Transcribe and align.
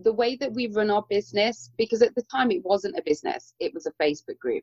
the 0.00 0.12
way 0.12 0.36
that 0.36 0.52
we 0.52 0.68
run 0.68 0.90
our 0.90 1.04
business, 1.10 1.72
because 1.76 2.02
at 2.02 2.14
the 2.14 2.22
time 2.22 2.52
it 2.52 2.64
wasn't 2.64 2.96
a 2.96 3.02
business, 3.02 3.54
it 3.58 3.74
was 3.74 3.86
a 3.86 3.92
Facebook 4.02 4.38
group. 4.38 4.62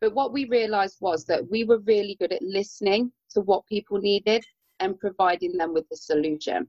But 0.00 0.14
what 0.14 0.32
we 0.32 0.44
realized 0.44 0.98
was 1.00 1.24
that 1.24 1.50
we 1.50 1.64
were 1.64 1.78
really 1.80 2.16
good 2.20 2.32
at 2.32 2.42
listening 2.42 3.10
to 3.30 3.40
what 3.40 3.66
people 3.66 3.98
needed 3.98 4.44
and 4.78 4.98
providing 4.98 5.56
them 5.56 5.74
with 5.74 5.88
the 5.88 5.96
solution. 5.96 6.68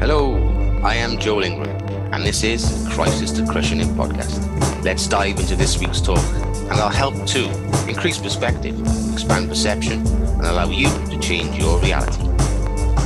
Hello, 0.00 0.34
I 0.82 0.94
am 0.94 1.18
Joel 1.18 1.42
Ingram, 1.42 1.68
and 2.14 2.24
this 2.24 2.42
is 2.42 2.88
Crisis 2.90 3.32
to 3.32 3.46
Crushing 3.46 3.80
It 3.80 3.88
podcast. 3.88 4.82
Let's 4.82 5.06
dive 5.06 5.38
into 5.38 5.56
this 5.56 5.78
week's 5.78 6.00
talk, 6.00 6.18
and 6.18 6.72
I'll 6.72 6.88
help 6.88 7.26
to 7.26 7.44
increase 7.86 8.16
perspective, 8.16 8.80
expand 9.12 9.50
perception, 9.50 10.06
and 10.06 10.46
allow 10.46 10.70
you 10.70 10.88
to 11.10 11.18
change 11.20 11.56
your 11.58 11.78
reality. 11.80 12.32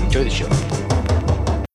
Enjoy 0.06 0.22
the 0.22 0.30
show. 0.30 1.66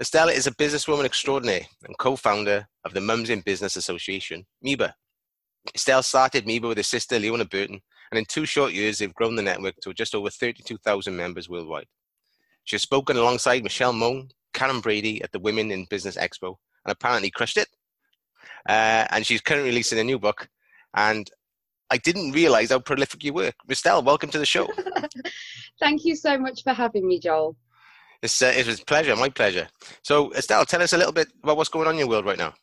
Estelle 0.00 0.28
is 0.28 0.46
a 0.46 0.52
businesswoman 0.52 1.04
extraordinaire 1.04 1.66
and 1.82 1.98
co-founder 1.98 2.64
of 2.84 2.94
the 2.94 3.00
Mums 3.00 3.28
in 3.28 3.40
Business 3.40 3.74
Association, 3.74 4.46
MIBA. 4.64 4.92
Estelle 5.74 6.04
started 6.04 6.46
MIBA 6.46 6.68
with 6.68 6.76
her 6.76 6.84
sister 6.84 7.18
Leona 7.18 7.44
Burton, 7.44 7.80
and 8.12 8.18
in 8.18 8.24
two 8.26 8.46
short 8.46 8.72
years, 8.72 8.98
they've 8.98 9.12
grown 9.14 9.34
the 9.34 9.42
network 9.42 9.74
to 9.82 9.92
just 9.92 10.14
over 10.14 10.30
32,000 10.30 11.16
members 11.16 11.48
worldwide. 11.48 11.88
She 12.62 12.76
has 12.76 12.82
spoken 12.82 13.16
alongside 13.16 13.64
Michelle 13.64 13.92
Mone, 13.92 14.28
Karren 14.54 14.80
Brady 14.80 15.20
at 15.22 15.32
the 15.32 15.40
Women 15.40 15.72
in 15.72 15.86
Business 15.90 16.16
Expo 16.16 16.54
and 16.84 16.92
apparently 16.92 17.32
crushed 17.32 17.56
it. 17.56 17.68
Uh, 18.68 19.08
and 19.10 19.26
she's 19.26 19.40
currently 19.40 19.70
releasing 19.70 19.98
a 19.98 20.04
new 20.04 20.20
book. 20.20 20.48
And 20.94 21.28
I 21.90 21.98
didn't 21.98 22.32
realize 22.32 22.70
how 22.70 22.80
prolific 22.80 23.22
you 23.22 23.32
were. 23.32 23.52
Estelle, 23.70 24.02
welcome 24.02 24.30
to 24.30 24.38
the 24.38 24.46
show. 24.46 24.68
Thank 25.80 26.04
you 26.04 26.16
so 26.16 26.38
much 26.38 26.62
for 26.64 26.72
having 26.72 27.06
me, 27.06 27.20
Joel. 27.20 27.56
It's, 28.22 28.42
uh, 28.42 28.52
it 28.56 28.66
was 28.66 28.80
a 28.80 28.84
pleasure, 28.84 29.14
my 29.14 29.28
pleasure. 29.28 29.68
So, 30.02 30.32
Estelle, 30.32 30.64
tell 30.64 30.82
us 30.82 30.92
a 30.92 30.96
little 30.96 31.12
bit 31.12 31.28
about 31.42 31.56
what's 31.56 31.68
going 31.68 31.86
on 31.86 31.94
in 31.94 32.00
your 32.00 32.08
world 32.08 32.24
right 32.24 32.38
now. 32.38 32.54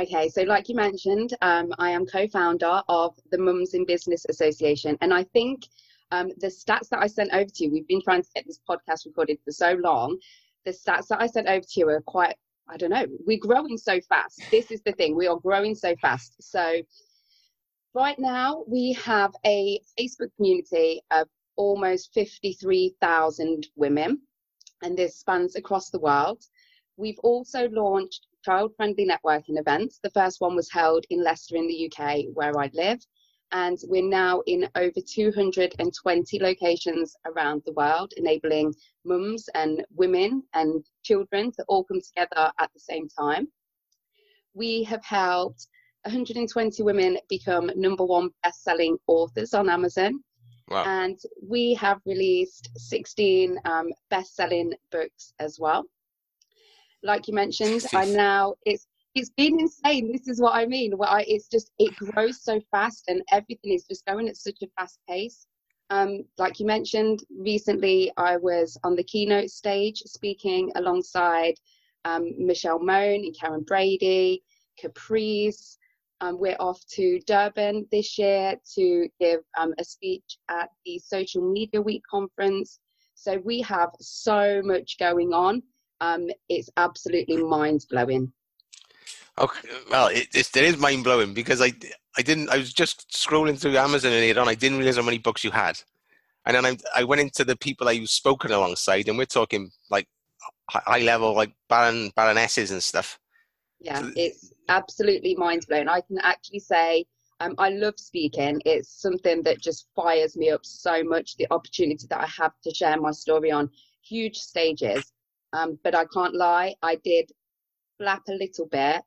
Okay, 0.00 0.28
so 0.28 0.42
like 0.42 0.68
you 0.68 0.74
mentioned, 0.74 1.34
um, 1.40 1.72
I 1.78 1.90
am 1.90 2.06
co 2.06 2.26
founder 2.26 2.82
of 2.88 3.14
the 3.30 3.38
Mums 3.38 3.74
in 3.74 3.84
Business 3.84 4.24
Association. 4.28 4.96
And 5.00 5.14
I 5.14 5.22
think 5.22 5.66
um, 6.10 6.30
the 6.38 6.48
stats 6.48 6.88
that 6.88 7.00
I 7.00 7.06
sent 7.06 7.32
over 7.32 7.48
to 7.48 7.64
you, 7.64 7.70
we've 7.70 7.86
been 7.86 8.02
trying 8.02 8.22
to 8.22 8.28
get 8.34 8.44
this 8.46 8.58
podcast 8.68 9.06
recorded 9.06 9.38
for 9.44 9.52
so 9.52 9.74
long. 9.74 10.18
The 10.64 10.72
stats 10.72 11.08
that 11.08 11.20
I 11.20 11.26
sent 11.26 11.46
over 11.46 11.60
to 11.60 11.80
you 11.80 11.88
are 11.90 12.00
quite, 12.00 12.34
I 12.68 12.76
don't 12.76 12.90
know, 12.90 13.06
we're 13.26 13.38
growing 13.38 13.76
so 13.76 14.00
fast. 14.00 14.42
This 14.50 14.70
is 14.70 14.82
the 14.82 14.92
thing, 14.92 15.14
we 15.14 15.28
are 15.28 15.36
growing 15.36 15.74
so 15.74 15.94
fast. 16.00 16.36
So, 16.40 16.80
right 17.94 18.18
now, 18.18 18.64
we 18.66 18.92
have 18.94 19.34
a 19.46 19.80
Facebook 19.98 20.34
community 20.36 21.00
of 21.10 21.28
almost 21.56 22.12
53,000 22.14 23.68
women, 23.76 24.20
and 24.82 24.96
this 24.96 25.18
spans 25.18 25.56
across 25.56 25.90
the 25.90 26.00
world. 26.00 26.42
We've 26.96 27.18
also 27.20 27.68
launched 27.70 28.26
child 28.44 28.72
friendly 28.76 29.06
networking 29.06 29.58
events. 29.58 30.00
The 30.02 30.10
first 30.10 30.40
one 30.40 30.54
was 30.54 30.70
held 30.70 31.04
in 31.10 31.22
Leicester 31.22 31.56
in 31.56 31.66
the 31.66 31.90
UK, 31.90 32.26
where 32.34 32.58
I 32.58 32.70
live 32.74 33.00
and 33.54 33.78
we're 33.84 34.02
now 34.02 34.42
in 34.46 34.68
over 34.74 35.00
220 35.00 36.40
locations 36.40 37.16
around 37.24 37.62
the 37.64 37.72
world, 37.72 38.12
enabling 38.16 38.74
mums 39.04 39.48
and 39.54 39.84
women 39.94 40.42
and 40.54 40.84
children 41.04 41.52
to 41.52 41.64
all 41.68 41.84
come 41.84 42.00
together 42.00 42.50
at 42.58 42.70
the 42.74 42.80
same 42.80 43.08
time. 43.08 43.46
We 44.54 44.82
have 44.84 45.04
helped 45.04 45.68
120 46.04 46.82
women 46.82 47.18
become 47.28 47.70
number 47.76 48.04
one 48.04 48.30
best-selling 48.42 48.96
authors 49.06 49.54
on 49.54 49.68
Amazon. 49.68 50.22
Wow. 50.68 50.84
And 50.84 51.18
we 51.46 51.74
have 51.74 52.00
released 52.06 52.70
16 52.76 53.58
um, 53.64 53.92
best-selling 54.10 54.74
books 54.90 55.32
as 55.38 55.58
well. 55.58 55.84
Like 57.02 57.28
you 57.28 57.34
mentioned, 57.34 57.84
I 57.94 58.06
now 58.06 58.54
it's 58.64 58.86
it's 59.14 59.30
been 59.30 59.60
insane. 59.60 60.10
This 60.10 60.26
is 60.26 60.40
what 60.40 60.54
I 60.54 60.66
mean. 60.66 60.96
Where 60.96 61.08
I, 61.08 61.24
it's 61.28 61.48
just 61.48 61.70
it 61.78 61.94
grows 61.96 62.42
so 62.42 62.60
fast, 62.70 63.04
and 63.08 63.22
everything 63.30 63.72
is 63.72 63.84
just 63.84 64.06
going 64.06 64.28
at 64.28 64.36
such 64.36 64.62
a 64.62 64.66
fast 64.78 64.98
pace. 65.08 65.46
Um, 65.90 66.24
like 66.38 66.58
you 66.58 66.66
mentioned, 66.66 67.20
recently 67.38 68.10
I 68.16 68.38
was 68.38 68.78
on 68.84 68.96
the 68.96 69.04
keynote 69.04 69.50
stage 69.50 69.98
speaking 70.06 70.72
alongside 70.76 71.54
um, 72.06 72.32
Michelle 72.38 72.78
Mone 72.78 73.24
and 73.24 73.36
Karren 73.36 73.66
Brady, 73.66 74.42
Caprice. 74.78 75.78
Um, 76.20 76.38
we're 76.38 76.56
off 76.60 76.80
to 76.92 77.20
Durban 77.26 77.86
this 77.90 78.18
year 78.18 78.56
to 78.74 79.08
give 79.20 79.40
um, 79.58 79.74
a 79.78 79.84
speech 79.84 80.38
at 80.48 80.70
the 80.84 80.98
Social 80.98 81.42
Media 81.52 81.80
Week 81.80 82.02
conference. 82.10 82.80
So 83.14 83.40
we 83.44 83.60
have 83.62 83.90
so 84.00 84.62
much 84.64 84.96
going 84.98 85.32
on. 85.32 85.62
Um, 86.00 86.28
it's 86.48 86.70
absolutely 86.76 87.38
mind 87.38 87.84
blowing. 87.90 88.32
Okay, 89.38 89.68
well, 89.90 90.08
it, 90.08 90.28
it 90.34 90.56
is 90.56 90.76
mind 90.78 91.04
blowing 91.04 91.34
because 91.34 91.60
I 91.60 91.72
I 92.16 92.22
didn't 92.22 92.50
I 92.50 92.58
was 92.58 92.72
just 92.72 93.10
scrolling 93.10 93.58
through 93.58 93.76
Amazon 93.76 94.12
and 94.12 94.38
on 94.38 94.48
I 94.48 94.54
didn't 94.54 94.78
realize 94.78 94.96
how 94.96 95.02
many 95.02 95.18
books 95.18 95.42
you 95.42 95.50
had, 95.50 95.80
and 96.46 96.56
then 96.56 96.64
I 96.66 97.00
I 97.00 97.04
went 97.04 97.20
into 97.20 97.44
the 97.44 97.56
people 97.56 97.88
I've 97.88 98.08
spoken 98.08 98.52
alongside 98.52 99.08
and 99.08 99.18
we're 99.18 99.24
talking 99.24 99.70
like 99.90 100.06
high 100.70 101.00
level 101.00 101.34
like 101.34 101.52
baron 101.68 102.12
baronesses 102.14 102.70
and 102.70 102.82
stuff. 102.82 103.18
Yeah, 103.84 104.00
so, 104.00 104.12
it's 104.16 104.52
absolutely 104.68 105.34
mind 105.36 105.66
blowing. 105.68 105.88
I 105.88 106.00
can 106.00 106.18
actually 106.18 106.60
say 106.60 107.04
um, 107.40 107.54
I 107.58 107.70
love 107.70 107.94
speaking. 107.98 108.60
It's 108.64 109.00
something 109.02 109.42
that 109.42 109.60
just 109.60 109.88
fires 109.94 110.36
me 110.36 110.50
up 110.50 110.64
so 110.64 111.02
much. 111.04 111.36
The 111.36 111.46
opportunity 111.50 112.06
that 112.08 112.20
I 112.20 112.26
have 112.26 112.52
to 112.62 112.74
share 112.74 112.98
my 113.00 113.10
story 113.10 113.50
on 113.50 113.68
huge 114.02 114.36
stages. 114.36 115.12
Um, 115.52 115.78
but 115.84 115.94
I 115.94 116.04
can't 116.06 116.34
lie, 116.34 116.74
I 116.82 116.96
did 117.04 117.30
flap 117.98 118.22
a 118.28 118.32
little 118.32 118.66
bit 118.66 119.02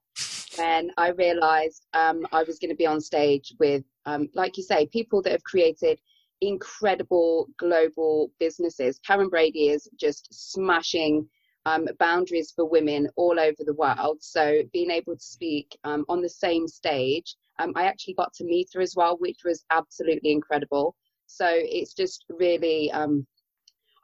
when 0.55 0.91
I 0.97 1.09
realized 1.09 1.85
um, 1.93 2.25
I 2.31 2.43
was 2.43 2.57
going 2.57 2.69
to 2.69 2.75
be 2.75 2.85
on 2.85 3.01
stage 3.01 3.53
with, 3.59 3.83
um, 4.05 4.29
like 4.33 4.55
you 4.57 4.63
say, 4.63 4.87
people 4.87 5.21
that 5.23 5.31
have 5.31 5.43
created 5.43 5.99
incredible 6.41 7.47
global 7.57 8.31
businesses. 8.39 8.99
Karren 9.07 9.29
Brady 9.29 9.69
is 9.69 9.89
just 9.99 10.27
smashing 10.31 11.27
um, 11.67 11.85
boundaries 11.99 12.53
for 12.55 12.63
women 12.65 13.09
all 13.17 13.37
over 13.39 13.63
the 13.65 13.73
world. 13.73 14.19
So 14.21 14.61
being 14.71 14.89
able 14.89 15.15
to 15.15 15.23
speak 15.23 15.77
um, 15.83 16.05
on 16.07 16.21
the 16.21 16.29
same 16.29 16.65
stage, 16.65 17.35
um, 17.59 17.73
I 17.75 17.83
actually 17.83 18.13
got 18.13 18.33
to 18.35 18.45
meet 18.45 18.69
her 18.73 18.79
as 18.79 18.95
well, 18.95 19.17
which 19.17 19.39
was 19.43 19.65
absolutely 19.69 20.31
incredible. 20.31 20.95
So 21.25 21.45
it's 21.49 21.93
just 21.93 22.23
really, 22.29 22.89
um, 22.91 23.27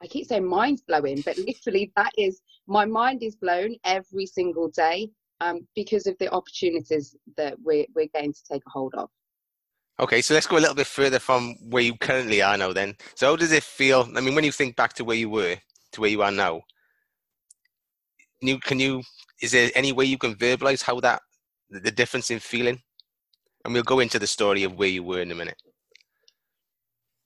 I 0.01 0.07
keep 0.07 0.27
saying 0.27 0.45
mind 0.45 0.81
blowing, 0.89 1.21
but 1.21 1.37
literally 1.37 1.91
that 1.95 2.11
is 2.17 2.41
my 2.67 2.83
mind 2.83 3.23
is 3.23 3.37
blown 3.37 3.77
every 3.85 4.25
single 4.25 4.67
day 4.67 5.09
um, 5.39 5.65
because 5.73 6.05
of 6.05 6.17
the 6.19 6.29
opportunities 6.33 7.15
that 7.37 7.55
we're, 7.63 7.85
we're 7.95 8.09
going 8.13 8.33
to 8.33 8.43
take 8.51 8.63
a 8.67 8.69
hold 8.69 8.93
of. 8.95 9.09
Okay, 10.01 10.21
so 10.21 10.33
let's 10.33 10.47
go 10.47 10.57
a 10.57 10.59
little 10.59 10.75
bit 10.75 10.87
further 10.87 11.19
from 11.19 11.55
where 11.69 11.83
you 11.83 11.95
currently 11.95 12.41
are 12.41 12.57
now 12.57 12.73
then. 12.73 12.95
So 13.15 13.27
how 13.27 13.35
does 13.37 13.53
it 13.53 13.63
feel? 13.63 14.09
I 14.17 14.21
mean, 14.21 14.35
when 14.35 14.43
you 14.43 14.51
think 14.51 14.75
back 14.75 14.93
to 14.93 15.05
where 15.05 15.15
you 15.15 15.29
were 15.29 15.55
to 15.93 16.01
where 16.01 16.09
you 16.09 16.23
are 16.23 16.31
now, 16.31 16.63
can 18.43 18.49
you, 18.49 18.59
can 18.59 18.79
you 18.79 19.01
is 19.41 19.51
there 19.53 19.71
any 19.73 19.93
way 19.93 20.03
you 20.03 20.17
can 20.17 20.35
verbalize 20.35 20.83
how 20.83 20.99
that, 20.99 21.21
the 21.69 21.91
difference 21.91 22.29
in 22.29 22.39
feeling? 22.39 22.81
And 23.63 23.73
we'll 23.73 23.83
go 23.83 24.01
into 24.01 24.19
the 24.19 24.27
story 24.27 24.63
of 24.63 24.77
where 24.77 24.89
you 24.89 25.01
were 25.01 25.21
in 25.21 25.31
a 25.31 25.35
minute. 25.35 25.61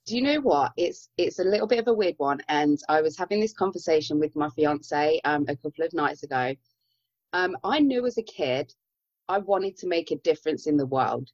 Do 0.05 0.15
you 0.15 0.21
know 0.21 0.39
what? 0.39 0.73
It's 0.77 1.09
it's 1.17 1.39
a 1.39 1.43
little 1.43 1.65
bit 1.65 1.79
of 1.79 1.87
a 1.87 1.93
weird 1.93 2.13
one, 2.17 2.39
and 2.49 2.77
I 2.87 3.01
was 3.01 3.17
having 3.17 3.39
this 3.39 3.51
conversation 3.51 4.19
with 4.19 4.35
my 4.35 4.49
fiance 4.51 5.19
um, 5.25 5.45
a 5.47 5.55
couple 5.55 5.83
of 5.83 5.91
nights 5.91 6.21
ago, 6.21 6.53
um, 7.33 7.57
I 7.63 7.79
knew 7.79 8.05
as 8.05 8.19
a 8.19 8.23
kid 8.23 8.71
I 9.27 9.39
wanted 9.39 9.75
to 9.77 9.87
make 9.87 10.11
a 10.11 10.17
difference 10.17 10.67
in 10.67 10.77
the 10.77 10.85
world. 10.85 11.29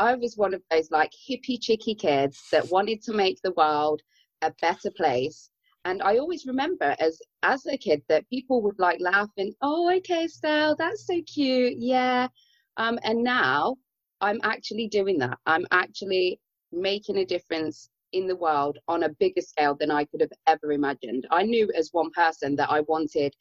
I 0.00 0.16
was 0.16 0.36
one 0.36 0.52
of 0.52 0.62
those 0.68 0.90
like 0.90 1.12
hippie 1.12 1.62
chicky 1.62 1.94
kids 1.94 2.42
that 2.50 2.70
wanted 2.70 3.02
to 3.04 3.12
make 3.12 3.40
the 3.42 3.52
world 3.52 4.02
a 4.42 4.52
better 4.60 4.90
place. 4.90 5.50
And 5.84 6.02
I 6.02 6.18
always 6.18 6.46
remember 6.46 6.94
as 6.98 7.20
as 7.42 7.66
a 7.66 7.76
kid 7.76 8.02
that 8.08 8.28
people 8.28 8.62
would 8.62 8.78
like 8.78 9.00
laugh 9.00 9.30
and 9.36 9.54
oh 9.62 9.90
okay 9.96 10.24
Estelle 10.24 10.76
that's 10.76 11.06
so 11.06 11.20
cute 11.22 11.74
yeah 11.78 12.28
um, 12.76 12.98
and 13.04 13.22
now 13.22 13.76
I'm 14.20 14.40
actually 14.42 14.88
doing 14.88 15.18
that 15.18 15.38
I'm 15.46 15.66
actually 15.70 16.40
making 16.72 17.18
a 17.18 17.24
difference 17.24 17.88
in 18.12 18.26
the 18.26 18.36
world 18.36 18.78
on 18.88 19.04
a 19.04 19.08
bigger 19.20 19.40
scale 19.40 19.76
than 19.78 19.90
I 19.90 20.04
could 20.04 20.20
have 20.20 20.32
ever 20.46 20.72
imagined 20.72 21.26
I 21.30 21.44
knew 21.44 21.70
as 21.74 21.90
one 21.92 22.10
person 22.10 22.56
that 22.56 22.70
I 22.70 22.80
wanted 22.80 23.34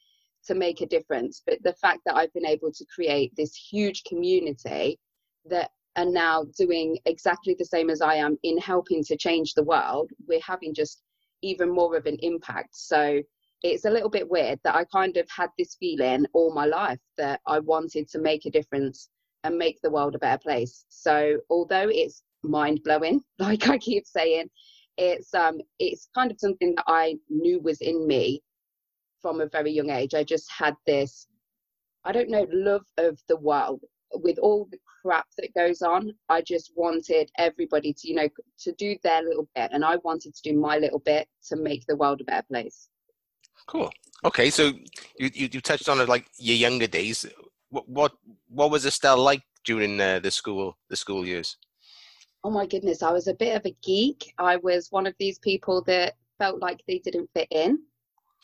to 0.48 0.56
make 0.56 0.82
a 0.82 0.88
difference. 0.88 1.42
But 1.46 1.62
the 1.64 1.74
fact 1.74 2.00
that 2.06 2.16
I've 2.16 2.34
been 2.34 2.46
able 2.46 2.72
to 2.72 2.86
create 2.94 3.34
this 3.36 3.56
huge 3.56 4.04
community 4.06 5.00
that 5.46 5.72
are 5.96 6.06
now 6.06 6.46
doing 6.58 6.98
exactly 7.06 7.56
the 7.58 7.66
same 7.66 7.90
as 7.90 8.02
I 8.02 8.16
am 8.16 8.38
in 8.44 8.58
helping 8.58 9.04
to 9.06 9.18
change 9.18 9.54
the 9.54 9.64
world, 9.64 10.12
we're 10.28 10.42
having 10.46 10.74
just 10.74 11.02
even 11.42 11.70
more 11.70 11.96
of 11.96 12.06
an 12.06 12.18
impact. 12.22 12.76
So 12.76 13.22
it's 13.64 13.86
a 13.86 13.90
little 13.90 14.10
bit 14.10 14.30
weird 14.30 14.60
that 14.64 14.76
I 14.76 14.84
kind 14.86 15.18
of 15.18 15.28
had 15.30 15.50
this 15.58 15.76
feeling 15.80 16.26
all 16.34 16.54
my 16.54 16.66
life 16.66 17.00
that 17.18 17.42
I 17.48 17.60
wanted 17.60 18.08
to 18.10 18.20
make 18.20 18.46
a 18.46 18.52
difference 18.52 19.10
and 19.44 19.58
make 19.58 19.80
the 19.82 19.90
world 19.90 20.16
a 20.16 20.20
better 20.20 20.38
place. 20.38 20.86
So 20.90 21.38
although 21.50 21.90
it's 21.90 22.24
mind 22.44 22.82
blowing, 22.84 23.22
like 23.40 23.68
I 23.70 23.78
keep 23.78 24.06
saying, 24.06 24.50
it's 24.98 25.34
um 25.34 25.60
it's 25.80 26.10
kind 26.16 26.32
of 26.32 26.40
something 26.40 26.74
that 26.76 26.86
I 26.88 27.18
knew 27.30 27.60
was 27.60 27.82
in 27.82 28.08
me 28.08 28.42
from 29.22 29.42
a 29.42 29.48
very 29.48 29.72
young 29.72 29.90
age. 29.90 30.14
I 30.14 30.24
just 30.24 30.52
had 30.52 30.76
this, 30.86 31.28
I 32.04 32.12
don't 32.12 32.30
know, 32.30 32.48
love 32.52 32.86
of 32.98 33.20
the 33.28 33.38
world 33.38 33.82
with 34.14 34.38
all 34.40 34.68
the 34.72 34.80
crap 35.08 35.28
that 35.38 35.54
goes 35.54 35.82
on. 35.82 36.12
I 36.28 36.42
just 36.42 36.74
wanted 36.76 37.32
everybody 37.38 37.94
to, 37.94 38.08
you 38.10 38.16
know, 38.16 38.30
to 38.60 38.72
do 38.74 38.98
their 39.04 39.24
little 39.24 39.48
bit, 39.56 39.70
and 39.72 39.86
I 39.86 39.96
wanted 40.04 40.36
to 40.36 40.42
do 40.42 40.60
my 40.60 40.78
little 40.78 41.00
bit 41.00 41.28
to 41.48 41.56
make 41.56 41.86
the 41.86 41.96
world 41.96 42.20
a 42.22 42.26
better 42.26 42.46
place. 42.52 42.90
Cool. 43.68 43.90
Okay, 44.26 44.50
so 44.50 44.64
you 45.18 45.30
you, 45.34 45.50
you 45.54 45.62
touched 45.62 45.88
on 45.88 46.02
it 46.02 46.10
like 46.10 46.26
your 46.38 46.58
younger 46.58 46.88
days. 46.88 47.26
What 47.70 47.88
what 47.88 48.12
what 48.50 48.70
was 48.70 48.86
Estelle 48.86 49.24
like 49.32 49.44
during 49.64 50.00
uh, 50.02 50.20
the 50.20 50.32
school 50.32 50.78
the 50.90 50.98
school 50.98 51.26
years? 51.26 51.58
Oh 52.44 52.52
my 52.52 52.66
goodness, 52.66 53.02
I 53.02 53.12
was 53.12 53.28
a 53.28 53.34
bit 53.34 53.56
of 53.56 53.66
a 53.66 53.76
geek. 53.82 54.34
I 54.38 54.58
was 54.58 54.92
one 54.92 55.08
of 55.08 55.16
these 55.20 55.40
people 55.40 55.82
that 55.84 56.16
felt 56.38 56.60
like 56.62 56.82
they 56.88 57.00
didn't 57.00 57.30
fit 57.34 57.48
in. 57.52 57.80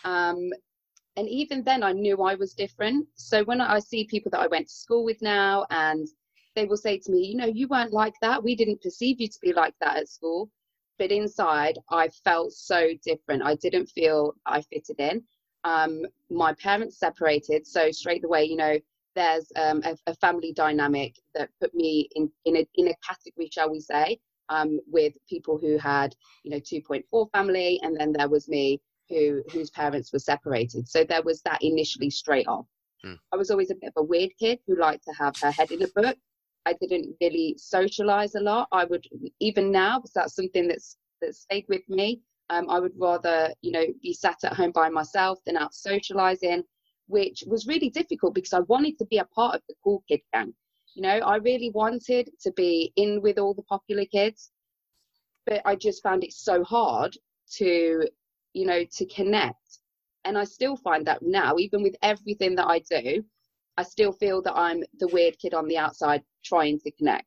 Um, 0.06 0.50
and 1.16 1.28
even 1.30 1.64
then, 1.64 1.84
I 1.84 1.92
knew 1.92 2.24
I 2.24 2.36
was 2.36 2.54
different. 2.54 3.08
So 3.16 3.44
when 3.44 3.62
I 3.62 3.80
see 3.80 4.06
people 4.06 4.32
that 4.32 4.42
I 4.42 4.48
went 4.48 4.68
to 4.68 4.74
school 4.74 5.04
with 5.06 5.22
now, 5.22 5.66
and 5.70 6.08
they 6.56 6.66
will 6.66 6.78
say 6.78 6.98
to 6.98 7.12
me, 7.12 7.26
you 7.26 7.36
know, 7.36 7.46
you 7.46 7.68
weren't 7.68 7.94
like 7.94 8.14
that. 8.22 8.44
We 8.44 8.56
didn't 8.56 8.82
perceive 8.82 9.20
you 9.20 9.28
to 9.28 9.40
be 9.42 9.54
like 9.54 9.74
that 9.82 9.98
at 9.98 10.10
school. 10.10 10.50
But 11.00 11.12
inside, 11.12 11.80
I 11.90 12.10
felt 12.24 12.54
so 12.54 12.90
different. 13.04 13.44
I 13.44 13.56
didn't 13.56 13.88
feel 13.88 14.36
I 14.46 14.62
fitted 14.62 15.00
in. 15.00 15.24
Um, 15.64 16.06
my 16.30 16.54
parents 16.54 17.00
separated. 17.00 17.66
So 17.66 17.92
straight 17.92 18.24
away, 18.26 18.46
you 18.46 18.58
know, 18.58 18.78
there's 19.16 19.52
um, 19.56 19.82
a, 19.84 19.96
a, 20.08 20.16
family 20.16 20.54
dynamic 20.54 21.16
that 21.36 21.50
put 21.62 21.74
me 21.74 22.10
in, 22.16 22.30
in, 22.46 22.58
a, 22.58 22.68
in 22.76 22.88
a 22.88 22.96
category, 23.08 23.50
shall 23.52 23.72
we 23.72 23.80
say, 23.80 24.20
um, 24.50 24.80
with 24.88 25.14
people 25.30 25.58
who 25.58 25.78
had, 25.78 26.16
you 26.44 26.52
know, 26.52 26.60
2.4 26.60 27.32
family. 27.32 27.80
And 27.84 27.96
then 28.00 28.12
there 28.12 28.30
was 28.30 28.48
me 28.48 28.82
who 29.10 29.44
whose 29.52 29.70
parents 29.70 30.12
were 30.12 30.20
separated. 30.20 30.88
So 30.88 31.04
there 31.04 31.22
was 31.24 31.42
that 31.42 31.62
initially 31.62 32.10
straight 32.10 32.48
off. 32.48 32.66
Hmm. 33.04 33.14
I 33.32 33.36
was 33.36 33.52
always 33.52 33.72
a 33.72 33.76
bit 33.76 33.94
of 33.96 34.02
a 34.02 34.04
weird 34.04 34.32
kid 34.40 34.60
who 34.66 34.76
liked 34.76 35.04
to 35.06 35.14
have 35.14 35.36
her 35.42 35.52
head 35.52 35.72
in 35.72 35.84
a 35.84 35.88
book. 35.88 36.18
I 36.66 36.74
didn't 36.74 37.16
really 37.22 37.56
socialize 37.58 38.36
a 38.36 38.40
lot. 38.40 38.68
I 38.72 38.86
would 38.86 39.06
even 39.40 39.72
now, 39.72 40.00
because 40.00 40.14
that's 40.14 40.36
something 40.36 40.68
that's 40.68 40.98
that 41.22 41.36
stayed 41.36 41.66
with 41.70 41.88
me. 41.90 42.22
Um, 42.50 42.70
I 42.70 42.80
would 42.80 42.94
rather, 42.98 43.54
you 43.62 43.72
know, 43.72 43.86
be 44.02 44.14
sat 44.14 44.44
at 44.44 44.54
home 44.54 44.72
by 44.72 44.90
myself 44.90 45.40
than 45.46 45.58
out 45.58 45.74
socializing, 45.74 46.64
which 47.08 47.44
was 47.48 47.68
really 47.68 47.90
difficult 47.90 48.34
because 48.34 48.54
I 48.54 48.60
wanted 48.62 48.98
to 49.00 49.06
be 49.06 49.18
a 49.18 49.26
part 49.26 49.56
of 49.56 49.62
the 49.68 49.76
cool 49.84 50.04
kid 50.08 50.22
gang. 50.34 50.54
You 50.96 51.02
know, 51.02 51.20
I 51.20 51.38
really 51.38 51.72
wanted 51.72 52.30
to 52.42 52.52
be 52.52 52.94
in 52.96 53.22
with 53.22 53.40
all 53.40 53.54
the 53.54 53.64
popular 53.64 54.06
kids, 54.06 54.52
but 55.46 55.62
I 55.66 55.76
just 55.76 56.04
found 56.04 56.24
it 56.24 56.34
so 56.34 56.64
hard 56.64 57.18
to 57.56 58.08
you 58.54 58.66
know, 58.66 58.84
to 58.86 59.06
connect. 59.08 59.80
And 60.26 60.38
I 60.38 60.46
still 60.46 60.78
find 60.78 61.06
that 61.08 61.22
now, 61.22 61.58
even 61.58 61.84
with 61.84 61.96
everything 62.02 62.56
that 62.56 62.68
I 62.68 62.80
do, 62.80 63.26
I 63.78 63.84
still 63.84 64.12
feel 64.12 64.42
that 64.44 64.56
I'm 64.56 64.84
the 65.00 65.08
weird 65.08 65.38
kid 65.40 65.54
on 65.54 65.68
the 65.68 65.78
outside 65.78 66.22
trying 66.44 66.80
to 66.82 66.92
connect. 66.92 67.26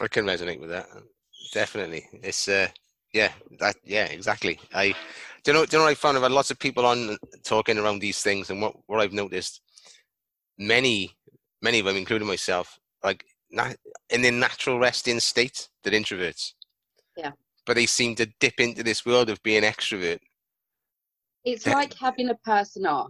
I 0.00 0.08
can 0.08 0.24
resonate 0.24 0.60
with 0.60 0.70
that. 0.70 0.86
Definitely. 1.52 2.06
It's 2.22 2.48
uh 2.48 2.68
yeah, 3.12 3.32
that 3.60 3.76
yeah, 3.84 4.06
exactly. 4.06 4.58
I 4.74 4.94
do 5.44 5.52
you 5.52 5.52
know 5.52 5.66
do 5.66 5.76
you 5.76 5.78
know 5.78 5.84
what 5.84 5.90
I 5.90 5.94
found? 5.94 6.16
I've 6.16 6.22
had 6.22 6.32
lots 6.32 6.50
of 6.50 6.58
people 6.58 6.86
on 6.86 7.16
talking 7.44 7.78
around 7.78 8.00
these 8.00 8.22
things 8.22 8.50
and 8.50 8.60
what, 8.60 8.74
what 8.86 9.00
I've 9.00 9.12
noticed 9.12 9.60
many 10.58 11.12
many 11.62 11.78
of 11.78 11.86
them, 11.86 11.96
including 11.96 12.28
myself, 12.28 12.78
like 13.02 13.24
in 14.10 14.22
their 14.22 14.32
natural 14.32 14.78
resting 14.78 15.20
state, 15.20 15.68
that 15.84 15.92
introverts. 15.92 16.54
Yeah 17.16 17.32
but 17.66 17.76
they 17.76 17.86
seem 17.86 18.14
to 18.16 18.26
dip 18.40 18.60
into 18.60 18.82
this 18.82 19.06
world 19.06 19.30
of 19.30 19.42
being 19.42 19.62
extrovert. 19.62 20.18
It's 21.44 21.66
like 21.66 21.94
having 21.94 22.30
a 22.30 22.34
persona. 22.36 23.06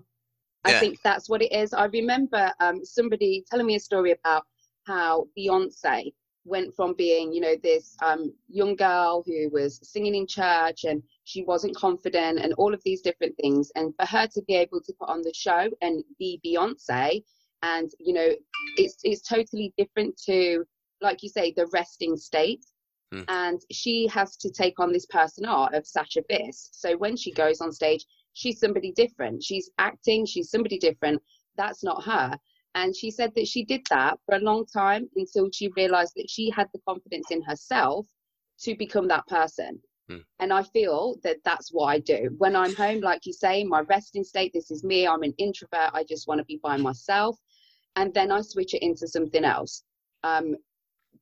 I 0.64 0.72
yeah. 0.72 0.80
think 0.80 1.02
that's 1.02 1.28
what 1.28 1.42
it 1.42 1.52
is. 1.52 1.72
I 1.72 1.86
remember 1.86 2.52
um, 2.60 2.84
somebody 2.84 3.44
telling 3.50 3.66
me 3.66 3.76
a 3.76 3.80
story 3.80 4.12
about 4.12 4.44
how 4.86 5.26
Beyonce 5.38 6.12
went 6.44 6.74
from 6.74 6.94
being, 6.94 7.32
you 7.32 7.40
know, 7.40 7.56
this 7.62 7.96
um, 8.02 8.32
young 8.48 8.76
girl 8.76 9.22
who 9.26 9.48
was 9.50 9.80
singing 9.82 10.14
in 10.14 10.26
church 10.26 10.84
and 10.84 11.02
she 11.24 11.42
wasn't 11.42 11.74
confident 11.74 12.38
and 12.38 12.52
all 12.54 12.74
of 12.74 12.82
these 12.84 13.00
different 13.00 13.34
things. 13.36 13.72
And 13.74 13.94
for 13.98 14.06
her 14.06 14.26
to 14.28 14.42
be 14.42 14.54
able 14.56 14.80
to 14.82 14.92
put 14.98 15.08
on 15.08 15.22
the 15.22 15.32
show 15.34 15.68
and 15.80 16.04
be 16.18 16.40
Beyonce, 16.44 17.22
and 17.62 17.90
you 17.98 18.12
know, 18.12 18.28
it's 18.76 18.98
it's 19.04 19.22
totally 19.22 19.72
different 19.78 20.16
to, 20.26 20.64
like 21.00 21.22
you 21.22 21.30
say, 21.30 21.52
the 21.56 21.66
resting 21.72 22.16
state. 22.16 22.64
Mm. 23.12 23.24
And 23.28 23.60
she 23.70 24.06
has 24.08 24.36
to 24.38 24.50
take 24.50 24.78
on 24.80 24.92
this 24.92 25.06
persona 25.06 25.70
of 25.72 25.86
Sasha 25.86 26.22
Fierce. 26.28 26.68
So 26.72 26.96
when 26.96 27.16
she 27.16 27.32
goes 27.32 27.60
on 27.60 27.72
stage, 27.72 28.04
she's 28.34 28.60
somebody 28.60 28.92
different. 28.92 29.42
She's 29.42 29.70
acting, 29.78 30.26
she's 30.26 30.50
somebody 30.50 30.78
different. 30.78 31.22
That's 31.56 31.82
not 31.82 32.04
her. 32.04 32.38
And 32.74 32.94
she 32.94 33.10
said 33.10 33.32
that 33.36 33.46
she 33.46 33.64
did 33.64 33.82
that 33.90 34.18
for 34.26 34.34
a 34.34 34.40
long 34.40 34.66
time 34.66 35.08
until 35.16 35.48
she 35.52 35.68
realized 35.76 36.14
that 36.16 36.28
she 36.28 36.50
had 36.50 36.68
the 36.72 36.80
confidence 36.86 37.30
in 37.30 37.40
herself 37.42 38.06
to 38.60 38.74
become 38.76 39.08
that 39.08 39.26
person. 39.28 39.80
Mm. 40.10 40.24
And 40.40 40.52
I 40.52 40.64
feel 40.64 41.16
that 41.22 41.38
that's 41.44 41.70
what 41.72 41.86
I 41.86 42.00
do. 42.00 42.34
When 42.38 42.56
I'm 42.56 42.74
home, 42.74 43.00
like 43.00 43.24
you 43.26 43.32
say, 43.32 43.64
my 43.64 43.80
resting 43.80 44.24
state, 44.24 44.52
this 44.52 44.70
is 44.70 44.84
me, 44.84 45.06
I'm 45.06 45.22
an 45.22 45.34
introvert, 45.38 45.90
I 45.94 46.04
just 46.04 46.26
want 46.26 46.38
to 46.38 46.44
be 46.44 46.60
by 46.62 46.76
myself. 46.76 47.38
And 47.96 48.12
then 48.12 48.32
I 48.32 48.40
switch 48.40 48.74
it 48.74 48.82
into 48.82 49.06
something 49.06 49.44
else. 49.44 49.84
Um, 50.24 50.56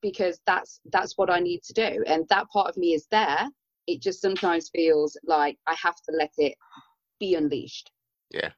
because 0.00 0.40
that's 0.46 0.80
that's 0.90 1.16
what 1.16 1.30
I 1.30 1.38
need 1.38 1.62
to 1.62 1.72
do. 1.72 2.04
And 2.06 2.26
that 2.28 2.48
part 2.50 2.68
of 2.68 2.76
me 2.76 2.92
is 2.92 3.06
there. 3.10 3.48
It 3.86 4.02
just 4.02 4.20
sometimes 4.20 4.70
feels 4.74 5.16
like 5.24 5.58
I 5.66 5.74
have 5.80 5.96
to 6.08 6.12
let 6.16 6.32
it 6.38 6.54
be 7.26 7.34
unleashed. 7.40 7.86
Yeah. 8.30 8.50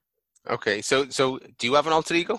Okay. 0.56 0.76
So 0.90 0.96
so 1.18 1.24
do 1.58 1.66
you 1.68 1.74
have 1.74 1.86
an 1.86 1.96
alter 1.98 2.14
ego? 2.22 2.36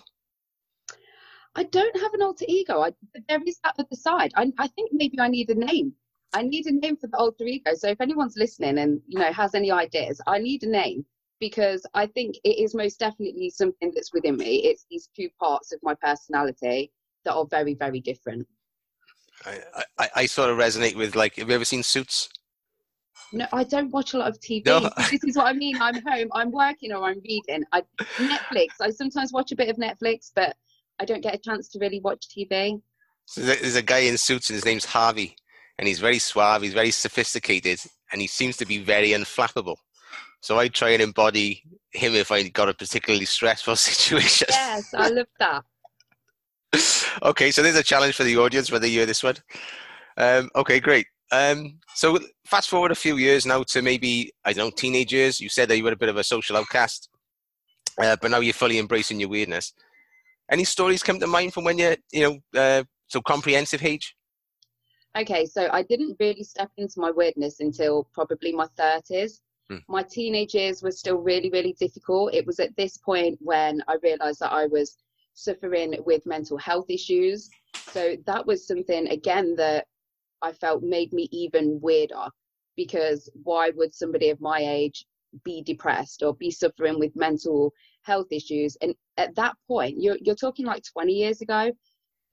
I 1.56 1.64
don't 1.64 1.98
have 2.04 2.14
an 2.14 2.22
alter 2.22 2.46
ego. 2.48 2.82
I, 2.82 2.90
there 3.30 3.42
is 3.46 3.60
that 3.64 3.76
at 3.80 3.90
the 3.90 3.96
side. 3.96 4.32
I, 4.36 4.52
I 4.66 4.68
think 4.68 4.92
maybe 5.02 5.18
I 5.20 5.30
need 5.30 5.50
a 5.50 5.56
name. 5.72 5.94
I 6.34 6.42
need 6.42 6.66
a 6.66 6.74
name 6.84 6.98
for 6.98 7.08
the 7.08 7.18
alter 7.18 7.46
ego. 7.46 7.72
So 7.76 7.88
if 7.88 8.02
anyone's 8.02 8.36
listening 8.36 8.78
and 8.80 9.02
you 9.08 9.20
know 9.20 9.32
has 9.32 9.56
any 9.56 9.72
ideas, 9.72 10.20
I 10.28 10.38
need 10.40 10.64
a 10.64 10.70
name 10.84 11.06
because 11.40 11.82
I 11.94 12.06
think 12.08 12.36
it 12.44 12.58
is 12.64 12.76
most 12.84 13.00
definitely 13.00 13.50
something 13.50 13.92
that's 13.94 14.14
within 14.14 14.36
me. 14.38 14.52
It's 14.70 14.86
these 14.90 15.10
two 15.16 15.30
parts 15.40 15.72
of 15.74 15.80
my 15.84 15.96
personality 16.08 16.92
that 17.24 17.34
are 17.34 17.48
very, 17.58 17.74
very 17.74 18.02
different. 18.12 18.48
I, 19.46 19.54
I, 19.98 20.10
I 20.22 20.26
sort 20.26 20.50
of 20.50 20.58
resonate 20.58 20.96
with 20.96 21.16
like, 21.16 21.36
have 21.36 21.50
you 21.50 21.56
ever 21.56 21.66
seen 21.66 21.84
Suits? 21.84 22.30
No, 23.34 23.48
I 23.54 23.64
don't 23.64 23.92
watch 23.92 24.14
a 24.14 24.18
lot 24.18 24.30
of 24.30 24.40
TV. 24.40 24.66
No. 24.66 24.80
this 25.12 25.24
is 25.24 25.36
what 25.36 25.48
I 25.48 25.54
mean. 25.54 25.82
I'm 25.82 26.02
home, 26.06 26.30
I'm 26.34 26.52
working, 26.52 26.92
or 26.92 27.04
I'm 27.04 27.22
reading. 27.22 27.64
I, 27.72 27.84
Netflix. 28.18 28.68
I 28.82 28.90
sometimes 28.92 29.34
watch 29.34 29.52
a 29.52 29.56
bit 29.56 29.70
of 29.70 29.78
Netflix, 29.78 30.32
but 30.36 30.56
I 31.00 31.06
don't 31.06 31.22
get 31.22 31.36
a 31.36 31.38
chance 31.38 31.68
to 31.70 31.80
really 31.80 32.00
watch 32.00 32.28
TV. 32.28 32.82
So 33.26 33.42
there's 33.42 33.76
a 33.76 33.82
guy 33.82 34.00
in 34.00 34.18
Suits, 34.18 34.50
and 34.50 34.56
his 34.56 34.66
name's 34.66 34.86
Harvey, 34.86 35.36
and 35.80 35.88
he's 35.88 36.00
very 36.00 36.20
suave. 36.20 36.62
He's 36.62 36.74
very 36.74 36.92
sophisticated, 36.92 37.80
and 38.12 38.22
he 38.22 38.28
seems 38.28 38.58
to 38.58 38.66
be 38.66 38.78
very 38.78 39.10
unflappable. 39.10 39.78
So 40.42 40.60
I 40.60 40.68
try 40.68 40.90
and 40.90 41.02
embody 41.02 41.64
him 41.92 42.14
if 42.14 42.32
I 42.32 42.48
got 42.50 42.70
a 42.70 42.74
particularly 42.74 43.26
stressful 43.26 43.76
situation. 43.76 44.48
Yes, 44.52 44.94
I 44.94 45.10
love 45.10 45.28
that 45.40 45.64
okay, 47.24 47.52
so 47.52 47.62
there's 47.62 47.76
a 47.76 47.84
challenge 47.84 48.16
for 48.16 48.24
the 48.24 48.38
audience 48.38 48.72
whether 48.72 48.88
you 48.88 49.00
hear 49.00 49.06
this 49.06 49.24
one. 49.24 49.36
Um, 50.18 50.50
okay, 50.56 50.80
great. 50.80 51.08
Um, 51.32 51.80
so 51.96 52.20
fast 52.46 52.70
forward 52.70 52.92
a 52.92 52.96
few 52.96 53.18
years 53.18 53.46
now 53.46 53.64
to 53.64 53.82
maybe 53.82 54.32
I 54.44 54.54
don't 54.54 54.66
know 54.66 54.72
teenage 54.72 55.14
years. 55.14 55.40
You 55.40 55.50
said 55.50 55.70
that 55.70 55.78
you 55.78 55.84
were 55.84 55.92
a 55.92 55.98
bit 55.98 56.10
of 56.10 56.18
a 56.18 56.24
social 56.24 56.58
outcast, 56.58 57.10
uh, 58.02 58.16
but 58.22 58.32
now 58.32 58.40
you're 58.40 58.54
fully 58.54 58.80
embracing 58.80 59.20
your 59.20 59.30
weirdness. 59.30 59.74
Any 60.52 60.64
stories 60.64 61.02
come 61.02 61.20
to 61.20 61.28
mind 61.28 61.54
from 61.54 61.64
when 61.64 61.78
you're 61.78 61.98
you 62.12 62.24
know 62.54 62.60
uh, 62.60 62.84
so 63.08 63.22
comprehensive 63.22 63.84
age? 63.84 64.16
Okay, 65.18 65.46
so 65.46 65.70
I 65.72 65.84
didn't 65.84 66.18
really 66.20 66.44
step 66.44 66.70
into 66.78 67.00
my 67.00 67.10
weirdness 67.10 67.62
until 67.62 68.10
probably 68.14 68.52
my 68.52 68.68
30s. 68.78 69.40
Hmm. 69.70 69.78
My 69.88 70.04
teenage 70.04 70.54
years 70.54 70.84
were 70.84 70.92
still 70.92 71.18
really, 71.18 71.50
really 71.50 71.74
difficult. 71.80 72.34
It 72.34 72.46
was 72.46 72.60
at 72.60 72.76
this 72.76 72.98
point 72.98 73.40
when 73.42 73.82
I 73.88 73.96
realized 74.04 74.42
that 74.42 74.52
I 74.52 74.66
was 74.66 74.98
suffering 75.34 75.96
with 76.06 76.26
mental 76.26 76.58
health 76.58 76.90
issues. 76.90 77.50
So 77.92 78.16
that 78.26 78.46
was 78.46 78.68
something, 78.68 79.08
again, 79.08 79.56
that 79.56 79.86
I 80.46 80.52
felt 80.52 80.84
made 80.84 81.12
me 81.12 81.28
even 81.32 81.80
weirder 81.82 82.28
because 82.76 83.28
why 83.42 83.72
would 83.72 83.96
somebody 83.96 84.30
of 84.30 84.40
my 84.40 84.60
age 84.60 85.04
be 85.44 85.64
depressed 85.64 86.22
or 86.22 86.36
be 86.36 86.52
suffering 86.52 87.00
with 87.00 87.16
mental 87.16 87.74
health 88.04 88.28
issues? 88.30 88.78
And 88.80 88.94
at 89.18 89.34
that 89.36 89.56
point, 89.68 89.96
you're, 90.00 90.18
you're 90.22 90.36
talking 90.36 90.68
like 90.68 90.84
20 90.94 91.14
years 91.14 91.42
ago, 91.42 91.72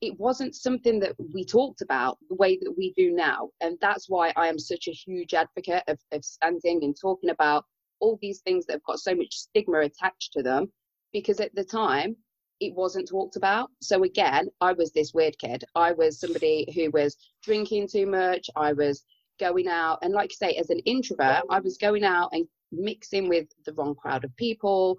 it 0.03 0.19
wasn't 0.21 0.55
something 0.55 1.01
that 1.01 1.15
we 1.33 1.43
talked 1.43 1.81
about 1.81 2.19
the 2.29 2.35
way 2.35 2.59
that 2.61 2.75
we 2.77 2.93
do 2.99 3.13
now. 3.13 3.49
And 3.63 3.79
that's 3.81 4.11
why 4.11 4.35
I 4.37 4.49
am 4.49 4.59
such 4.59 4.89
a 4.89 4.93
huge 4.93 5.33
advocate 5.33 5.85
of, 5.89 5.99
of 6.13 6.23
standing 6.23 6.85
and 6.85 6.95
talking 7.01 7.31
about 7.31 7.65
all 8.01 8.19
these 8.21 8.41
things 8.41 8.67
that 8.67 8.75
have 8.75 8.85
got 8.85 8.99
so 8.99 9.15
much 9.15 9.33
stigma 9.33 9.79
attached 9.79 10.35
to 10.35 10.43
them. 10.43 10.71
Because 11.15 11.41
at 11.41 11.55
the 11.55 11.65
time, 11.65 12.17
it 12.67 12.75
wasn't 12.75 13.09
talked 13.09 13.37
about. 13.37 13.71
So 13.81 14.05
again, 14.05 14.49
I 14.61 14.73
was 14.73 14.93
this 14.93 15.13
weird 15.13 15.39
kid. 15.39 15.65
I 15.75 15.93
was 15.93 16.21
somebody 16.21 16.67
who 16.75 16.91
was 16.91 17.17
drinking 17.43 17.89
too 17.89 18.07
much. 18.07 18.49
I 18.57 18.73
was 18.73 19.05
going 19.43 19.69
out 19.69 19.99
and 20.03 20.13
like 20.13 20.31
you 20.31 20.37
say 20.37 20.55
as 20.57 20.71
an 20.71 20.79
introvert 20.81 21.43
i 21.51 21.59
was 21.59 21.77
going 21.77 22.05
out 22.05 22.29
and 22.33 22.47
mixing 22.71 23.29
with 23.29 23.47
the 23.65 23.73
wrong 23.75 23.95
crowd 23.95 24.25
of 24.25 24.35
people 24.37 24.99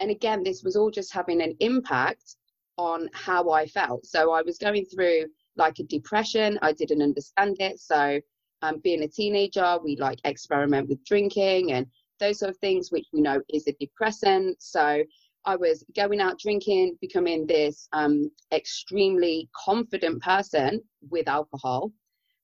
and 0.00 0.10
again 0.10 0.42
this 0.42 0.62
was 0.62 0.76
all 0.76 0.90
just 0.90 1.12
having 1.12 1.40
an 1.40 1.54
impact 1.60 2.36
on 2.76 3.08
how 3.12 3.50
i 3.50 3.66
felt 3.66 4.04
so 4.04 4.32
i 4.32 4.42
was 4.42 4.58
going 4.58 4.84
through 4.84 5.24
like 5.56 5.78
a 5.78 5.84
depression 5.84 6.58
i 6.62 6.72
didn't 6.72 7.02
understand 7.02 7.56
it 7.60 7.78
so 7.80 8.20
um, 8.62 8.78
being 8.82 9.02
a 9.02 9.08
teenager 9.08 9.78
we 9.82 9.96
like 9.96 10.18
experiment 10.24 10.88
with 10.88 11.04
drinking 11.04 11.72
and 11.72 11.86
those 12.20 12.38
sort 12.38 12.50
of 12.50 12.58
things 12.58 12.90
which 12.90 13.06
we 13.12 13.20
know 13.20 13.40
is 13.52 13.66
a 13.68 13.76
depressant 13.80 14.56
so 14.60 15.02
i 15.46 15.56
was 15.56 15.84
going 15.94 16.20
out 16.20 16.38
drinking 16.38 16.96
becoming 17.00 17.46
this 17.46 17.88
um, 17.92 18.30
extremely 18.52 19.48
confident 19.64 20.22
person 20.22 20.80
with 21.10 21.28
alcohol. 21.28 21.92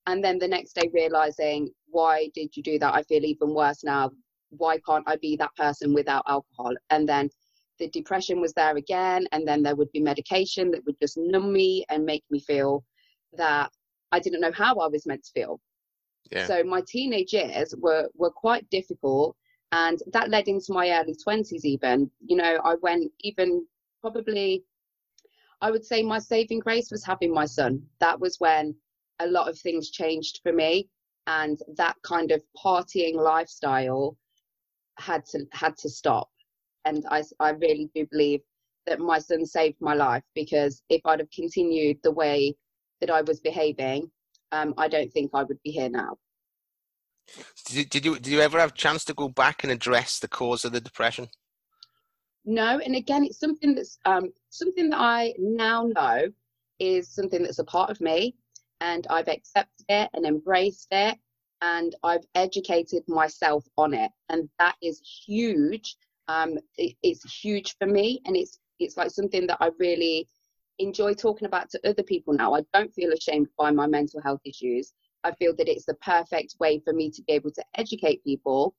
And 0.06 0.24
then 0.24 0.38
the 0.38 0.48
next 0.48 0.74
day 0.74 0.90
realizing 0.92 1.70
why 1.88 2.30
did 2.34 2.56
you 2.56 2.62
do 2.62 2.78
that? 2.78 2.94
I 2.94 3.02
feel 3.02 3.24
even 3.24 3.54
worse 3.54 3.84
now. 3.84 4.10
Why 4.50 4.78
can't 4.78 5.04
i 5.06 5.16
be 5.16 5.36
that 5.36 5.54
person 5.56 5.94
without 5.94 6.24
alcohol? 6.26 6.74
And 6.90 7.08
then 7.08 7.30
the 7.78 7.88
depression 7.88 8.40
was 8.40 8.52
there 8.52 8.76
again. 8.76 9.26
And 9.32 9.46
then 9.46 9.62
there 9.62 9.76
would 9.76 9.90
be 9.92 10.00
medication 10.00 10.70
that 10.70 10.84
would 10.84 10.98
just 11.00 11.16
numb 11.16 11.52
me 11.52 11.84
and 11.88 12.04
make 12.04 12.24
me 12.30 12.40
feel 12.40 12.84
that 13.34 13.70
i 14.12 14.18
didn't 14.18 14.40
know 14.40 14.52
how 14.52 14.74
i 14.76 14.88
was 14.88 15.06
meant 15.06 15.24
to 15.24 15.30
feel. 15.32 15.60
Yeah. 16.30 16.46
so 16.46 16.62
my 16.62 16.82
teenage 16.86 17.32
years 17.32 17.74
were 17.78 18.08
were 18.14 18.30
quite 18.30 18.68
difficult 18.70 19.36
and 19.72 19.98
that 20.12 20.30
led 20.30 20.48
into 20.48 20.72
my 20.72 20.90
early 20.90 21.14
20s 21.26 21.64
even. 21.64 22.10
You 22.26 22.36
know 22.36 22.58
i 22.64 22.74
went 22.82 23.10
even 23.20 23.66
probably 24.00 24.64
i 25.60 25.70
would 25.70 25.84
say 25.84 26.02
my 26.02 26.18
saving 26.18 26.60
grace 26.60 26.90
was 26.90 27.04
having 27.04 27.32
my 27.32 27.46
son. 27.46 27.82
That 28.00 28.20
was 28.20 28.36
when 28.38 28.74
a 29.20 29.26
lot 29.26 29.48
of 29.48 29.58
things 29.58 29.90
changed 29.90 30.40
for 30.42 30.52
me. 30.52 30.88
And 31.26 31.58
that 31.76 31.96
kind 32.02 32.32
of 32.32 32.42
partying 32.56 33.14
lifestyle 33.14 34.16
had 34.98 35.24
to 35.26 35.46
had 35.52 35.76
to 35.78 35.88
stop. 35.88 36.28
And 36.84 37.04
i 37.10 37.22
i 37.40 37.50
really 37.50 37.90
do 37.94 38.06
believe 38.10 38.40
that 38.86 38.98
my 38.98 39.18
son 39.18 39.44
saved 39.46 39.76
my 39.80 39.94
life 39.94 40.22
because 40.34 40.82
if 40.88 41.00
i'd 41.04 41.20
have 41.20 41.30
continued 41.30 41.98
the 42.02 42.10
way 42.10 42.54
that 43.00 43.10
i 43.10 43.20
was 43.22 43.40
behaving 43.40 44.10
um, 44.52 44.74
i 44.78 44.88
don't 44.88 45.12
think 45.12 45.30
i 45.34 45.42
would 45.42 45.60
be 45.62 45.70
here 45.70 45.88
now 45.88 46.16
did 47.66 48.04
you, 48.04 48.14
did 48.16 48.26
you 48.26 48.40
ever 48.40 48.58
have 48.58 48.70
a 48.70 48.76
chance 48.76 49.04
to 49.04 49.14
go 49.14 49.28
back 49.28 49.62
and 49.62 49.72
address 49.72 50.18
the 50.18 50.28
cause 50.28 50.64
of 50.64 50.72
the 50.72 50.80
depression 50.80 51.28
no 52.44 52.78
and 52.78 52.96
again 52.96 53.24
it's 53.24 53.38
something 53.38 53.74
that's 53.74 53.98
um, 54.04 54.30
something 54.48 54.90
that 54.90 55.00
i 55.00 55.32
now 55.38 55.84
know 55.94 56.26
is 56.78 57.08
something 57.08 57.42
that's 57.42 57.58
a 57.58 57.64
part 57.64 57.90
of 57.90 58.00
me 58.00 58.34
and 58.80 59.06
I've 59.10 59.28
accepted 59.28 59.86
it 59.88 60.10
and 60.14 60.26
embraced 60.26 60.88
it 60.90 61.18
and 61.62 61.94
I've 62.02 62.24
educated 62.34 63.02
myself 63.06 63.64
on 63.76 63.94
it. 63.94 64.10
And 64.30 64.48
that 64.58 64.76
is 64.82 65.00
huge. 65.26 65.96
Um, 66.28 66.58
it, 66.76 66.96
it's 67.02 67.30
huge 67.32 67.76
for 67.78 67.86
me 67.86 68.20
and 68.24 68.36
it's 68.36 68.58
it's 68.78 68.96
like 68.96 69.10
something 69.10 69.46
that 69.46 69.58
I 69.60 69.70
really 69.78 70.26
enjoy 70.78 71.12
talking 71.12 71.46
about 71.46 71.68
to 71.70 71.88
other 71.88 72.02
people 72.02 72.32
now. 72.32 72.54
I 72.54 72.62
don't 72.72 72.92
feel 72.94 73.12
ashamed 73.12 73.48
by 73.58 73.70
my 73.70 73.86
mental 73.86 74.22
health 74.22 74.40
issues. 74.44 74.94
I 75.24 75.32
feel 75.32 75.54
that 75.56 75.68
it's 75.68 75.86
the 75.86 75.94
perfect 75.94 76.56
way 76.60 76.80
for 76.80 76.92
me 76.92 77.10
to 77.10 77.22
be 77.22 77.32
able 77.32 77.50
to 77.52 77.64
educate 77.76 78.24
people. 78.24 78.74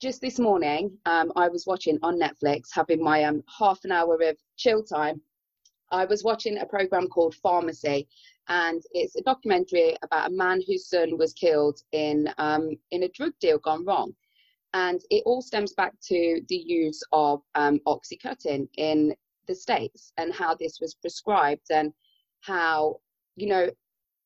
Just 0.00 0.20
this 0.20 0.38
morning, 0.38 0.96
um, 1.06 1.32
I 1.36 1.48
was 1.48 1.66
watching 1.66 1.98
on 2.02 2.18
Netflix, 2.18 2.68
having 2.72 3.02
my 3.02 3.24
um, 3.24 3.42
half 3.58 3.80
an 3.84 3.92
hour 3.92 4.14
of 4.22 4.36
chill 4.56 4.82
time. 4.82 5.20
I 5.90 6.06
was 6.06 6.24
watching 6.24 6.58
a 6.58 6.66
program 6.66 7.06
called 7.08 7.34
Pharmacy, 7.36 8.08
and 8.48 8.82
it's 8.92 9.14
a 9.16 9.22
documentary 9.22 9.96
about 10.02 10.30
a 10.30 10.34
man 10.34 10.60
whose 10.66 10.88
son 10.88 11.18
was 11.18 11.32
killed 11.34 11.80
in 11.92 12.28
um, 12.38 12.70
in 12.90 13.04
a 13.04 13.08
drug 13.08 13.32
deal 13.40 13.58
gone 13.58 13.84
wrong, 13.84 14.12
and 14.74 15.00
it 15.10 15.22
all 15.26 15.42
stems 15.42 15.74
back 15.74 15.92
to 16.08 16.40
the 16.48 16.56
use 16.56 17.02
of 17.12 17.42
um, 17.54 17.78
oxycontin 17.86 18.68
in 18.76 19.14
the 19.46 19.54
states 19.54 20.12
and 20.16 20.32
how 20.32 20.54
this 20.54 20.78
was 20.80 20.94
prescribed 20.94 21.70
and 21.70 21.92
how 22.40 22.96
you 23.36 23.46
know 23.46 23.68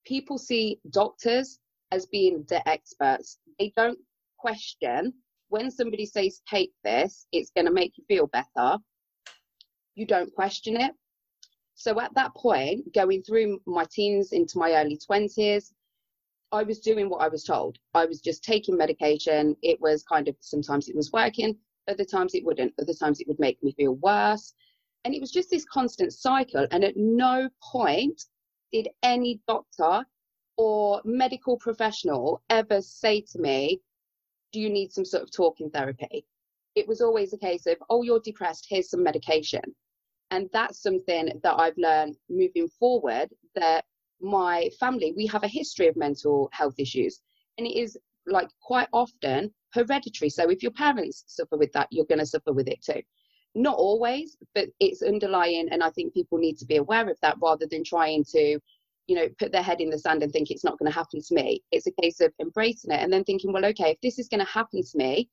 people 0.07 0.39
see 0.39 0.81
doctors 0.91 1.59
as 1.93 2.07
being 2.07 2.45
the 2.49 2.67
experts. 2.69 3.39
They 3.59 3.73
don't 3.77 3.99
question 4.39 5.13
when 5.49 5.71
somebody 5.71 6.07
says 6.07 6.41
take 6.49 6.73
this, 6.83 7.27
it's 7.33 7.51
going 7.55 7.67
to 7.67 7.73
make 7.73 7.93
you 7.97 8.05
feel 8.09 8.27
better. 8.27 8.79
You 9.95 10.07
don't 10.07 10.33
question 10.35 10.77
it 10.81 10.93
so 11.77 12.01
at 12.01 12.15
that 12.15 12.35
point, 12.35 12.93
going 12.95 13.23
through 13.23 13.61
my 13.67 13.85
teens 13.93 14.33
into 14.33 14.59
my 14.59 14.73
early 14.73 14.99
20s, 14.99 15.73
I 16.51 16.63
was 16.63 16.81
doing 16.81 17.11
what 17.11 17.21
I 17.21 17.29
was 17.29 17.45
told. 17.45 17.77
I 17.93 18.07
was 18.07 18.21
just 18.23 18.43
taking 18.43 18.79
medication. 18.79 19.55
It 19.63 19.79
was 19.79 20.03
kind 20.03 20.27
of 20.27 20.37
sometimes 20.41 20.89
it 20.89 20.97
was 20.97 21.13
working, 21.13 21.55
other 21.87 22.05
times 22.05 22.35
it 22.35 22.47
wouldn't, 22.47 22.73
other 22.81 22.95
times 22.95 23.21
it 23.21 23.29
would 23.29 23.39
make 23.39 23.63
me 23.63 23.73
feel 23.73 23.93
worse. 23.97 24.55
And 25.05 25.15
it 25.15 25.21
was 25.21 25.31
just 25.31 25.51
this 25.51 25.67
constant 25.67 26.15
cycle. 26.15 26.67
And 26.71 26.83
at 26.83 26.97
no 26.97 27.51
point 27.63 28.25
did 28.73 28.89
any 29.03 29.41
doctor 29.47 30.05
or 30.57 31.01
medical 31.05 31.57
professional 31.57 32.43
ever 32.51 32.81
say 32.81 33.21
to 33.21 33.39
me, 33.39 33.81
Do 34.53 34.61
you 34.61 34.71
need 34.71 34.93
some 34.93 35.05
sort 35.05 35.23
of 35.23 35.31
talking 35.31 35.71
therapy? 35.71 36.27
It 36.75 36.87
was 36.87 37.01
always 37.01 37.33
a 37.33 37.39
case 37.39 37.67
of, 37.67 37.77
Oh, 37.91 38.03
you're 38.03 38.21
depressed, 38.21 38.67
here's 38.69 38.91
some 38.91 39.03
medication. 39.03 39.63
And 40.31 40.49
that's 40.53 40.83
something 40.83 41.41
that 41.43 41.55
I've 41.59 41.79
learned 41.79 42.17
moving 42.29 42.69
forward 42.69 43.29
that 43.55 43.85
my 44.21 44.71
family 44.81 45.13
we 45.17 45.27
have 45.27 45.45
a 45.45 45.49
history 45.49 45.89
of 45.89 45.97
mental 45.97 46.49
health 46.53 46.75
issues 46.79 47.21
and 47.59 47.67
it 47.67 47.77
is 47.79 47.99
like 48.27 48.49
quite 48.63 48.89
often 48.93 49.53
hereditary. 49.75 50.31
So 50.31 50.49
if 50.51 50.63
your 50.63 50.73
parents 50.73 51.25
suffer 51.27 51.57
with 51.57 51.71
that 51.73 51.89
you're 51.91 52.07
going 52.07 52.19
to 52.19 52.27
suffer 52.27 52.53
with 52.53 52.67
it 52.67 52.83
too 52.83 53.03
not 53.57 53.77
always 53.77 54.37
but 54.55 54.69
it's 54.81 55.03
underlying 55.03 55.69
and 55.71 55.83
i 55.83 55.91
think 55.91 56.13
people 56.13 56.39
need 56.39 56.57
to 56.59 56.67
be 56.67 56.77
aware 56.77 57.09
of 57.09 57.17
that 57.23 57.37
rather 57.41 57.67
than 57.71 57.83
trying 57.83 58.23
to 58.23 58.59
you 59.07 59.15
know 59.15 59.29
put 59.39 59.53
their 59.53 59.63
head 59.63 59.81
in 59.81 59.91
the 59.91 59.99
sand 59.99 60.23
and 60.23 60.33
think 60.33 60.51
it's 60.51 60.65
not 60.65 60.79
going 60.79 60.91
to 60.91 60.97
happen 60.97 61.21
to 61.23 61.35
me. 61.35 61.63
It's 61.71 61.87
a 61.87 62.03
case 62.03 62.21
of 62.21 62.33
embracing 62.41 62.91
it 62.91 63.01
and 63.01 63.13
then 63.13 63.25
thinking 63.25 63.53
well 63.53 63.65
okay 63.67 63.93
if 63.93 64.01
this 64.01 64.19
is 64.19 64.29
going 64.29 64.45
to 64.45 64.51
happen 64.51 64.83
to 64.83 64.99
me 64.99 65.29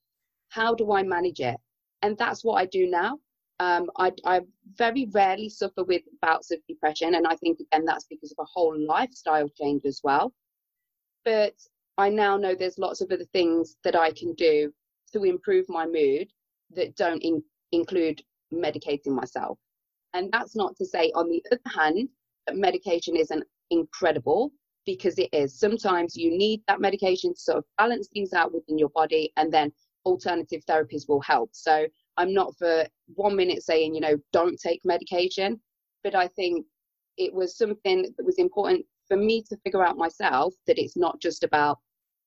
how 0.50 0.76
do 0.76 0.92
i 0.94 1.02
manage 1.04 1.40
it? 1.40 1.58
And 2.02 2.18
that's 2.18 2.44
what 2.44 2.56
i 2.56 2.66
do 2.66 2.88
now. 2.88 3.20
Um, 3.60 3.90
I, 3.98 4.12
I, 4.26 4.42
very 4.76 5.08
rarely 5.14 5.48
suffer 5.48 5.84
with 5.84 6.02
bouts 6.22 6.52
of 6.52 6.60
depression, 6.68 7.16
and 7.16 7.26
I 7.28 7.36
think 7.36 7.60
again 7.60 7.86
that's 7.86 8.06
because 8.06 8.32
of 8.32 8.44
a 8.44 8.52
whole 8.52 8.78
lifestyle 8.78 9.48
change 9.50 9.84
as 9.86 10.02
well. 10.04 10.34
But 11.24 11.54
I 11.98 12.10
now 12.10 12.36
know 12.36 12.56
there's 12.56 12.80
lots 12.80 13.02
of 13.02 13.12
other 13.12 13.26
things 13.32 13.78
that 13.84 13.96
I 13.96 14.12
can 14.12 14.34
do 14.34 14.74
to 15.14 15.24
improve 15.24 15.66
my 15.70 15.86
mood 15.86 16.28
that 16.76 16.96
don't 16.96 17.22
in, 17.22 17.44
include 17.74 18.22
medicating 18.54 19.14
myself. 19.14 19.58
And 20.14 20.32
that's 20.32 20.56
not 20.56 20.76
to 20.78 20.86
say, 20.86 21.12
on 21.16 21.30
the 21.30 21.44
other 21.52 21.62
hand, 21.66 22.10
that 22.48 22.56
medication 22.56 23.16
isn't 23.16 23.44
incredible 23.72 24.52
because 24.86 25.18
it 25.18 25.30
is. 25.34 25.60
Sometimes 25.60 26.16
you 26.16 26.38
need 26.38 26.62
that 26.68 26.82
medication 26.82 27.34
to 27.34 27.40
sort 27.40 27.58
of 27.60 27.66
balance 27.78 28.10
things 28.14 28.34
out 28.34 28.54
within 28.54 28.78
your 28.78 28.90
body, 28.90 29.32
and 29.38 29.52
then 29.52 29.72
alternative 30.06 30.62
therapies 30.70 31.08
will 31.08 31.22
help. 31.22 31.50
So 31.54 31.88
I'm 32.18 32.34
not 32.34 32.54
for 32.58 32.86
one 33.16 33.36
minute 33.36 33.64
saying, 33.64 33.96
you 33.96 34.02
know, 34.02 34.18
don't 34.34 34.60
take 34.60 34.82
medication, 34.84 35.60
but 36.04 36.16
I 36.16 36.28
think 36.28 36.66
it 37.18 37.34
was 37.34 37.58
something 37.58 38.14
that 38.18 38.26
was 38.26 38.38
important 38.38 38.86
for 39.08 39.18
me 39.18 39.44
to 39.50 39.58
figure 39.64 39.86
out 39.86 39.98
myself 39.98 40.54
that 40.68 40.80
it's 40.80 40.98
not 40.98 41.20
just 41.22 41.44
about 41.44 41.80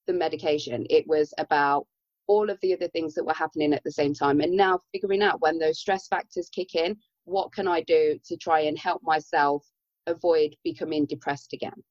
the 0.06 0.12
medication, 0.12 0.86
it 0.88 1.06
was 1.06 1.34
about 1.38 1.86
all 2.26 2.50
of 2.50 2.58
the 2.60 2.74
other 2.74 2.88
things 2.88 3.14
that 3.14 3.24
were 3.24 3.34
happening 3.34 3.72
at 3.72 3.84
the 3.84 3.92
same 3.92 4.14
time. 4.14 4.40
And 4.40 4.56
now 4.56 4.80
figuring 4.92 5.22
out 5.22 5.40
when 5.40 5.58
those 5.58 5.78
stress 5.78 6.08
factors 6.08 6.48
kick 6.50 6.74
in, 6.74 6.96
what 7.24 7.52
can 7.52 7.68
I 7.68 7.82
do 7.82 8.18
to 8.26 8.36
try 8.36 8.60
and 8.60 8.78
help 8.78 9.02
myself 9.04 9.64
avoid 10.06 10.56
becoming 10.64 11.06
depressed 11.06 11.52
again? 11.52 11.82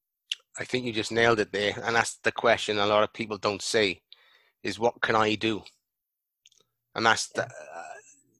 I 0.58 0.64
think 0.64 0.84
you 0.84 0.92
just 0.92 1.12
nailed 1.12 1.40
it 1.40 1.52
there. 1.52 1.74
And 1.84 1.96
that's 1.96 2.18
the 2.22 2.32
question 2.32 2.78
a 2.78 2.86
lot 2.86 3.02
of 3.02 3.12
people 3.12 3.36
don't 3.38 3.62
say 3.62 4.00
is 4.62 4.78
what 4.78 5.00
can 5.02 5.14
I 5.14 5.34
do? 5.34 5.62
And 6.94 7.04
that's 7.04 7.28
the, 7.28 7.46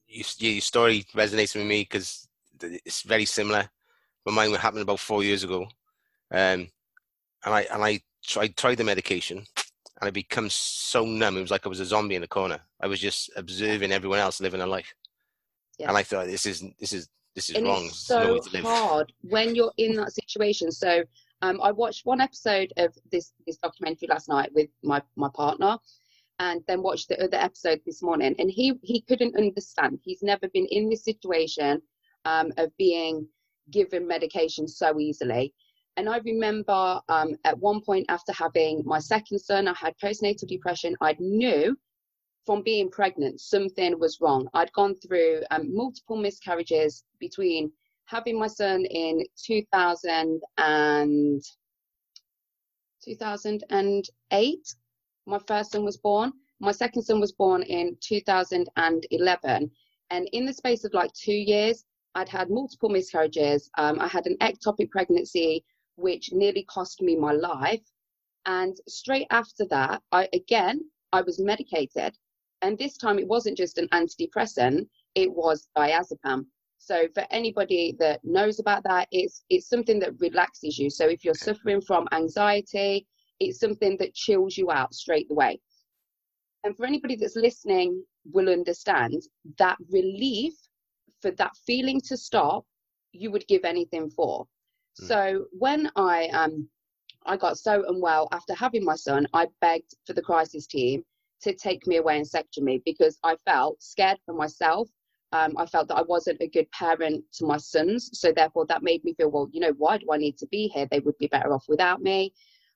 your, 0.09 0.61
story 0.61 1.05
resonates 1.15 1.55
with 1.55 1.67
me 1.67 1.83
because 1.83 2.27
it's 2.61 3.03
very 3.03 3.27
similar. 3.27 3.69
But 4.25 4.35
mine 4.35 4.53
happened 4.55 4.83
about 4.83 5.01
four 5.01 5.23
years 5.23 5.45
ago, 5.45 5.69
um, 6.33 6.69
and 7.45 7.55
I 7.55 7.67
and 7.73 7.85
I 7.85 8.01
tried 8.25 8.57
tried 8.57 8.79
the 8.79 8.83
medication, 8.83 9.45
and 10.01 10.09
I 10.09 10.11
become 10.11 10.49
so 10.51 11.05
numb. 11.05 11.37
It 11.37 11.43
was 11.43 11.51
like 11.51 11.67
I 11.67 11.69
was 11.69 11.81
a 11.81 11.87
zombie 11.87 12.15
in 12.15 12.21
the 12.21 12.29
corner. 12.29 12.61
I 12.81 12.87
was 12.87 13.01
just 13.01 13.31
observing 13.37 13.93
everyone 13.93 14.19
else 14.19 14.41
living 14.41 14.59
their 14.59 14.69
life, 14.69 14.93
yeah. 15.79 15.89
and 15.89 15.97
I 15.97 16.03
thought 16.03 16.27
this 16.27 16.47
is 16.47 16.65
this 16.79 16.93
is 16.93 17.09
this 17.35 17.51
is 17.51 17.57
and 17.57 17.67
wrong. 17.67 17.87
It's 17.87 17.99
so 17.99 18.41
hard 18.63 19.13
when 19.23 19.55
you're 19.55 19.73
in 19.79 19.97
that 19.97 20.13
situation. 20.13 20.71
So 20.71 21.03
um, 21.43 21.61
I 21.63 21.71
watched 21.73 22.07
one 22.07 22.21
episode 22.21 22.73
of 22.77 22.97
this 23.11 23.33
this 23.47 23.59
documentary 23.59 24.09
last 24.09 24.29
night 24.29 24.51
with 24.55 24.69
my 24.83 25.03
my 25.17 25.29
partner, 25.35 25.79
and 26.39 26.63
then 26.67 26.83
watched 26.83 27.09
the 27.09 27.23
other 27.23 27.37
episode 27.37 27.81
this 27.87 28.03
morning 28.03 28.35
and 28.39 28.51
he 28.51 28.75
he 28.83 29.01
couldn't 29.03 29.37
understand 29.37 29.99
he's 30.03 30.23
never 30.23 30.49
been 30.49 30.67
in 30.67 30.89
this 30.89 31.05
situation 31.05 31.81
um, 32.25 32.53
of 32.59 32.71
being 32.77 33.27
given 33.71 34.07
medication 34.07 34.69
so 34.69 34.99
easily 35.01 35.53
And 35.97 36.09
I 36.09 36.19
remember 36.19 37.01
um, 37.09 37.37
at 37.45 37.59
one 37.59 37.81
point 37.81 38.07
after 38.09 38.33
having 38.33 38.83
my 38.85 38.99
second 38.99 39.39
son, 39.39 39.67
I 39.67 39.75
had 39.75 39.95
postnatal 39.99 40.47
depression. 40.47 40.95
I 41.01 41.17
knew 41.19 41.77
from 42.45 42.63
being 42.63 42.91
pregnant 42.91 43.41
something 43.41 43.99
was 43.99 44.19
wrong. 44.21 44.49
I'd 44.55 44.73
gone 44.73 44.95
through 44.95 45.43
um, 45.51 45.75
multiple 45.75 46.17
miscarriages 46.17 47.05
between 47.19 47.73
having 48.05 48.39
my 48.39 48.47
son 48.47 48.85
in 48.85 49.25
2000 49.45 50.43
and 50.59 51.43
2008. 53.05 54.75
My 55.27 55.39
first 55.47 55.73
son 55.73 55.85
was 55.85 55.97
born. 55.97 56.33
My 56.61 56.73
second 56.73 57.03
son 57.03 57.21
was 57.21 57.33
born 57.33 57.63
in 57.63 57.97
2011. 58.01 59.71
And 60.11 60.29
in 60.33 60.47
the 60.47 60.53
space 60.53 60.85
of 60.85 60.95
like 60.95 61.13
two 61.15 61.33
years, 61.33 61.85
I'd 62.15 62.29
had 62.29 62.49
multiple 62.49 62.89
miscarriages. 62.89 63.69
Um, 63.77 64.01
I 64.01 64.07
had 64.09 64.27
an 64.27 64.37
ectopic 64.41 64.91
pregnancy, 64.91 65.65
which 65.97 66.33
nearly 66.33 66.65
cost 66.65 67.03
me 67.03 67.17
my 67.17 67.33
life. 67.33 67.85
And 68.47 68.77
straight 68.89 69.27
after 69.31 69.67
that, 69.67 70.03
I 70.13 70.29
again, 70.33 70.81
I 71.13 71.23
was 71.23 71.41
medicated. 71.41 72.17
And 72.63 72.79
this 72.79 72.97
time 72.97 73.19
it 73.19 73.29
wasn't 73.29 73.57
just 73.57 73.79
an 73.79 73.89
antidepressant, 73.89 74.89
it 75.15 75.31
was 75.33 75.69
diazepam. 75.77 76.47
So 76.79 77.09
for 77.15 77.25
anybody 77.31 77.97
that 77.99 78.21
knows 78.25 78.61
about 78.61 78.85
that, 78.85 79.09
it's 79.11 79.43
it's 79.51 79.69
something 79.69 79.99
that 80.01 80.21
relaxes 80.21 80.79
you. 80.79 80.91
So 80.91 81.09
if 81.09 81.25
you're 81.25 81.35
suffering 81.35 81.81
from 81.81 82.07
anxiety, 82.13 83.07
it's 83.41 83.61
something 83.61 83.97
that 83.99 84.15
chills 84.15 84.57
you 84.57 84.71
out 84.71 84.95
straight 84.95 85.31
away. 85.31 85.61
And 86.65 86.77
for 86.77 86.87
anybody 86.87 87.17
that's 87.17 87.37
listening 87.37 88.05
will 88.25 88.49
understand 88.49 89.23
that 89.59 89.79
relief 89.91 90.55
for 91.21 91.31
that 91.33 91.53
feeling 91.67 92.01
to 92.03 92.17
stop, 92.17 92.65
you 93.13 93.31
would 93.31 93.47
give 93.47 93.65
anything 93.65 94.11
for. 94.11 94.47
Mm. 95.01 95.07
So 95.07 95.47
when 95.53 95.91
I 95.97 96.29
um 96.29 96.69
I 97.27 97.37
got 97.37 97.59
so 97.59 97.85
unwell 97.89 98.29
after 98.33 98.55
having 98.55 98.85
my 98.85 98.95
son, 98.95 99.27
I 99.33 99.47
begged 99.61 99.95
for 100.07 100.13
the 100.13 100.23
crisis 100.23 100.67
team 100.67 101.05
to 101.43 101.55
take 101.55 101.87
me 101.87 101.97
away 101.97 102.17
and 102.17 102.27
section 102.27 102.65
me 102.65 102.81
because 102.85 103.19
I 103.23 103.37
felt 103.45 103.83
scared 103.83 104.19
for 104.25 104.35
myself. 104.35 104.89
Um, 105.33 105.55
I 105.59 105.67
felt 105.67 105.89
that 105.89 105.97
I 105.97 106.03
wasn't 106.03 106.41
a 106.41 106.49
good 106.49 106.71
parent 106.71 107.25
to 107.35 107.45
my 107.45 107.57
sons. 107.57 108.11
So 108.13 108.33
therefore 108.33 108.65
that 108.67 108.83
made 108.83 109.05
me 109.05 109.13
feel, 109.15 109.31
well, 109.31 109.49
you 109.53 109.61
know, 109.61 109.75
why 109.77 109.99
do 109.99 110.07
I 110.13 110.17
need 110.17 110.39
to 110.39 110.47
be 110.47 110.69
here? 110.69 110.87
They 110.91 111.01
would 111.01 111.19
be 111.19 111.27
better 111.27 111.53
off 111.53 111.65
without 111.69 112.01
me. 112.01 112.33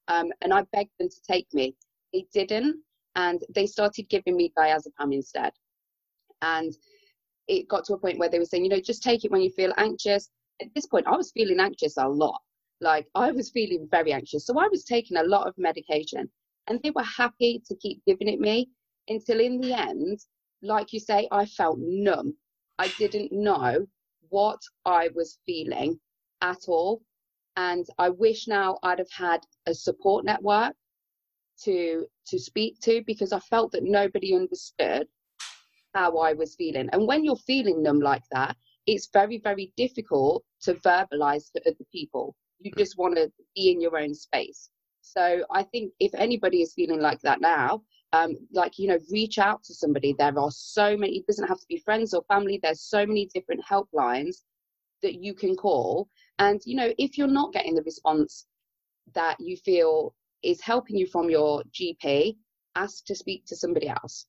Um, 0.09 0.33
and 0.43 0.53
I 0.53 0.65
begged 0.73 0.91
them 0.99 1.09
to 1.09 1.23
take 1.27 1.47
me. 1.55 1.77
They 2.13 2.27
didn't. 2.35 2.83
And 3.17 3.43
they 3.55 3.67
started 3.67 4.09
giving 4.09 4.37
me 4.37 4.53
diazepam 4.59 5.13
instead. 5.15 5.53
And 6.43 6.77
it 7.49 7.69
got 7.69 7.85
to 7.87 7.95
a 7.95 7.99
point 7.99 8.19
where 8.19 8.29
they 8.29 8.39
were 8.39 8.45
saying, 8.45 8.65
you 8.65 8.71
know, 8.71 8.81
just 8.81 9.03
take 9.03 9.25
it 9.25 9.31
when 9.31 9.43
you 9.43 9.51
feel 9.51 9.73
anxious. 9.77 10.29
At 10.61 10.69
this 10.75 10.87
point, 10.87 11.07
I 11.07 11.17
was 11.17 11.33
feeling 11.33 11.61
anxious 11.61 11.97
a 11.97 12.07
lot. 12.09 12.41
Like 12.81 13.09
I 13.15 13.33
was 13.33 13.51
feeling 13.51 13.89
very 13.91 14.13
anxious. 14.13 14.47
So 14.47 14.59
I 14.59 14.69
was 14.69 14.85
taking 14.85 15.17
a 15.17 15.25
lot 15.25 15.47
of 15.47 15.55
medication 15.59 16.31
and 16.67 16.81
they 16.83 16.91
were 16.91 17.03
happy 17.03 17.63
to 17.67 17.75
keep 17.77 18.03
giving 18.07 18.29
it 18.29 18.41
me 18.41 18.71
until 19.09 19.41
in 19.41 19.61
the 19.61 19.73
end, 19.73 20.21
like 20.63 20.93
you 20.93 21.01
say, 21.01 21.29
I 21.31 21.47
felt 21.47 21.79
numb. 21.81 22.37
I 22.79 22.89
didn't 22.99 23.33
know 23.33 23.87
what 24.31 24.61
I 24.87 25.11
was 25.15 25.39
feeling 25.45 26.01
at 26.41 26.69
all. 26.69 27.03
And 27.57 27.87
I 27.99 28.09
wish 28.09 28.49
now 28.49 28.79
I'd 28.83 28.99
have 28.99 29.11
had 29.13 29.41
a 29.67 29.75
support 29.75 30.25
network 30.25 30.75
to 31.65 32.07
to 32.27 32.39
speak 32.39 32.81
to 32.81 33.03
because 33.07 33.33
I 33.33 33.41
felt 33.41 33.73
that 33.73 33.83
nobody 33.83 34.35
understood 34.35 35.07
how 35.95 36.17
I 36.19 36.33
was 36.33 36.55
feeling. 36.55 36.89
And 36.93 37.07
when 37.07 37.25
you're 37.25 37.37
feeling 37.37 37.83
numb 37.83 38.01
like 38.01 38.23
that, 38.31 38.57
it's 38.91 39.09
very, 39.13 39.39
very 39.39 39.73
difficult 39.77 40.43
to 40.63 40.75
verbalize 40.75 41.53
to 41.53 41.61
other 41.65 41.87
people. 41.93 42.35
You 42.59 42.73
just 42.77 42.99
want 42.99 43.15
to 43.15 43.31
be 43.55 43.71
in 43.71 43.81
your 43.81 43.97
own 43.97 44.13
space. 44.15 44.69
So 45.01 45.45
I 45.53 45.63
think 45.63 45.93
if 46.01 46.13
anybody 46.15 46.61
is 46.63 46.75
feeling 46.75 47.01
like 47.01 47.21
that 47.21 47.41
now, 47.41 47.83
um, 48.13 48.37
like, 48.53 48.81
you 48.81 48.89
know, 48.89 48.99
reach 49.13 49.39
out 49.39 49.63
to 49.63 49.75
somebody. 49.75 50.13
There 50.19 50.37
are 50.37 50.51
so 50.51 50.97
many, 50.97 51.19
it 51.19 51.27
doesn't 51.29 51.47
have 51.47 51.61
to 51.61 51.67
be 51.69 51.79
friends 51.79 52.13
or 52.13 52.25
family, 52.25 52.59
there's 52.61 52.83
so 52.83 53.07
many 53.07 53.31
different 53.33 53.65
helplines 53.65 54.39
that 55.03 55.23
you 55.23 55.35
can 55.35 55.55
call. 55.55 56.09
And, 56.41 56.61
you 56.65 56.75
know, 56.75 56.93
if 56.99 57.17
you're 57.17 57.29
not 57.29 57.53
getting 57.53 57.77
the 57.77 57.85
response 57.85 58.47
that 59.15 59.37
you 59.39 59.57
feel 59.57 60.15
is 60.43 60.61
helping 60.61 60.97
you 60.97 61.07
from 61.07 61.31
your 61.31 61.63
GP, 61.71 62.37
ask 62.75 63.05
to 63.05 63.15
speak 63.15 63.45
to 63.47 63.55
somebody 63.55 63.89
else 63.89 64.27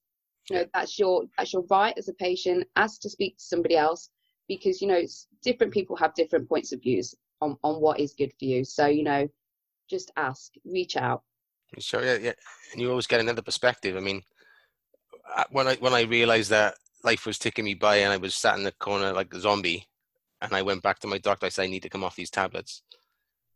you 0.49 0.55
know 0.55 0.65
that's 0.73 0.97
your 0.97 1.23
that's 1.37 1.53
your 1.53 1.63
right 1.69 1.93
as 1.97 2.07
a 2.09 2.13
patient 2.13 2.65
ask 2.75 2.99
to 3.01 3.09
speak 3.09 3.37
to 3.37 3.43
somebody 3.43 3.77
else 3.77 4.09
because 4.47 4.81
you 4.81 4.87
know 4.87 5.01
different 5.43 5.73
people 5.73 5.95
have 5.95 6.13
different 6.13 6.47
points 6.47 6.71
of 6.71 6.81
views 6.81 7.15
on 7.41 7.57
on 7.63 7.81
what 7.81 7.99
is 7.99 8.13
good 8.13 8.31
for 8.37 8.45
you. 8.45 8.63
So 8.63 8.87
you 8.87 9.03
know 9.03 9.27
just 9.89 10.11
ask 10.17 10.53
reach 10.65 10.97
out. 10.97 11.23
Sure 11.79 12.03
yeah 12.03 12.17
yeah 12.17 12.33
and 12.71 12.81
you 12.81 12.89
always 12.89 13.07
get 13.07 13.19
another 13.19 13.41
perspective. 13.41 13.95
I 13.95 13.99
mean 13.99 14.21
when 15.51 15.67
i 15.67 15.75
when 15.75 15.93
i 15.93 16.01
realized 16.01 16.49
that 16.49 16.75
life 17.05 17.25
was 17.25 17.39
taking 17.39 17.63
me 17.63 17.73
by 17.73 17.97
and 17.97 18.11
i 18.11 18.17
was 18.17 18.35
sat 18.35 18.57
in 18.57 18.65
the 18.65 18.71
corner 18.73 19.13
like 19.13 19.33
a 19.33 19.39
zombie 19.39 19.87
and 20.41 20.53
i 20.53 20.61
went 20.61 20.83
back 20.83 20.99
to 20.99 21.07
my 21.07 21.17
doctor 21.17 21.45
i 21.45 21.49
said 21.49 21.63
i 21.63 21.67
need 21.67 21.83
to 21.83 21.89
come 21.89 22.03
off 22.03 22.17
these 22.17 22.29
tablets. 22.29 22.81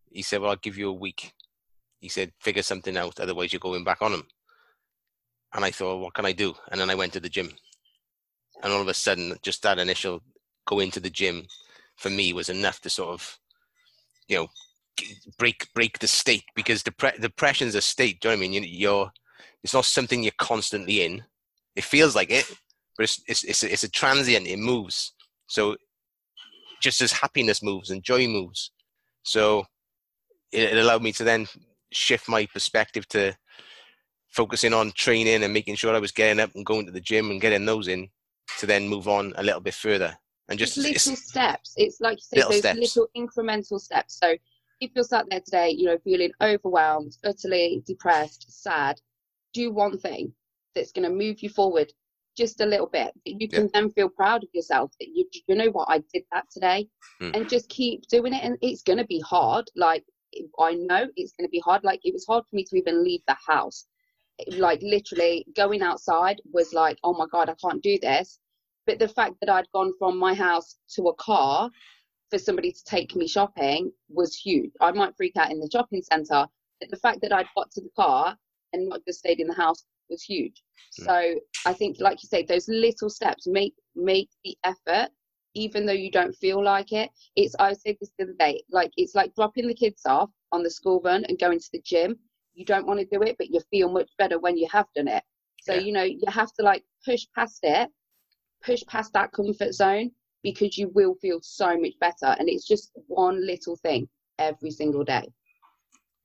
He 0.10 0.21
said 0.21 0.39
well 0.39 0.52
i'll 0.52 0.56
give 0.56 0.78
you 0.78 0.89
a 0.89 0.93
week. 0.93 1.34
He 2.00 2.08
said 2.08 2.32
figure 2.39 2.63
something 2.63 2.95
out 2.95 3.19
otherwise 3.19 3.52
you're 3.52 3.60
going 3.60 3.84
back 3.84 4.02
on 4.02 4.13
them 4.13 4.28
and 5.56 5.63
I 5.63 5.71
thought, 5.71 6.00
what 6.00 6.13
can 6.13 6.26
I 6.26 6.34
do? 6.34 6.54
And 6.69 6.82
then 6.82 6.89
I 6.89 6.95
went 6.95 7.13
to 7.13 7.21
the 7.21 7.30
gym. 7.30 7.50
And 8.62 8.74
all 8.74 8.82
of 8.82 8.88
a 8.89 8.93
sudden, 8.93 9.38
just 9.41 9.63
that 9.63 9.80
initial 9.80 10.21
go 10.65 10.80
into 10.80 10.99
the 10.99 11.10
gym 11.10 11.45
for 11.95 12.10
me 12.10 12.34
was 12.34 12.49
enough 12.49 12.82
to 12.82 12.89
sort 12.89 13.10
of, 13.10 13.39
you 14.28 14.38
know, 14.38 14.47
break 15.38 15.67
break 15.73 15.99
the 15.99 16.08
state 16.08 16.45
because 16.56 16.84
depre- 16.84 17.19
depression's 17.19 17.75
a 17.75 17.82
state. 17.82 18.19
Do 18.19 18.30
you 18.30 18.36
know 18.36 18.39
what 18.39 18.45
I 18.45 18.49
mean? 18.49 18.54
You, 18.54 18.62
you're 18.62 19.12
it's 19.63 19.73
not 19.73 19.86
something 19.86 20.23
you're 20.23 20.32
constantly 20.38 21.04
in. 21.04 21.23
It 21.75 21.84
feels 21.84 22.15
like 22.15 22.32
it, 22.32 22.45
but 22.97 23.04
it's 23.04 23.21
it's 23.28 23.43
it's 23.43 23.63
a, 23.63 23.71
it's 23.71 23.84
a 23.84 23.89
transient. 23.89 24.47
It 24.47 24.60
moves. 24.60 25.13
So 25.47 25.75
just 26.82 27.01
as 27.01 27.12
happiness 27.12 27.63
moves 27.63 27.89
and 27.89 28.04
joy 28.04 28.28
moves, 28.28 28.71
so 29.23 29.65
it, 30.51 30.73
it 30.73 30.78
allowed 30.78 31.04
me 31.04 31.12
to 31.13 31.23
then 31.23 31.47
shift 31.91 32.28
my 32.30 32.45
perspective 32.45 33.08
to 33.10 33.36
focusing 34.30 34.73
on 34.73 34.91
training 34.91 35.43
and 35.43 35.54
making 35.54 35.75
sure 35.75 35.95
I 35.95 35.99
was 35.99 36.12
getting 36.12 36.41
up 36.41 36.51
and 36.56 36.65
going 36.65 36.86
to 36.86 36.91
the 36.91 36.99
gym 36.99 37.32
and 37.32 37.39
getting 37.39 37.65
those 37.65 37.88
in 37.88 38.10
to 38.60 38.65
then 38.65 38.88
move 38.88 39.08
on 39.08 39.34
a 39.38 39.43
little 39.43 39.62
bit 39.62 39.73
further. 39.73 40.17
And 40.49 40.60
just 40.60 40.77
it's 40.77 40.86
little 40.86 41.13
it's, 41.13 41.27
steps. 41.27 41.73
It's 41.75 42.01
like 42.01 42.17
you 42.17 42.23
say, 42.23 42.38
little 42.38 42.51
those 42.51 42.60
steps. 42.60 42.79
little 42.79 43.08
incremental 43.17 43.79
steps. 43.79 44.19
So 44.21 44.36
if 44.81 44.91
you're 44.93 45.03
sat 45.03 45.25
there 45.29 45.39
today, 45.39 45.69
you 45.69 45.86
know, 45.86 45.97
feeling 46.03 46.31
overwhelmed, 46.41 47.17
utterly 47.23 47.84
depressed, 47.86 48.45
sad, 48.49 48.99
do 49.53 49.71
one 49.71 49.97
thing 49.97 50.34
that's 50.75 50.91
going 50.91 51.10
to 51.10 51.15
move 51.15 51.41
you 51.41 51.49
forward 51.49 51.91
just 52.38 52.60
a 52.60 52.65
little 52.65 52.88
bit. 52.88 53.12
You 53.23 53.47
can 53.47 53.63
yeah. 53.63 53.69
then 53.73 53.89
feel 53.91 54.10
proud 54.10 54.43
of 54.43 54.49
yourself 54.53 54.91
that 54.99 55.08
you, 55.08 55.25
you 55.47 55.55
know 55.55 55.69
what, 55.69 55.88
I 55.89 56.03
did 56.13 56.23
that 56.34 56.45
today. 56.51 56.88
Mm. 57.21 57.36
And 57.36 57.49
just 57.49 57.69
keep 57.69 58.05
doing 58.08 58.34
it. 58.34 58.43
And 58.43 58.58
it's 58.62 58.84
going 58.84 58.99
to 58.99 59.05
be 59.05 59.21
hard. 59.21 59.65
Like, 59.75 60.03
I 60.60 60.73
know 60.73 61.08
it's 61.15 61.31
going 61.31 61.47
to 61.47 61.51
be 61.51 61.62
hard. 61.62 61.84
Like, 61.86 62.01
it 62.03 62.13
was 62.13 62.25
hard 62.25 62.43
for 62.49 62.55
me 62.55 62.65
to 62.65 62.75
even 62.75 63.03
leave 63.03 63.21
the 63.27 63.38
house 63.47 63.88
like 64.58 64.81
literally 64.81 65.45
going 65.55 65.81
outside 65.81 66.41
was 66.51 66.73
like, 66.73 66.97
oh 67.03 67.13
my 67.13 67.25
God, 67.31 67.49
I 67.49 67.55
can't 67.55 67.81
do 67.81 67.97
this. 68.01 68.39
But 68.86 69.00
the 69.00 69.08
fact 69.08 69.36
that 69.41 69.50
I'd 69.50 69.71
gone 69.74 69.93
from 69.98 70.17
my 70.17 70.34
house 70.34 70.78
to 70.95 71.08
a 71.08 71.15
car 71.15 71.69
for 72.30 72.38
somebody 72.39 72.71
to 72.71 72.84
take 72.86 73.15
me 73.15 73.28
shopping 73.28 73.91
was 74.10 74.36
huge. 74.36 74.71
I 74.82 74.91
might 74.91 75.15
freak 75.15 75.38
out 75.38 75.52
in 75.52 75.60
the 75.60 75.69
shopping 75.71 76.02
centre, 76.02 76.48
but 76.80 76.89
the 76.89 76.98
fact 76.98 77.21
that 77.21 77.34
I'd 77.34 77.48
got 77.56 77.71
to 77.71 77.82
the 77.82 77.89
car 77.95 78.38
and 78.74 78.89
not 78.89 79.02
just 79.08 79.19
stayed 79.19 79.39
in 79.39 79.48
the 79.48 79.54
house 79.54 79.86
was 80.10 80.24
huge. 80.24 80.62
Mm. 81.00 81.06
So 81.06 81.39
I 81.65 81.74
think, 81.74 81.98
like 82.00 82.21
you 82.21 82.28
say, 82.28 82.43
those 82.43 82.67
little 82.67 83.10
steps 83.10 83.48
make 83.48 83.74
make 83.95 84.30
the 84.43 84.58
effort, 84.63 85.10
even 85.54 85.86
though 85.86 85.93
you 85.93 86.12
don't 86.12 86.36
feel 86.36 86.63
like 86.63 86.91
it. 86.91 87.10
It's 87.36 87.56
I 87.60 87.74
said 87.74 87.98
this 88.00 88.12
the 88.17 88.26
other 88.26 88.36
day, 88.39 88.63
like 88.69 88.91
it's 88.98 89.15
like 89.15 89.34
dropping 89.36 89.67
the 89.67 89.74
kids 89.74 90.02
off 90.06 90.30
on 90.52 90.63
the 90.63 90.69
school 90.69 91.02
run 91.04 91.26
and 91.26 91.39
going 91.39 91.60
to 91.60 91.69
the 91.71 91.82
gym 91.82 92.17
you 92.56 92.65
don't 92.65 92.88
want 92.88 93.00
to 93.00 93.06
do 93.06 93.21
it, 93.21 93.36
but 93.38 93.50
you 93.52 93.60
feel 93.69 93.89
much 93.91 94.10
better 94.17 94.39
when 94.39 94.58
you 94.58 94.67
have 94.71 94.88
done 94.95 95.08
it. 95.08 95.24
So, 95.62 95.74
yeah. 95.74 95.82
you 95.82 95.91
know, 95.91 96.04
you 96.04 96.21
have 96.28 96.52
to 96.54 96.63
like 96.63 96.84
push 97.04 97.26
past 97.36 97.60
it, 97.63 97.89
push 98.65 98.84
past 98.88 99.13
that 99.13 99.32
comfort 99.32 99.73
zone 99.73 100.12
because 100.43 100.78
you 100.78 100.89
will 100.93 101.15
feel 101.15 101.39
so 101.41 101.78
much 101.78 101.93
better. 101.99 102.36
And 102.39 102.49
it's 102.49 102.67
just 102.67 102.91
one 103.08 103.45
little 103.45 103.75
thing 103.75 104.08
every 104.39 104.71
single 104.71 105.04
day. 105.04 105.28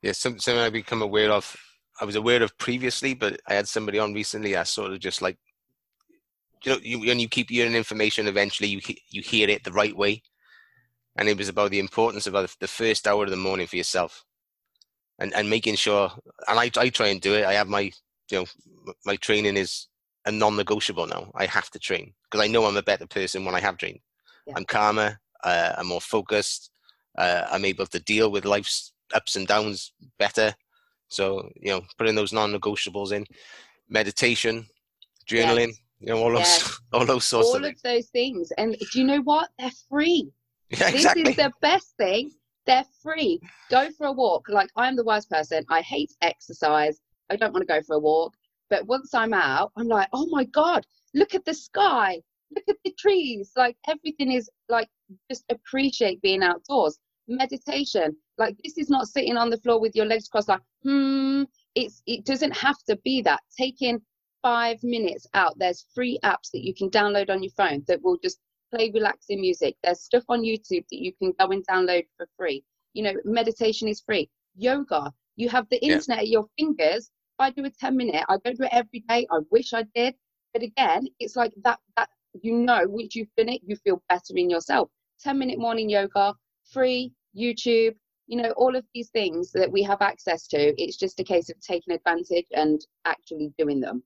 Yeah, 0.02 0.12
something 0.12 0.56
I 0.56 0.70
become 0.70 1.02
aware 1.02 1.30
of. 1.30 1.54
I 2.00 2.04
was 2.04 2.16
aware 2.16 2.42
of 2.42 2.56
previously, 2.58 3.14
but 3.14 3.40
I 3.46 3.54
had 3.54 3.68
somebody 3.68 3.98
on 3.98 4.14
recently. 4.14 4.56
I 4.56 4.62
sort 4.62 4.92
of 4.92 5.00
just 5.00 5.20
like, 5.20 5.36
you 6.64 6.72
know, 6.72 6.78
you, 6.82 7.00
when 7.00 7.20
you 7.20 7.28
keep 7.28 7.50
hearing 7.50 7.74
information, 7.74 8.26
eventually 8.26 8.68
you 8.68 8.80
you 9.10 9.22
hear 9.22 9.48
it 9.48 9.64
the 9.64 9.72
right 9.72 9.96
way, 9.96 10.22
and 11.16 11.28
it 11.28 11.36
was 11.36 11.48
about 11.48 11.70
the 11.70 11.78
importance 11.78 12.26
of 12.26 12.34
uh, 12.34 12.46
the 12.60 12.68
first 12.68 13.06
hour 13.06 13.24
of 13.24 13.30
the 13.30 13.36
morning 13.36 13.66
for 13.66 13.76
yourself 13.76 14.24
and, 15.20 15.34
and 15.34 15.48
making 15.48 15.76
sure 15.76 16.10
and 16.48 16.58
I, 16.58 16.70
I 16.76 16.88
try 16.88 17.08
and 17.08 17.20
do 17.20 17.34
it 17.34 17.44
i 17.44 17.52
have 17.52 17.68
my 17.68 17.92
you 18.30 18.38
know 18.38 18.46
my 19.04 19.16
training 19.16 19.56
is 19.56 19.86
a 20.26 20.32
non-negotiable 20.32 21.06
now 21.06 21.30
i 21.34 21.46
have 21.46 21.70
to 21.70 21.78
train 21.78 22.12
because 22.24 22.44
i 22.44 22.48
know 22.48 22.64
i'm 22.66 22.76
a 22.76 22.82
better 22.82 23.06
person 23.06 23.44
when 23.44 23.54
i 23.54 23.60
have 23.60 23.76
trained 23.76 23.98
yeah. 24.46 24.54
i'm 24.56 24.64
calmer 24.64 25.18
uh, 25.44 25.72
i'm 25.78 25.86
more 25.86 26.00
focused 26.00 26.70
uh, 27.18 27.44
i'm 27.50 27.64
able 27.64 27.86
to 27.86 27.98
deal 28.00 28.30
with 28.30 28.44
life's 28.44 28.92
ups 29.14 29.36
and 29.36 29.46
downs 29.46 29.92
better. 30.18 30.54
So 31.08 31.50
you 31.56 31.70
know, 31.70 31.82
putting 31.98 32.14
those 32.14 32.32
non-negotiables 32.32 33.12
in, 33.12 33.26
meditation, 33.88 34.66
journaling, 35.28 35.68
yes. 35.68 35.80
you 36.00 36.06
know, 36.08 36.22
all 36.22 36.34
yes. 36.34 36.62
those 36.62 36.80
all 36.92 37.06
those 37.06 37.24
sorts 37.24 37.48
all 37.48 37.56
of, 37.56 37.64
of 37.64 37.82
those 37.82 38.06
things. 38.08 38.52
And 38.58 38.76
do 38.92 38.98
you 38.98 39.04
know 39.04 39.20
what? 39.22 39.50
They're 39.58 39.70
free. 39.88 40.30
Yeah, 40.78 40.88
exactly. 40.88 41.24
This 41.24 41.30
is 41.30 41.36
the 41.36 41.52
best 41.60 41.96
thing. 41.98 42.30
They're 42.64 42.84
free. 43.02 43.40
Go 43.72 43.90
for 43.98 44.06
a 44.06 44.12
walk. 44.12 44.48
Like 44.48 44.70
I'm 44.76 44.94
the 44.94 45.02
worst 45.02 45.28
person. 45.28 45.64
I 45.68 45.80
hate 45.80 46.12
exercise. 46.22 47.00
I 47.28 47.34
don't 47.34 47.52
want 47.52 47.66
to 47.66 47.74
go 47.74 47.82
for 47.82 47.96
a 47.96 47.98
walk. 47.98 48.34
But 48.70 48.86
once 48.86 49.14
I'm 49.14 49.34
out, 49.34 49.72
I'm 49.76 49.88
like, 49.88 50.08
oh 50.12 50.26
my 50.30 50.44
God, 50.44 50.86
look 51.14 51.34
at 51.34 51.44
the 51.44 51.54
sky. 51.54 52.20
Look 52.54 52.64
at 52.68 52.76
the 52.84 52.94
trees. 52.98 53.52
Like 53.56 53.76
everything 53.88 54.32
is 54.32 54.48
like 54.68 54.88
just 55.30 55.44
appreciate 55.50 56.22
being 56.22 56.42
outdoors. 56.42 56.98
Meditation. 57.28 58.16
Like 58.38 58.56
this 58.64 58.78
is 58.78 58.90
not 58.90 59.08
sitting 59.08 59.36
on 59.36 59.50
the 59.50 59.58
floor 59.58 59.80
with 59.80 59.94
your 59.94 60.06
legs 60.06 60.28
crossed 60.28 60.48
like, 60.48 60.62
hmm. 60.82 61.42
It's 61.76 62.02
it 62.06 62.24
doesn't 62.24 62.56
have 62.56 62.78
to 62.88 62.96
be 63.04 63.22
that. 63.22 63.40
Taking 63.56 64.00
five 64.42 64.82
minutes 64.82 65.26
out. 65.34 65.58
There's 65.58 65.86
free 65.94 66.18
apps 66.24 66.50
that 66.52 66.64
you 66.64 66.74
can 66.74 66.90
download 66.90 67.30
on 67.30 67.42
your 67.42 67.52
phone 67.52 67.84
that 67.86 68.02
will 68.02 68.18
just 68.22 68.38
play 68.72 68.90
relaxing 68.92 69.40
music. 69.40 69.76
There's 69.82 70.00
stuff 70.00 70.24
on 70.28 70.42
YouTube 70.42 70.84
that 70.90 70.98
you 70.98 71.12
can 71.12 71.32
go 71.38 71.48
and 71.48 71.66
download 71.66 72.06
for 72.16 72.26
free. 72.36 72.64
You 72.94 73.04
know, 73.04 73.14
meditation 73.24 73.88
is 73.88 74.00
free. 74.00 74.28
Yoga, 74.56 75.12
you 75.36 75.48
have 75.48 75.68
the 75.70 75.82
internet 75.82 76.18
yeah. 76.18 76.22
at 76.22 76.28
your 76.28 76.46
fingers. 76.58 77.10
I 77.40 77.50
do 77.50 77.64
a 77.64 77.70
10 77.70 77.96
minute, 77.96 78.24
I 78.28 78.36
don't 78.44 78.58
do 78.58 78.64
it 78.64 78.72
every 78.72 79.04
day. 79.08 79.26
I 79.30 79.38
wish 79.50 79.72
I 79.72 79.84
did. 79.94 80.14
But 80.52 80.62
again, 80.62 81.06
it's 81.18 81.36
like 81.36 81.52
that, 81.64 81.78
that 81.96 82.08
you 82.42 82.52
know, 82.52 82.84
once 82.86 83.14
you've 83.14 83.28
done 83.36 83.48
it, 83.48 83.62
you 83.64 83.76
feel 83.76 84.02
better 84.08 84.34
in 84.36 84.50
yourself. 84.50 84.90
10 85.22 85.38
minute 85.38 85.58
morning 85.58 85.88
yoga, 85.88 86.34
free, 86.72 87.12
YouTube, 87.36 87.94
you 88.26 88.40
know, 88.40 88.50
all 88.52 88.76
of 88.76 88.84
these 88.94 89.10
things 89.10 89.50
that 89.52 89.70
we 89.70 89.82
have 89.82 90.00
access 90.02 90.46
to. 90.48 90.80
It's 90.80 90.96
just 90.96 91.18
a 91.20 91.24
case 91.24 91.50
of 91.50 91.60
taking 91.60 91.94
advantage 91.94 92.46
and 92.52 92.80
actually 93.04 93.52
doing 93.58 93.80
them. 93.80 94.02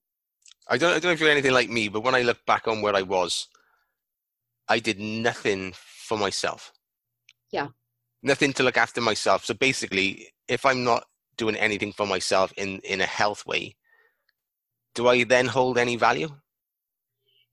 I 0.69 0.79
don't, 0.79 0.91
I 0.91 0.95
don't 0.95 1.05
know 1.05 1.11
if 1.11 1.21
you're 1.21 1.31
anything 1.31 1.53
like 1.53 1.69
me, 1.69 1.89
but 1.89 2.03
when 2.03 2.15
I 2.15 2.23
look 2.23 2.45
back 2.47 2.67
on 2.67 2.81
where 2.81 2.97
I 2.97 3.03
was, 3.03 3.49
I 4.69 4.79
did 4.79 4.99
nothing 4.99 5.75
for 5.77 6.17
myself. 6.17 6.73
Yeah. 7.53 7.69
Nothing 8.23 8.55
to 8.55 8.63
look 8.63 8.79
after 8.79 9.03
myself. 9.03 9.45
So 9.45 9.53
basically, 9.53 10.29
if 10.49 10.65
I'm 10.65 10.85
not 10.85 11.05
doing 11.37 11.57
anything 11.57 11.93
for 11.93 12.07
myself 12.07 12.53
in 12.57 12.81
in 12.81 13.01
a 13.01 13.07
health 13.07 13.47
way, 13.47 13.77
do 14.95 15.09
I 15.09 15.25
then 15.25 15.47
hold 15.47 15.79
any 15.79 15.97
value? 15.97 16.29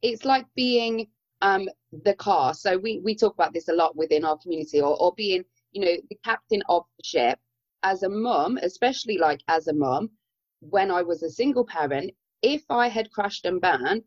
It's 0.02 0.26
like 0.26 0.46
being 0.56 1.08
um, 1.42 1.70
the 1.92 2.14
car. 2.16 2.54
So 2.54 2.78
we 2.78 3.00
we 3.04 3.16
talk 3.16 3.34
about 3.34 3.54
this 3.54 3.70
a 3.70 3.74
lot 3.74 3.96
within 3.96 4.26
our 4.26 4.38
community, 4.38 4.82
or 4.82 5.00
or 5.02 5.14
being 5.16 5.44
you 5.72 5.86
know 5.86 5.96
the 6.10 6.20
captain 6.24 6.62
of 6.70 6.84
the 6.98 7.04
ship. 7.04 7.40
As 7.84 8.04
a 8.04 8.10
mum, 8.10 8.60
especially 8.62 9.18
like 9.18 9.42
as 9.48 9.68
a 9.68 9.74
mum, 9.74 10.12
when 10.60 10.92
I 10.92 11.02
was 11.02 11.24
a 11.24 11.32
single 11.32 11.66
parent, 11.66 12.12
if 12.44 12.64
I 12.70 12.88
had 12.90 13.12
crashed 13.12 13.46
and 13.46 13.60
burned, 13.60 14.04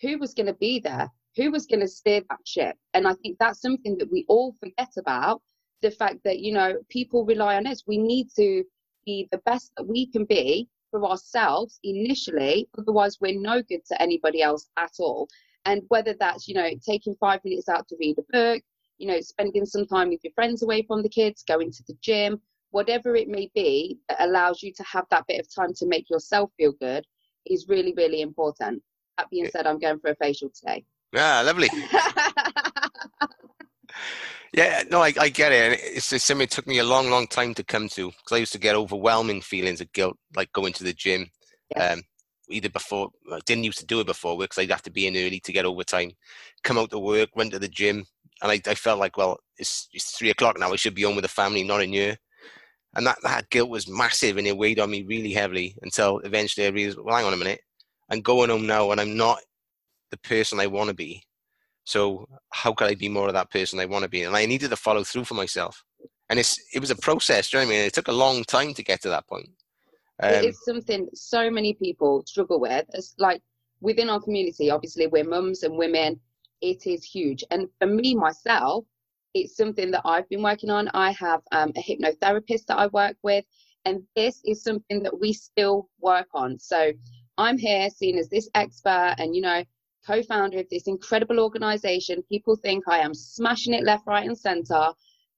who 0.00 0.18
was 0.18 0.32
going 0.32 0.46
to 0.46 0.54
be 0.54 0.80
there? 0.80 1.10
who 1.36 1.50
was 1.50 1.66
going 1.66 1.80
to 1.80 1.88
steer 1.88 2.22
that 2.28 2.40
ship? 2.44 2.76
And 2.94 3.06
I 3.06 3.14
think 3.14 3.38
that's 3.38 3.60
something 3.60 3.96
that 3.98 4.10
we 4.10 4.24
all 4.28 4.54
forget 4.60 4.90
about 4.98 5.42
the 5.80 5.90
fact 5.90 6.18
that, 6.24 6.40
you 6.40 6.52
know, 6.52 6.74
people 6.88 7.24
rely 7.24 7.56
on 7.56 7.66
us. 7.66 7.84
We 7.86 7.98
need 7.98 8.28
to 8.36 8.64
be 9.04 9.28
the 9.30 9.38
best 9.38 9.72
that 9.76 9.86
we 9.86 10.06
can 10.06 10.24
be 10.24 10.68
for 10.90 11.04
ourselves 11.04 11.80
initially, 11.82 12.68
otherwise, 12.78 13.18
we're 13.20 13.38
no 13.38 13.62
good 13.62 13.84
to 13.86 14.00
anybody 14.00 14.42
else 14.42 14.68
at 14.76 14.92
all. 14.98 15.28
And 15.64 15.82
whether 15.88 16.14
that's, 16.18 16.48
you 16.48 16.54
know, 16.54 16.68
taking 16.84 17.14
five 17.16 17.40
minutes 17.44 17.68
out 17.68 17.88
to 17.88 17.96
read 17.98 18.18
a 18.18 18.32
book, 18.32 18.62
you 18.98 19.08
know, 19.08 19.20
spending 19.20 19.64
some 19.64 19.86
time 19.86 20.10
with 20.10 20.20
your 20.22 20.32
friends 20.34 20.62
away 20.62 20.82
from 20.82 21.02
the 21.02 21.08
kids, 21.08 21.42
going 21.42 21.72
to 21.72 21.82
the 21.88 21.96
gym, 22.00 22.40
whatever 22.70 23.16
it 23.16 23.28
may 23.28 23.50
be 23.54 23.98
that 24.08 24.20
allows 24.20 24.62
you 24.62 24.72
to 24.72 24.82
have 24.84 25.06
that 25.10 25.26
bit 25.26 25.40
of 25.40 25.54
time 25.54 25.72
to 25.74 25.86
make 25.86 26.10
yourself 26.10 26.50
feel 26.56 26.72
good 26.72 27.04
is 27.46 27.68
really, 27.68 27.94
really 27.96 28.20
important. 28.20 28.82
That 29.18 29.30
being 29.30 29.48
said, 29.48 29.66
I'm 29.66 29.78
going 29.78 29.98
for 30.00 30.10
a 30.10 30.16
facial 30.16 30.50
today. 30.50 30.84
Yeah, 31.12 31.42
lovely. 31.42 31.68
yeah, 34.52 34.82
no, 34.90 35.02
I, 35.02 35.12
I 35.18 35.28
get 35.30 35.52
it. 35.52 35.80
It's 35.82 36.10
just 36.10 36.26
something 36.26 36.44
it 36.44 36.50
took 36.50 36.66
me 36.66 36.78
a 36.78 36.84
long, 36.84 37.10
long 37.10 37.26
time 37.26 37.54
to 37.54 37.64
come 37.64 37.88
to 37.90 38.10
because 38.10 38.32
I 38.32 38.36
used 38.36 38.52
to 38.52 38.58
get 38.58 38.76
overwhelming 38.76 39.40
feelings 39.40 39.80
of 39.80 39.92
guilt, 39.92 40.18
like 40.36 40.52
going 40.52 40.74
to 40.74 40.84
the 40.84 40.92
gym. 40.92 41.30
Yes. 41.74 41.94
Um, 41.94 42.02
either 42.50 42.68
before, 42.68 43.08
I 43.32 43.38
didn't 43.46 43.64
used 43.64 43.78
to 43.78 43.86
do 43.86 44.00
it 44.00 44.06
before 44.06 44.36
work 44.36 44.50
because 44.50 44.62
I'd 44.62 44.70
have 44.70 44.82
to 44.82 44.90
be 44.90 45.06
in 45.06 45.16
early 45.16 45.40
to 45.40 45.52
get 45.52 45.64
overtime, 45.64 46.12
come 46.62 46.76
out 46.76 46.90
to 46.90 46.98
work, 46.98 47.30
run 47.34 47.50
to 47.50 47.58
the 47.58 47.68
gym. 47.68 48.04
And 48.42 48.52
I, 48.52 48.60
I 48.70 48.74
felt 48.74 48.98
like, 48.98 49.16
well, 49.16 49.38
it's, 49.56 49.88
it's 49.92 50.16
three 50.16 50.30
o'clock 50.30 50.58
now. 50.58 50.72
I 50.72 50.76
should 50.76 50.94
be 50.94 51.02
home 51.02 51.16
with 51.16 51.22
the 51.22 51.28
family, 51.28 51.64
not 51.64 51.82
in 51.82 51.92
here. 51.92 52.16
And 52.94 53.06
that, 53.06 53.18
that 53.22 53.48
guilt 53.48 53.70
was 53.70 53.88
massive 53.88 54.36
and 54.36 54.46
it 54.46 54.56
weighed 54.56 54.78
on 54.78 54.90
me 54.90 55.02
really 55.02 55.32
heavily 55.32 55.76
until 55.80 56.18
eventually 56.18 56.66
I 56.66 56.70
realized, 56.70 56.98
well, 56.98 57.16
hang 57.16 57.24
on 57.24 57.32
a 57.32 57.38
minute. 57.38 57.60
I'm 58.10 58.20
going 58.20 58.50
home 58.50 58.66
now 58.66 58.90
and 58.90 59.00
I'm 59.00 59.16
not 59.16 59.38
the 60.10 60.18
person 60.18 60.60
I 60.60 60.66
want 60.66 60.88
to 60.88 60.94
be. 60.94 61.22
So 61.84 62.26
how 62.52 62.72
could 62.72 62.88
I 62.88 62.94
be 62.94 63.08
more 63.08 63.28
of 63.28 63.34
that 63.34 63.50
person 63.50 63.80
I 63.80 63.86
want 63.86 64.04
to 64.04 64.08
be? 64.08 64.22
And 64.22 64.36
I 64.36 64.46
needed 64.46 64.70
to 64.70 64.76
follow 64.76 65.04
through 65.04 65.24
for 65.24 65.34
myself. 65.34 65.82
And 66.30 66.38
it's 66.38 66.56
it 66.74 66.80
was 66.80 66.90
a 66.90 66.96
process. 66.96 67.50
Do 67.50 67.58
you 67.58 67.64
know 67.64 67.68
what 67.68 67.74
I 67.74 67.76
mean? 67.78 67.86
It 67.86 67.94
took 67.94 68.08
a 68.08 68.12
long 68.12 68.44
time 68.44 68.74
to 68.74 68.82
get 68.82 69.02
to 69.02 69.08
that 69.10 69.26
point. 69.26 69.50
Um, 70.22 70.34
it 70.34 70.44
is 70.44 70.64
something 70.64 71.08
so 71.14 71.50
many 71.50 71.74
people 71.74 72.22
struggle 72.26 72.60
with. 72.60 72.86
It's 72.94 73.14
like 73.18 73.42
within 73.80 74.08
our 74.08 74.20
community, 74.20 74.70
obviously 74.70 75.08
we're 75.08 75.24
mums 75.24 75.62
and 75.62 75.76
women. 75.76 76.20
It 76.60 76.86
is 76.86 77.04
huge. 77.04 77.44
And 77.50 77.68
for 77.80 77.88
me 77.88 78.14
myself, 78.14 78.84
it's 79.34 79.56
something 79.56 79.90
that 79.90 80.02
I've 80.04 80.28
been 80.28 80.42
working 80.42 80.70
on. 80.70 80.88
I 80.94 81.12
have 81.12 81.40
um, 81.50 81.72
a 81.76 81.82
hypnotherapist 81.82 82.66
that 82.66 82.78
I 82.78 82.86
work 82.88 83.16
with, 83.22 83.44
and 83.84 84.02
this 84.14 84.40
is 84.44 84.62
something 84.62 85.02
that 85.02 85.18
we 85.18 85.32
still 85.32 85.88
work 86.00 86.28
on. 86.34 86.58
So 86.58 86.92
I'm 87.38 87.58
here 87.58 87.88
seen 87.90 88.18
as 88.18 88.28
this 88.28 88.48
expert, 88.54 89.16
and 89.18 89.34
you 89.34 89.42
know, 89.42 89.64
co 90.06 90.22
founder 90.22 90.58
of 90.60 90.68
this 90.70 90.86
incredible 90.86 91.40
organization. 91.40 92.22
People 92.24 92.56
think 92.56 92.84
I 92.88 92.98
am 92.98 93.14
smashing 93.14 93.74
it 93.74 93.84
left, 93.84 94.06
right, 94.06 94.26
and 94.26 94.38
center. 94.38 94.92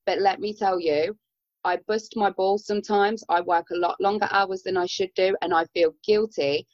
But 0.07 0.21
let 0.21 0.41
me 0.41 0.55
tell 0.55 0.81
you, 0.81 1.17
I 1.65 1.77
bust 1.89 2.17
my 2.17 2.31
balls 2.31 2.67
sometimes. 2.67 3.25
I 3.29 3.41
work 3.41 3.71
a 3.71 3.77
lot 3.77 4.01
longer 4.01 4.29
hours 4.31 4.63
than 4.63 4.77
I 4.77 4.87
should 4.87 5.13
do, 5.15 5.37
and 5.43 5.55
I 5.55 5.65
feel 5.67 5.95
guilty 6.05 6.67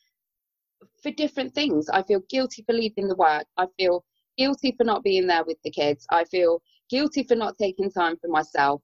for 1.02 1.10
different 1.12 1.54
things. 1.54 1.88
I 1.88 2.02
feel 2.02 2.20
guilty 2.28 2.62
for 2.62 2.72
leaving 2.72 3.08
the 3.08 3.16
work. 3.16 3.46
I 3.56 3.66
feel 3.78 4.04
guilty 4.36 4.72
for 4.76 4.84
not 4.84 5.02
being 5.02 5.26
there 5.26 5.44
with 5.44 5.58
the 5.62 5.70
kids. 5.70 6.06
I 6.10 6.24
feel 6.24 6.62
guilty 6.88 7.22
for 7.22 7.34
not 7.34 7.58
taking 7.58 7.90
time 7.90 8.16
for 8.16 8.28
myself. 8.28 8.82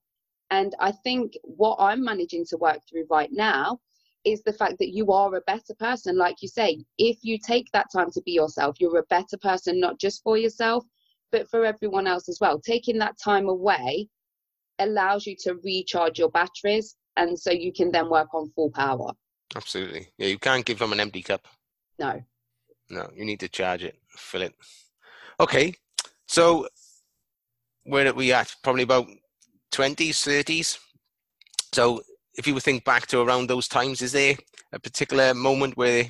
And 0.50 0.74
I 0.78 0.92
think 0.92 1.34
what 1.42 1.76
I'm 1.80 2.04
managing 2.04 2.44
to 2.46 2.56
work 2.58 2.78
through 2.88 3.06
right 3.10 3.30
now 3.32 3.80
is 4.26 4.42
the 4.42 4.52
fact 4.52 4.78
that 4.80 4.90
you 4.94 5.12
are 5.12 5.34
a 5.36 5.40
better 5.42 5.74
person. 5.78 6.18
Like 6.18 6.42
you 6.42 6.48
say, 6.48 6.84
if 6.98 7.18
you 7.22 7.38
take 7.38 7.70
that 7.72 7.86
time 7.92 8.10
to 8.10 8.20
be 8.22 8.32
yourself, 8.32 8.76
you're 8.80 8.98
a 8.98 9.04
better 9.04 9.38
person, 9.40 9.80
not 9.80 9.98
just 10.00 10.22
for 10.22 10.36
yourself, 10.36 10.84
but 11.30 11.48
for 11.48 11.64
everyone 11.64 12.06
else 12.06 12.28
as 12.28 12.38
well. 12.40 12.60
Taking 12.60 12.98
that 12.98 13.16
time 13.22 13.48
away 13.48 14.08
allows 14.80 15.26
you 15.26 15.36
to 15.40 15.54
recharge 15.64 16.18
your 16.18 16.30
batteries. 16.30 16.96
And 17.16 17.38
so 17.38 17.50
you 17.50 17.72
can 17.72 17.90
then 17.90 18.10
work 18.10 18.34
on 18.34 18.50
full 18.50 18.70
power. 18.70 19.12
Absolutely. 19.54 20.08
Yeah, 20.18 20.26
you 20.26 20.38
can't 20.38 20.66
give 20.66 20.80
them 20.80 20.92
an 20.92 21.00
empty 21.00 21.22
cup. 21.22 21.46
No. 21.98 22.20
No, 22.90 23.08
you 23.14 23.24
need 23.24 23.40
to 23.40 23.48
charge 23.48 23.84
it, 23.84 23.96
fill 24.10 24.42
it. 24.42 24.54
Okay. 25.40 25.72
So 26.26 26.68
where 27.84 28.08
are 28.08 28.12
we 28.12 28.32
at? 28.32 28.54
Probably 28.62 28.82
about 28.82 29.06
20s, 29.72 30.10
30s. 30.10 30.78
So 31.72 32.02
if 32.36 32.46
you 32.46 32.58
think 32.60 32.84
back 32.84 33.06
to 33.08 33.20
around 33.20 33.48
those 33.48 33.68
times, 33.68 34.02
is 34.02 34.12
there 34.12 34.36
a 34.72 34.78
particular 34.78 35.34
moment 35.34 35.76
where 35.76 36.04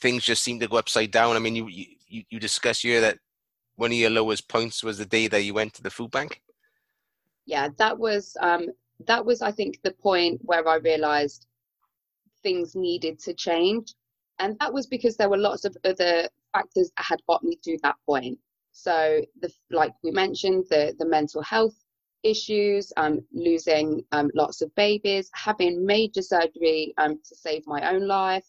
things 0.00 0.24
just 0.24 0.42
seem 0.42 0.58
to 0.60 0.68
go 0.68 0.76
upside 0.76 1.10
down? 1.10 1.36
I 1.36 1.38
mean, 1.38 1.56
you 1.56 1.68
you, 1.68 2.22
you 2.30 2.40
discussed 2.40 2.82
here 2.82 3.00
that 3.00 3.18
one 3.76 3.90
of 3.90 3.96
your 3.96 4.10
lowest 4.10 4.48
points 4.48 4.82
was 4.82 4.98
the 4.98 5.06
day 5.06 5.26
that 5.28 5.42
you 5.42 5.54
went 5.54 5.74
to 5.74 5.82
the 5.82 5.90
food 5.90 6.10
bank. 6.10 6.40
Yeah, 7.46 7.68
that 7.78 7.98
was 7.98 8.36
um, 8.40 8.68
that 9.06 9.24
was 9.24 9.42
I 9.42 9.52
think 9.52 9.80
the 9.82 9.92
point 9.92 10.40
where 10.42 10.66
I 10.66 10.76
realised 10.76 11.46
things 12.42 12.74
needed 12.74 13.18
to 13.20 13.34
change, 13.34 13.94
and 14.38 14.56
that 14.60 14.72
was 14.72 14.86
because 14.86 15.16
there 15.16 15.28
were 15.28 15.36
lots 15.36 15.64
of 15.64 15.76
other 15.84 16.28
factors 16.52 16.90
that 16.96 17.04
had 17.04 17.20
got 17.28 17.42
me 17.42 17.58
to 17.64 17.78
that 17.82 17.96
point. 18.06 18.38
So 18.72 19.20
the 19.40 19.52
like 19.70 19.92
we 20.02 20.10
mentioned 20.10 20.64
the 20.70 20.94
the 20.98 21.06
mental 21.06 21.42
health 21.42 21.83
issues, 22.24 22.92
um, 22.96 23.20
losing 23.32 24.02
um, 24.12 24.30
lots 24.34 24.62
of 24.62 24.74
babies, 24.74 25.30
having 25.34 25.84
major 25.84 26.22
surgery 26.22 26.94
um, 26.98 27.20
to 27.28 27.36
save 27.36 27.66
my 27.66 27.92
own 27.92 28.08
life. 28.08 28.44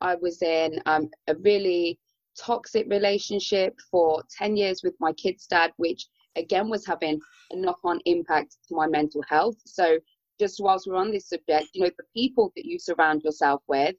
I 0.00 0.14
was 0.16 0.42
in 0.42 0.80
um, 0.86 1.10
a 1.28 1.34
really 1.36 1.98
toxic 2.38 2.86
relationship 2.88 3.74
for 3.90 4.22
10 4.36 4.56
years 4.56 4.82
with 4.82 4.94
my 5.00 5.12
kid's 5.14 5.46
dad, 5.46 5.72
which 5.76 6.06
again 6.36 6.68
was 6.68 6.86
having 6.86 7.18
a 7.50 7.56
knock 7.56 7.78
on 7.84 8.00
impact 8.04 8.56
to 8.68 8.74
my 8.74 8.86
mental 8.86 9.22
health. 9.28 9.56
So, 9.64 9.98
just 10.38 10.60
whilst 10.60 10.86
we're 10.86 10.96
on 10.96 11.12
this 11.12 11.28
subject, 11.28 11.68
you 11.74 11.82
know, 11.82 11.90
the 11.96 12.04
people 12.14 12.52
that 12.56 12.64
you 12.64 12.78
surround 12.78 13.22
yourself 13.22 13.62
with 13.68 13.94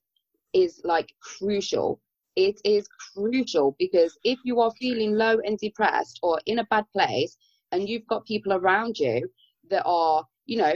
is 0.53 0.81
like 0.83 1.13
crucial. 1.21 2.01
It 2.35 2.59
is 2.65 2.87
crucial 3.13 3.75
because 3.79 4.17
if 4.25 4.37
you 4.43 4.59
are 4.59 4.71
feeling 4.71 5.13
low 5.13 5.39
and 5.45 5.57
depressed 5.57 6.19
or 6.21 6.39
in 6.45 6.59
a 6.59 6.65
bad 6.65 6.83
place, 6.91 7.37
and 7.75 7.89
you've 7.89 8.07
got 8.07 8.25
people 8.25 8.53
around 8.53 8.97
you 8.97 9.29
that 9.69 9.83
are, 9.85 10.23
you 10.45 10.57
know, 10.57 10.75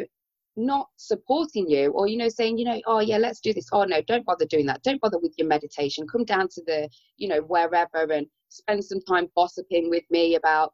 not 0.55 0.89
supporting 0.97 1.69
you 1.69 1.91
or 1.91 2.07
you 2.07 2.17
know 2.17 2.27
saying 2.27 2.57
you 2.57 2.65
know 2.65 2.81
oh 2.85 2.99
yeah 2.99 3.17
let's 3.17 3.39
do 3.39 3.53
this. 3.53 3.67
Oh 3.71 3.85
no 3.85 4.01
don't 4.01 4.25
bother 4.25 4.45
doing 4.45 4.65
that. 4.65 4.83
Don't 4.83 4.99
bother 4.99 5.17
with 5.17 5.33
your 5.37 5.47
meditation. 5.47 6.05
Come 6.07 6.25
down 6.25 6.49
to 6.49 6.61
the 6.65 6.89
you 7.17 7.29
know 7.29 7.39
wherever 7.41 8.11
and 8.11 8.27
spend 8.49 8.83
some 8.83 8.99
time 9.01 9.27
gossiping 9.37 9.89
with 9.89 10.03
me 10.09 10.35
about 10.35 10.73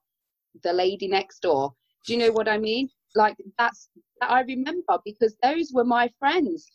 the 0.63 0.73
lady 0.73 1.07
next 1.07 1.41
door. 1.41 1.71
Do 2.05 2.13
you 2.13 2.19
know 2.19 2.31
what 2.31 2.47
i 2.47 2.57
mean? 2.57 2.89
Like 3.13 3.35
that's 3.59 3.89
that 4.21 4.31
i 4.31 4.41
remember 4.41 4.97
because 5.05 5.35
those 5.43 5.71
were 5.71 5.85
my 5.85 6.09
friends. 6.19 6.65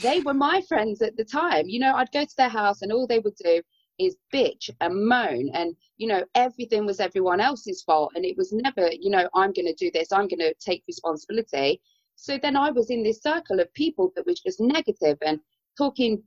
They 0.00 0.20
were 0.20 0.34
my 0.34 0.62
friends 0.68 1.02
at 1.02 1.16
the 1.16 1.24
time. 1.24 1.66
You 1.66 1.80
know 1.80 1.94
i'd 1.94 2.12
go 2.12 2.24
to 2.24 2.36
their 2.36 2.48
house 2.48 2.82
and 2.82 2.92
all 2.92 3.06
they 3.06 3.18
would 3.18 3.36
do 3.42 3.62
is 4.00 4.16
bitch 4.32 4.70
and 4.80 5.06
moan 5.06 5.50
and 5.52 5.76
you 5.98 6.08
know 6.08 6.24
everything 6.34 6.86
was 6.86 7.00
everyone 7.00 7.40
else's 7.40 7.82
fault 7.82 8.12
and 8.14 8.24
it 8.24 8.36
was 8.36 8.52
never 8.52 8.90
you 8.92 9.10
know 9.10 9.28
i'm 9.34 9.52
going 9.52 9.66
to 9.66 9.74
do 9.74 9.90
this 9.92 10.10
i'm 10.12 10.26
going 10.28 10.38
to 10.38 10.54
take 10.54 10.82
responsibility. 10.88 11.80
So 12.16 12.38
then 12.38 12.56
i 12.56 12.70
was 12.70 12.90
in 12.90 13.02
this 13.02 13.22
circle 13.22 13.60
of 13.60 13.72
people 13.74 14.12
that 14.16 14.26
was 14.26 14.40
just 14.40 14.60
negative 14.60 15.18
and 15.24 15.38
talking 15.76 16.22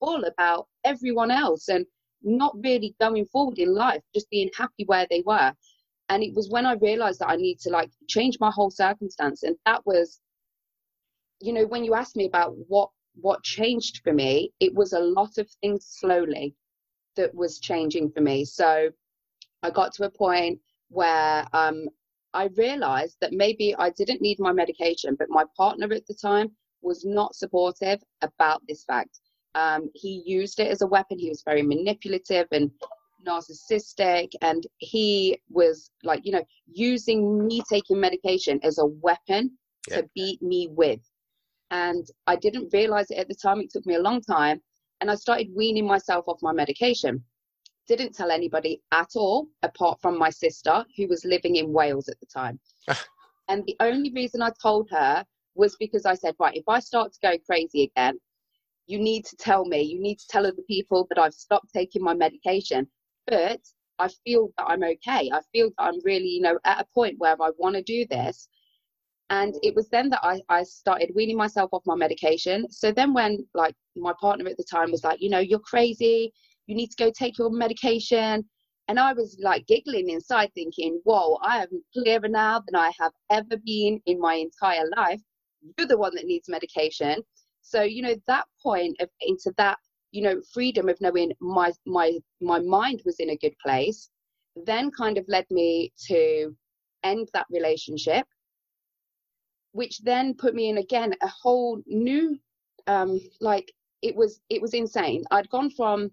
all 0.00 0.24
about 0.24 0.68
everyone 0.84 1.30
else 1.30 1.68
and 1.68 1.86
not 2.22 2.54
really 2.62 2.94
going 3.00 3.24
forward 3.26 3.58
in 3.58 3.74
life 3.74 4.02
just 4.14 4.30
being 4.30 4.50
happy 4.56 4.84
where 4.86 5.06
they 5.10 5.22
were. 5.26 5.52
And 6.08 6.22
it 6.22 6.34
was 6.34 6.50
when 6.50 6.66
i 6.66 6.74
realized 6.74 7.20
that 7.20 7.30
i 7.30 7.36
need 7.36 7.58
to 7.60 7.70
like 7.70 7.90
change 8.08 8.36
my 8.40 8.50
whole 8.50 8.70
circumstance 8.70 9.42
and 9.44 9.56
that 9.64 9.84
was 9.86 10.20
you 11.40 11.52
know 11.52 11.66
when 11.66 11.84
you 11.84 11.94
asked 11.94 12.16
me 12.16 12.26
about 12.26 12.54
what 12.68 12.90
what 13.14 13.42
changed 13.42 14.00
for 14.02 14.12
me 14.12 14.52
it 14.60 14.74
was 14.74 14.92
a 14.92 14.98
lot 14.98 15.38
of 15.38 15.48
things 15.60 15.86
slowly 15.88 16.54
that 17.16 17.34
was 17.34 17.58
changing 17.58 18.10
for 18.10 18.20
me. 18.20 18.44
So 18.44 18.90
I 19.62 19.70
got 19.70 19.92
to 19.94 20.04
a 20.04 20.10
point 20.10 20.58
where 20.88 21.46
um, 21.52 21.88
I 22.34 22.48
realized 22.56 23.16
that 23.20 23.32
maybe 23.32 23.74
I 23.78 23.90
didn't 23.90 24.22
need 24.22 24.38
my 24.38 24.52
medication, 24.52 25.16
but 25.18 25.28
my 25.30 25.44
partner 25.56 25.92
at 25.92 26.06
the 26.06 26.14
time 26.14 26.50
was 26.82 27.04
not 27.04 27.34
supportive 27.34 28.02
about 28.22 28.62
this 28.68 28.84
fact. 28.84 29.20
Um, 29.54 29.90
he 29.94 30.22
used 30.24 30.58
it 30.60 30.68
as 30.68 30.82
a 30.82 30.86
weapon. 30.86 31.18
He 31.18 31.28
was 31.28 31.42
very 31.44 31.62
manipulative 31.62 32.48
and 32.52 32.70
narcissistic, 33.26 34.32
and 34.40 34.66
he 34.78 35.38
was 35.48 35.90
like, 36.02 36.24
you 36.24 36.32
know, 36.32 36.44
using 36.66 37.46
me 37.46 37.62
taking 37.70 38.00
medication 38.00 38.58
as 38.62 38.78
a 38.78 38.86
weapon 38.86 39.52
yeah. 39.88 39.98
to 39.98 40.10
beat 40.14 40.42
me 40.42 40.68
with. 40.70 41.00
And 41.70 42.06
I 42.26 42.36
didn't 42.36 42.72
realize 42.72 43.10
it 43.10 43.18
at 43.18 43.28
the 43.28 43.34
time. 43.34 43.60
It 43.60 43.70
took 43.70 43.86
me 43.86 43.94
a 43.94 44.02
long 44.02 44.20
time 44.20 44.60
and 45.02 45.10
I 45.10 45.16
started 45.16 45.52
weaning 45.52 45.84
myself 45.84 46.28
off 46.28 46.38
my 46.42 46.52
medication. 46.52 47.24
Didn't 47.88 48.14
tell 48.14 48.30
anybody 48.30 48.80
at 48.92 49.10
all, 49.16 49.48
apart 49.64 50.00
from 50.00 50.16
my 50.16 50.30
sister, 50.30 50.84
who 50.96 51.08
was 51.08 51.24
living 51.24 51.56
in 51.56 51.72
Wales 51.72 52.08
at 52.08 52.20
the 52.20 52.26
time. 52.26 52.60
Ah. 52.88 53.04
and 53.48 53.64
the 53.66 53.76
only 53.80 54.12
reason 54.12 54.42
I 54.42 54.52
told 54.62 54.88
her 54.90 55.26
was 55.56 55.74
because 55.80 56.06
I 56.06 56.14
said, 56.14 56.36
right, 56.38 56.56
if 56.56 56.68
I 56.68 56.78
start 56.78 57.12
to 57.12 57.18
go 57.20 57.36
crazy 57.44 57.90
again, 57.96 58.16
you 58.86 59.00
need 59.00 59.24
to 59.24 59.36
tell 59.36 59.64
me, 59.64 59.82
you 59.82 60.00
need 60.00 60.20
to 60.20 60.28
tell 60.28 60.46
other 60.46 60.62
people 60.68 61.08
that 61.08 61.18
I've 61.18 61.34
stopped 61.34 61.72
taking 61.72 62.04
my 62.04 62.14
medication. 62.14 62.86
But 63.26 63.60
I 63.98 64.08
feel 64.24 64.50
that 64.56 64.66
I'm 64.68 64.84
okay. 64.84 65.30
I 65.32 65.40
feel 65.52 65.70
that 65.70 65.82
I'm 65.82 66.00
really, 66.04 66.28
you 66.28 66.42
know, 66.42 66.60
at 66.64 66.80
a 66.80 66.86
point 66.94 67.16
where 67.18 67.36
I 67.42 67.50
want 67.58 67.74
to 67.74 67.82
do 67.82 68.06
this 68.08 68.48
and 69.32 69.54
it 69.62 69.74
was 69.74 69.88
then 69.88 70.10
that 70.10 70.20
I, 70.22 70.42
I 70.50 70.62
started 70.62 71.10
weaning 71.14 71.38
myself 71.38 71.70
off 71.72 71.86
my 71.86 71.94
medication. 71.94 72.70
So 72.70 72.92
then 72.92 73.14
when 73.14 73.46
like 73.54 73.74
my 73.96 74.12
partner 74.20 74.46
at 74.46 74.58
the 74.58 74.64
time 74.70 74.90
was 74.90 75.04
like 75.04 75.22
you 75.22 75.30
know 75.30 75.38
you're 75.38 75.58
crazy. 75.74 76.32
You 76.66 76.76
need 76.76 76.90
to 76.90 77.02
go 77.04 77.10
take 77.10 77.38
your 77.38 77.50
medication. 77.50 78.44
And 78.88 79.00
i 79.00 79.12
was 79.14 79.38
like 79.40 79.66
giggling 79.66 80.10
inside 80.10 80.50
thinking 80.54 81.00
whoa 81.04 81.38
i 81.42 81.62
am 81.62 81.82
clearer 81.94 82.28
now 82.28 82.60
than 82.66 82.74
i 82.74 82.90
have 82.98 83.12
ever 83.30 83.56
been 83.64 84.00
in 84.06 84.20
my 84.20 84.34
entire 84.34 84.88
life. 84.96 85.20
You're 85.78 85.86
the 85.86 85.96
one 85.96 86.14
that 86.16 86.26
needs 86.26 86.48
medication. 86.48 87.22
So 87.62 87.82
you 87.82 88.02
know 88.02 88.16
that 88.26 88.44
point 88.62 89.00
of 89.00 89.08
into 89.20 89.54
that 89.56 89.78
you 90.10 90.22
know 90.22 90.42
freedom 90.52 90.90
of 90.90 91.00
knowing 91.00 91.32
my 91.40 91.72
my 91.86 92.18
my 92.42 92.58
mind 92.58 93.00
was 93.06 93.18
in 93.18 93.30
a 93.30 93.42
good 93.44 93.56
place 93.64 94.10
then 94.66 94.90
kind 94.90 95.16
of 95.16 95.24
led 95.28 95.46
me 95.50 95.90
to 96.08 96.54
end 97.04 97.28
that 97.32 97.46
relationship 97.48 98.26
which 99.72 100.00
then 100.02 100.34
put 100.34 100.54
me 100.54 100.68
in 100.68 100.78
again 100.78 101.14
a 101.22 101.28
whole 101.28 101.82
new 101.86 102.38
um 102.86 103.20
like 103.40 103.72
it 104.02 104.14
was 104.16 104.40
it 104.48 104.60
was 104.60 104.74
insane. 104.74 105.24
I'd 105.30 105.48
gone 105.50 105.70
from 105.70 106.10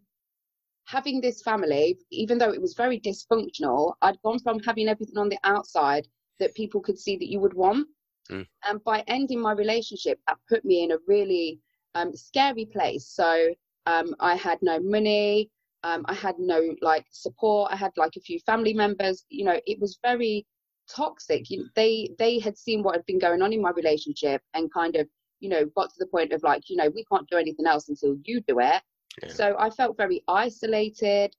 having 0.85 1.21
this 1.21 1.41
family 1.41 1.97
even 2.11 2.37
though 2.37 2.51
it 2.51 2.61
was 2.61 2.73
very 2.73 2.99
dysfunctional 2.99 3.93
i'd 4.01 4.19
gone 4.23 4.39
from 4.39 4.59
having 4.59 4.87
everything 4.87 5.17
on 5.19 5.29
the 5.29 5.37
outside 5.43 6.07
that 6.39 6.55
people 6.55 6.81
could 6.81 6.97
see 6.97 7.15
that 7.15 7.29
you 7.29 7.39
would 7.39 7.53
want. 7.53 7.87
Mm. 8.31 8.45
and 8.67 8.83
by 8.83 9.03
ending 9.07 9.39
my 9.39 9.51
relationship 9.51 10.19
that 10.27 10.37
put 10.47 10.63
me 10.63 10.83
in 10.83 10.91
a 10.91 10.97
really 11.07 11.59
um, 11.95 12.15
scary 12.15 12.65
place. 12.65 13.07
So 13.07 13.49
um, 13.87 14.15
i 14.19 14.35
had 14.35 14.59
no 14.61 14.79
money 14.79 15.49
um, 15.83 16.05
i 16.07 16.13
had 16.13 16.37
no 16.37 16.75
like 16.81 17.05
support. 17.11 17.71
I 17.71 17.75
had 17.75 17.91
like 17.97 18.15
a 18.17 18.21
few 18.21 18.39
family 18.39 18.73
members. 18.73 19.25
You 19.29 19.45
know 19.45 19.59
it 19.65 19.79
was 19.79 19.97
very 20.03 20.45
toxic. 20.93 21.45
They 21.75 22.09
they 22.17 22.39
had 22.39 22.57
seen 22.57 22.83
what 22.83 22.95
had 22.95 23.05
been 23.05 23.19
going 23.19 23.41
on 23.41 23.53
in 23.53 23.61
my 23.61 23.71
relationship 23.71 24.41
and 24.53 24.73
kind 24.73 24.95
of 24.95 25.07
you 25.39 25.49
know 25.49 25.65
got 25.75 25.89
to 25.89 25.95
the 25.99 26.07
point 26.07 26.33
of 26.33 26.43
like 26.43 26.69
you 26.69 26.75
know 26.75 26.89
we 26.89 27.05
can't 27.11 27.29
do 27.29 27.37
anything 27.37 27.65
else 27.65 27.89
until 27.89 28.15
you 28.23 28.41
do 28.41 28.59
it. 28.59 28.81
Yeah. 29.23 29.29
so 29.29 29.55
i 29.59 29.69
felt 29.69 29.97
very 29.97 30.23
isolated. 30.27 31.35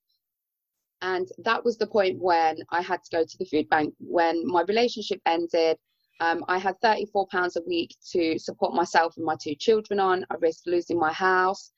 And 1.03 1.27
that 1.39 1.65
was 1.65 1.77
the 1.77 1.87
point 1.87 2.19
when 2.19 2.57
i 2.69 2.81
had 2.81 3.03
to 3.03 3.15
go 3.17 3.23
to 3.25 3.37
the 3.37 3.45
food 3.45 3.69
bank. 3.69 3.93
When 3.99 4.45
my 4.45 4.63
relationship 4.63 5.19
ended 5.25 5.77
um, 6.19 6.43
i 6.47 6.57
had 6.57 6.79
34 6.81 7.27
pounds 7.27 7.55
a 7.55 7.61
week 7.67 7.95
to 8.11 8.37
support 8.37 8.73
myself 8.73 9.17
and 9.17 9.25
my 9.25 9.35
two 9.41 9.55
children 9.55 9.99
on. 9.99 10.25
I 10.29 10.35
risked 10.35 10.67
losing 10.67 10.99
my 10.99 11.13
house. 11.13 11.71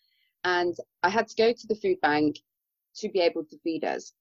And 0.43 0.75
i 1.03 1.09
had 1.09 1.27
to 1.29 1.35
go 1.35 1.51
to 1.53 1.67
the 1.67 1.75
food 1.75 1.99
bank 2.01 2.39
to 2.95 3.09
be 3.09 3.19
able 3.21 3.43
to 3.45 3.57
feed 3.63 3.83
us 3.83 4.13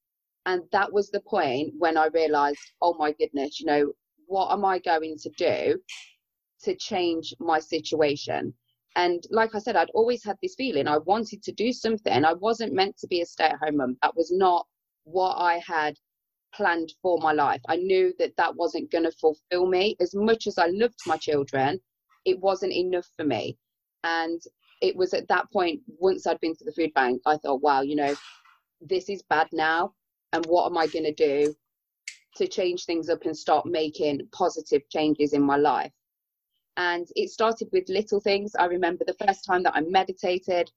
and 0.47 0.63
that 0.73 0.93
was 0.93 1.11
the 1.11 1.21
point 1.21 1.73
when 1.79 1.97
I 1.97 2.07
realized, 2.09 2.59
oh 2.81 2.95
my 2.99 3.13
goodness, 3.13 3.61
you 3.61 3.67
know, 3.67 3.93
what 4.27 4.51
am 4.53 4.65
I 4.65 4.79
going 4.79 5.17
to 5.19 5.31
do 5.37 5.79
to 6.65 6.77
change 6.77 7.35
my 7.39 7.61
situation? 7.61 8.53
And 8.97 9.23
like 9.31 9.55
I 9.55 9.59
said, 9.59 9.77
I'd 9.77 9.91
always 9.95 10.25
had 10.25 10.37
this 10.43 10.55
feeling 10.57 10.89
I 10.89 10.99
wanted 10.99 11.43
to 11.45 11.53
do 11.53 11.73
something. 11.73 12.25
I 12.25 12.35
wasn't 12.35 12.75
meant 12.75 12.99
to 12.99 13.07
be 13.07 13.23
a 13.23 13.27
stay 13.27 13.45
at 13.45 13.59
home 13.63 13.77
mum. 13.79 13.97
That 14.03 14.17
was 14.17 14.31
not 14.33 14.67
what 15.05 15.35
I 15.35 15.63
had 15.67 15.97
planned 16.55 16.93
for 17.01 17.19
my 17.19 17.33
life. 17.33 17.61
I 17.69 17.77
knew 17.77 18.13
that 18.19 18.37
that 18.37 18.55
wasn't 18.55 18.91
going 18.91 19.05
to 19.05 19.13
fulfill 19.13 19.67
me. 19.67 19.97
As 20.01 20.15
much 20.15 20.47
as 20.47 20.59
I 20.59 20.67
loved 20.67 20.99
my 21.07 21.17
children, 21.17 21.81
it 22.25 22.39
wasn't 22.41 22.73
enough 22.73 23.09
for 23.17 23.25
me. 23.25 23.57
And 24.05 24.41
it 24.83 24.95
was 24.97 25.15
at 25.15 25.29
that 25.29 25.51
point, 25.53 25.81
once 25.87 26.27
I'd 26.27 26.41
been 26.41 26.57
to 26.57 26.65
the 26.65 26.73
food 26.73 26.93
bank, 26.95 27.23
I 27.25 27.37
thought, 27.39 27.63
wow, 27.63 27.83
you 27.83 27.97
know, 27.97 28.15
this 28.81 29.09
is 29.09 29.23
bad 29.31 29.47
now 29.53 29.95
and 30.33 30.45
what 30.47 30.67
am 30.67 30.79
I 30.79 30.87
going 30.87 31.05
to 31.05 31.15
do 31.15 31.55
to 32.37 32.47
change 32.47 32.85
things 32.85 33.09
up 33.09 33.25
and 33.25 33.37
start 33.37 33.67
making 33.67 34.21
positive 34.33 34.89
changes 34.89 35.33
in 35.33 35.43
my 35.43 35.57
life. 35.57 35.93
And 36.77 37.07
it 37.15 37.31
started 37.31 37.69
with 37.73 37.89
little 37.89 38.21
things. 38.21 38.55
I 38.55 38.65
remember 38.65 39.05
the 39.05 39.27
first 39.27 39.45
time 39.45 39.63
that 39.65 39.77
I 39.77 39.83
meditated, 39.83 40.71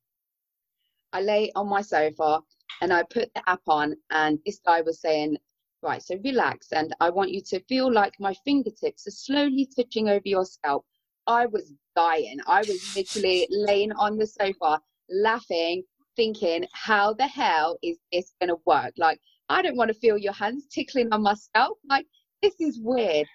I 1.14 1.22
lay 1.22 1.52
on 1.56 1.70
my 1.70 1.82
sofa 1.82 2.42
and 2.82 2.92
I 2.92 3.04
put 3.04 3.34
the 3.34 3.50
app 3.50 3.62
on, 3.68 3.96
and 4.12 4.38
this 4.46 4.60
guy 4.66 4.82
was 4.82 5.00
saying, 5.00 5.38
Right, 5.82 6.02
so 6.02 6.18
relax, 6.24 6.72
and 6.72 6.96
I 7.00 7.12
want 7.12 7.32
you 7.32 7.42
to 7.42 7.60
feel 7.70 7.94
like 7.94 8.14
my 8.20 8.34
fingertips 8.44 9.08
are 9.08 9.12
slowly 9.12 9.70
touching 9.76 10.10
over 10.10 10.24
your 10.26 10.44
scalp. 10.44 10.84
I 11.28 11.46
was 11.46 11.74
dying. 11.96 12.40
I 12.48 12.60
was 12.60 12.96
literally 12.96 13.48
laying 13.52 13.92
on 13.94 14.18
the 14.18 14.26
sofa, 14.26 14.82
laughing, 15.10 15.84
thinking, 16.16 16.66
How 16.74 17.14
the 17.14 17.28
hell 17.28 17.78
is 17.84 17.98
this 18.12 18.34
going 18.42 18.50
to 18.50 18.58
work? 18.66 18.94
Like, 18.98 19.20
I 19.50 19.62
don't 19.62 19.78
want 19.78 19.90
to 19.90 20.00
feel 20.00 20.18
your 20.18 20.34
hands 20.34 20.66
tickling 20.68 21.10
on 21.12 21.22
my 21.22 21.36
scalp. 21.36 21.78
Like, 21.88 22.06
this 22.42 22.56
is 22.60 22.80
weird. 22.82 23.28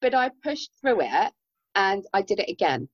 But 0.00 0.14
I 0.14 0.30
pushed 0.42 0.70
through 0.80 1.02
it 1.02 1.32
and 1.74 2.04
I 2.12 2.22
did 2.22 2.40
it 2.40 2.50
again. 2.50 2.88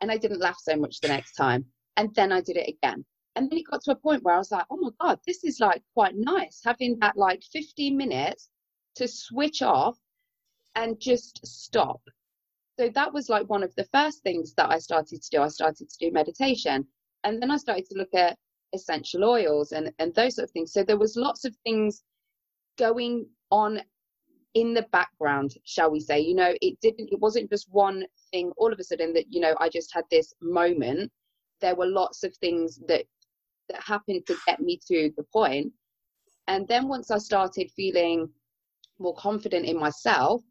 And 0.00 0.10
I 0.10 0.18
didn't 0.18 0.40
laugh 0.40 0.58
so 0.60 0.76
much 0.76 1.00
the 1.00 1.08
next 1.08 1.32
time. 1.32 1.64
And 1.96 2.14
then 2.14 2.32
I 2.32 2.40
did 2.40 2.56
it 2.56 2.68
again. 2.68 3.04
And 3.36 3.50
then 3.50 3.58
it 3.58 3.66
got 3.70 3.82
to 3.84 3.92
a 3.92 3.96
point 3.96 4.22
where 4.22 4.34
I 4.34 4.38
was 4.38 4.52
like, 4.52 4.66
oh 4.70 4.76
my 4.76 4.90
God, 5.00 5.18
this 5.26 5.42
is 5.44 5.60
like 5.60 5.82
quite 5.94 6.14
nice 6.16 6.60
having 6.64 6.98
that 7.00 7.16
like 7.16 7.42
15 7.52 7.96
minutes 7.96 8.48
to 8.96 9.08
switch 9.08 9.62
off 9.62 9.98
and 10.76 11.00
just 11.00 11.44
stop. 11.44 12.00
So 12.78 12.90
that 12.94 13.12
was 13.12 13.28
like 13.28 13.48
one 13.48 13.62
of 13.62 13.74
the 13.76 13.88
first 13.92 14.22
things 14.22 14.54
that 14.54 14.70
I 14.70 14.78
started 14.78 15.22
to 15.22 15.30
do. 15.30 15.42
I 15.42 15.48
started 15.48 15.88
to 15.88 15.96
do 15.98 16.12
meditation. 16.12 16.86
And 17.24 17.40
then 17.40 17.50
I 17.50 17.56
started 17.56 17.86
to 17.86 17.98
look 17.98 18.14
at 18.14 18.36
essential 18.74 19.24
oils 19.24 19.72
and 19.72 19.92
and 19.98 20.14
those 20.14 20.36
sort 20.36 20.44
of 20.44 20.50
things 20.50 20.72
so 20.72 20.82
there 20.82 20.98
was 20.98 21.16
lots 21.16 21.44
of 21.44 21.54
things 21.64 22.02
going 22.78 23.26
on 23.50 23.80
in 24.54 24.74
the 24.74 24.86
background 24.92 25.54
shall 25.64 25.90
we 25.90 26.00
say 26.00 26.20
you 26.20 26.34
know 26.34 26.52
it 26.60 26.78
didn't 26.80 27.08
it 27.12 27.20
wasn't 27.20 27.48
just 27.50 27.66
one 27.70 28.04
thing 28.30 28.52
all 28.56 28.72
of 28.72 28.78
a 28.78 28.84
sudden 28.84 29.12
that 29.12 29.26
you 29.30 29.40
know 29.40 29.54
i 29.58 29.68
just 29.68 29.92
had 29.92 30.04
this 30.10 30.32
moment 30.42 31.10
there 31.60 31.74
were 31.74 31.86
lots 31.86 32.22
of 32.24 32.34
things 32.36 32.80
that 32.88 33.04
that 33.68 33.82
happened 33.82 34.22
to 34.26 34.36
get 34.46 34.60
me 34.60 34.78
to 34.86 35.10
the 35.16 35.24
point 35.32 35.72
and 36.48 36.68
then 36.68 36.88
once 36.88 37.10
i 37.10 37.18
started 37.18 37.70
feeling 37.76 38.28
more 38.98 39.14
confident 39.16 39.64
in 39.66 39.78
myself 39.78 40.42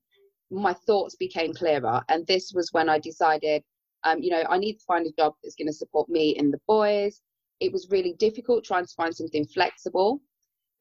my 0.53 0.73
thoughts 0.73 1.15
became 1.15 1.53
clearer. 1.53 2.01
And 2.09 2.25
this 2.27 2.53
was 2.53 2.69
when 2.71 2.89
I 2.89 2.99
decided, 2.99 3.63
um, 4.03 4.19
you 4.19 4.29
know, 4.29 4.43
I 4.49 4.57
need 4.57 4.73
to 4.73 4.86
find 4.86 5.05
a 5.05 5.12
job 5.12 5.33
that's 5.43 5.55
going 5.55 5.67
to 5.67 5.73
support 5.73 6.07
me 6.09 6.36
and 6.38 6.53
the 6.53 6.59
boys. 6.67 7.21
It 7.63 7.71
was 7.71 7.89
really 7.89 8.13
difficult 8.19 8.65
trying 8.65 8.86
to 8.86 8.93
find 8.93 9.15
something 9.15 9.45
flexible. 9.45 10.19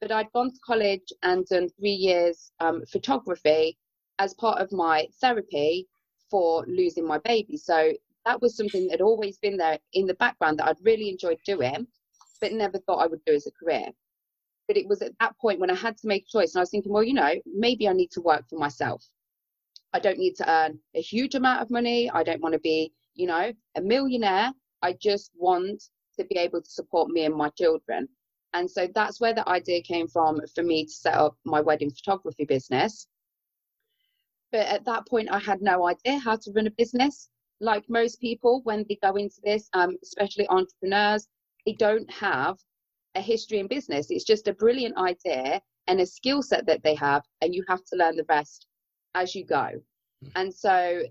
But 0.01 0.11
I'd 0.11 0.33
gone 0.33 0.51
to 0.51 0.59
college 0.67 1.13
and 1.23 1.47
done 1.47 1.69
three 1.79 1.99
years 2.09 2.51
um, 2.59 2.83
photography 2.91 3.79
as 4.19 4.35
part 4.35 4.61
of 4.61 4.73
my 4.73 5.07
therapy 5.21 5.87
for 6.29 6.65
losing 6.67 7.07
my 7.07 7.19
baby. 7.19 7.57
So 7.57 7.93
that 8.27 8.43
was 8.43 8.57
something 8.57 8.87
that 8.87 8.95
had 8.95 9.01
always 9.01 9.39
been 9.39 9.57
there 9.57 9.79
in 9.93 10.07
the 10.07 10.15
background 10.15 10.59
that 10.59 10.67
I'd 10.67 10.85
really 10.85 11.09
enjoyed 11.09 11.39
doing, 11.47 11.87
but 12.41 12.53
never 12.53 12.79
thought 12.79 13.05
I 13.05 13.07
would 13.07 13.25
do 13.25 13.35
as 13.35 13.47
a 13.47 13.53
career. 13.53 13.87
But 14.67 14.77
it 14.77 14.89
was 14.89 15.03
at 15.03 15.13
that 15.21 15.39
point 15.39 15.61
when 15.61 15.71
I 15.71 15.77
had 15.77 15.97
to 15.99 16.09
make 16.09 16.25
a 16.25 16.33
choice, 16.37 16.53
and 16.53 16.61
I 16.61 16.63
was 16.63 16.71
thinking, 16.71 16.93
well, 16.93 17.05
you 17.05 17.15
know, 17.15 17.35
maybe 17.47 17.89
I 17.89 17.93
need 17.93 18.11
to 18.13 18.23
work 18.23 18.49
for 18.49 18.59
myself. 18.59 19.05
I 19.93 20.01
don't 20.01 20.19
need 20.19 20.35
to 20.37 20.51
earn 20.51 20.81
a 20.97 21.01
huge 21.01 21.37
amount 21.37 21.63
of 21.63 21.71
money. 21.71 22.11
I 22.11 22.25
don't 22.25 22.43
want 22.43 22.55
to 22.55 22.61
be, 22.61 22.93
you 23.15 23.29
know, 23.29 23.53
a 23.77 23.81
millionaire. 23.81 24.53
I 24.83 24.95
just 24.95 25.31
want 25.37 25.81
to 26.19 26.25
be 26.25 26.39
able 26.39 26.63
to 26.63 26.71
support 26.71 27.11
me 27.11 27.25
and 27.25 27.35
my 27.35 27.49
children. 27.51 28.09
And 28.55 28.71
so 28.71 28.89
that's 28.95 29.21
where 29.21 29.35
the 29.35 29.49
idea 29.49 29.83
came 29.83 30.09
from 30.09 30.41
for 30.55 30.63
me 30.63 30.85
to 30.85 30.91
set 30.91 31.15
up 31.15 31.37
my 31.45 31.61
wedding 31.61 31.91
photography 31.91 32.45
business. 32.45 33.07
But 34.51 34.67
at 34.67 34.85
that 34.85 35.07
point, 35.09 35.31
I 35.31 35.39
had 35.39 35.63
no 35.63 35.89
idea 35.89 36.19
how 36.19 36.37
to 36.37 36.53
run 36.53 36.67
a 36.67 36.71
business. 36.73 37.31
Like 37.61 37.85
most 37.89 38.21
people, 38.21 38.61
when 38.65 38.85
they 38.89 38.99
go 39.03 39.15
into 39.15 39.41
this, 39.43 39.69
um, 39.73 39.97
especially 40.03 40.47
entrepreneurs, 40.49 41.27
they 41.65 41.73
don't 41.73 42.11
have 42.13 42.59
a 43.15 43.21
history 43.21 43.59
in 43.61 43.69
business. 43.69 44.11
It's 44.11 44.25
just 44.25 44.49
a 44.49 44.55
brilliant 44.55 44.97
idea 44.99 45.63
and 45.87 46.01
a 46.01 46.07
skill 46.07 46.43
set 46.43 46.67
that 46.67 46.83
they 46.83 46.95
have, 46.97 47.23
and 47.41 47.55
you 47.55 47.65
have 47.69 47.85
to 47.87 47.97
learn 47.97 48.17
the 48.17 48.27
rest 48.29 48.67
as 49.15 49.35
you 49.35 49.45
go. 49.45 49.71
Hmm. 50.23 50.29
And 50.37 50.55
so 50.55 51.03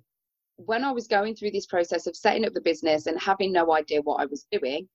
when 0.65 0.83
I 0.83 0.91
was 0.91 1.07
going 1.07 1.35
through 1.35 1.51
this 1.51 1.65
process 1.65 2.07
of 2.07 2.15
setting 2.15 2.45
up 2.45 2.53
the 2.53 2.61
business 2.61 3.07
and 3.07 3.19
having 3.19 3.51
no 3.51 3.73
idea 3.73 4.01
what 4.01 4.21
I 4.21 4.25
was 4.25 4.45
doing, 4.51 4.87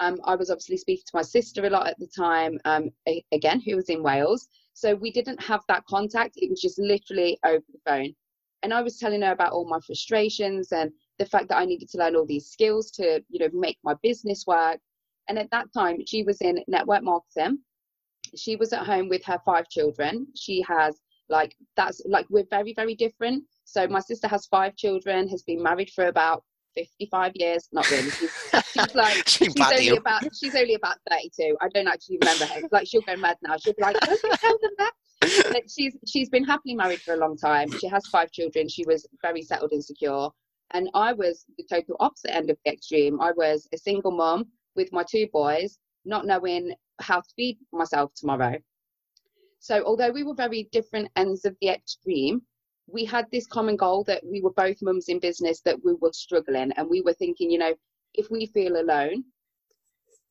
um, 0.00 0.18
I 0.24 0.34
was 0.34 0.50
obviously 0.50 0.76
speaking 0.76 1.04
to 1.06 1.16
my 1.16 1.22
sister 1.22 1.64
a 1.64 1.70
lot 1.70 1.86
at 1.86 1.98
the 1.98 2.08
time, 2.08 2.58
um, 2.64 2.90
again, 3.32 3.60
who 3.60 3.76
was 3.76 3.88
in 3.88 4.02
Wales. 4.02 4.48
So 4.72 4.94
we 4.94 5.12
didn't 5.12 5.40
have 5.42 5.62
that 5.68 5.84
contact. 5.86 6.34
It 6.36 6.50
was 6.50 6.60
just 6.60 6.78
literally 6.78 7.38
over 7.44 7.62
the 7.72 7.78
phone. 7.86 8.14
And 8.62 8.74
I 8.74 8.82
was 8.82 8.98
telling 8.98 9.22
her 9.22 9.32
about 9.32 9.52
all 9.52 9.68
my 9.68 9.78
frustrations 9.86 10.72
and 10.72 10.90
the 11.18 11.26
fact 11.26 11.48
that 11.48 11.58
I 11.58 11.64
needed 11.64 11.88
to 11.90 11.98
learn 11.98 12.16
all 12.16 12.26
these 12.26 12.48
skills 12.48 12.90
to, 12.92 13.22
you 13.28 13.38
know, 13.38 13.50
make 13.52 13.78
my 13.84 13.94
business 14.02 14.44
work. 14.46 14.80
And 15.28 15.38
at 15.38 15.50
that 15.52 15.72
time, 15.72 15.98
she 16.06 16.22
was 16.22 16.40
in 16.40 16.58
network 16.66 17.02
marketing. 17.02 17.58
She 18.34 18.56
was 18.56 18.72
at 18.72 18.84
home 18.84 19.08
with 19.08 19.24
her 19.26 19.38
five 19.44 19.68
children. 19.68 20.26
She 20.34 20.64
has 20.66 20.98
like 21.28 21.56
that's 21.76 22.02
like 22.06 22.26
we're 22.30 22.46
very 22.50 22.74
very 22.74 22.94
different. 22.94 23.44
So 23.64 23.86
my 23.88 24.00
sister 24.00 24.28
has 24.28 24.46
five 24.46 24.76
children, 24.76 25.28
has 25.28 25.42
been 25.42 25.62
married 25.62 25.90
for 25.94 26.06
about 26.06 26.44
55 26.74 27.32
years. 27.34 27.68
Not 27.72 27.90
really. 27.90 28.10
She's, 28.10 28.32
she's 28.72 28.94
like 28.94 29.28
she's 29.28 29.54
only 29.60 29.86
you. 29.86 29.96
about 29.96 30.22
she's 30.34 30.54
only 30.54 30.74
about 30.74 30.96
32. 31.10 31.56
I 31.60 31.68
don't 31.68 31.88
actually 31.88 32.18
remember 32.20 32.46
her. 32.46 32.60
Like 32.70 32.86
she'll 32.86 33.02
go 33.02 33.16
mad 33.16 33.36
now. 33.42 33.56
She'll 33.56 33.74
be 33.74 33.82
like, 33.82 33.98
don't 34.00 34.20
tell 34.20 34.58
them 34.60 34.70
that. 34.78 34.92
But 35.52 35.70
she's 35.70 35.96
she's 36.06 36.28
been 36.28 36.44
happily 36.44 36.74
married 36.74 37.00
for 37.00 37.14
a 37.14 37.16
long 37.16 37.36
time. 37.36 37.70
She 37.78 37.88
has 37.88 38.06
five 38.06 38.30
children. 38.30 38.68
She 38.68 38.84
was 38.86 39.06
very 39.22 39.42
settled 39.42 39.72
and 39.72 39.84
secure. 39.84 40.30
And 40.72 40.90
I 40.94 41.12
was 41.12 41.44
the 41.56 41.64
total 41.70 41.96
opposite 42.00 42.34
end 42.34 42.50
of 42.50 42.58
the 42.64 42.72
extreme. 42.72 43.20
I 43.20 43.32
was 43.36 43.68
a 43.72 43.78
single 43.78 44.10
mom 44.10 44.46
with 44.76 44.92
my 44.92 45.04
two 45.08 45.28
boys, 45.32 45.78
not 46.04 46.26
knowing 46.26 46.74
how 47.00 47.20
to 47.20 47.28
feed 47.36 47.58
myself 47.72 48.12
tomorrow. 48.16 48.56
So, 49.60 49.82
although 49.84 50.10
we 50.10 50.24
were 50.24 50.34
very 50.34 50.68
different 50.72 51.08
ends 51.16 51.44
of 51.44 51.56
the 51.60 51.68
extreme, 51.68 52.42
we 52.86 53.04
had 53.04 53.26
this 53.30 53.46
common 53.46 53.76
goal 53.76 54.04
that 54.04 54.22
we 54.24 54.40
were 54.40 54.52
both 54.52 54.82
mums 54.82 55.08
in 55.08 55.18
business 55.18 55.60
that 55.62 55.82
we 55.84 55.94
were 55.94 56.12
struggling. 56.12 56.72
And 56.76 56.88
we 56.88 57.00
were 57.00 57.14
thinking, 57.14 57.50
you 57.50 57.58
know, 57.58 57.74
if 58.12 58.30
we 58.30 58.46
feel 58.46 58.80
alone, 58.80 59.24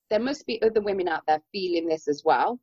there 0.10 0.20
must 0.20 0.46
be 0.46 0.62
other 0.62 0.82
women 0.82 1.08
out 1.08 1.24
there 1.28 1.42
feeling 1.52 1.88
this 1.88 2.08
as 2.08 2.22
well. 2.24 2.60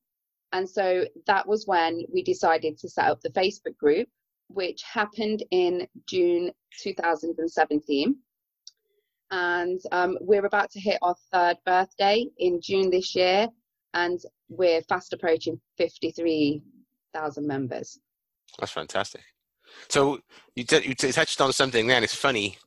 And 0.52 0.68
so 0.68 1.04
that 1.26 1.46
was 1.46 1.66
when 1.66 2.04
we 2.12 2.22
decided 2.22 2.78
to 2.78 2.88
set 2.88 3.08
up 3.08 3.20
the 3.20 3.30
Facebook 3.30 3.76
group 3.76 4.08
which 4.52 4.82
happened 4.82 5.44
in 5.50 5.86
June 6.06 6.50
2017. 6.82 8.16
And 9.30 9.80
um, 9.92 10.18
we're 10.20 10.46
about 10.46 10.70
to 10.72 10.80
hit 10.80 10.98
our 11.02 11.14
third 11.32 11.56
birthday 11.64 12.26
in 12.38 12.60
June 12.60 12.90
this 12.90 13.14
year, 13.14 13.46
and 13.94 14.18
we're 14.48 14.82
fast 14.82 15.12
approaching 15.12 15.60
53,000 15.78 17.46
members. 17.46 18.00
That's 18.58 18.72
fantastic. 18.72 19.22
So 19.88 20.20
you, 20.54 20.64
t- 20.64 20.88
you 20.88 20.94
t- 20.94 21.12
touched 21.12 21.40
on 21.40 21.52
something 21.52 21.86
then. 21.86 22.04
It's 22.04 22.14
funny 22.14 22.58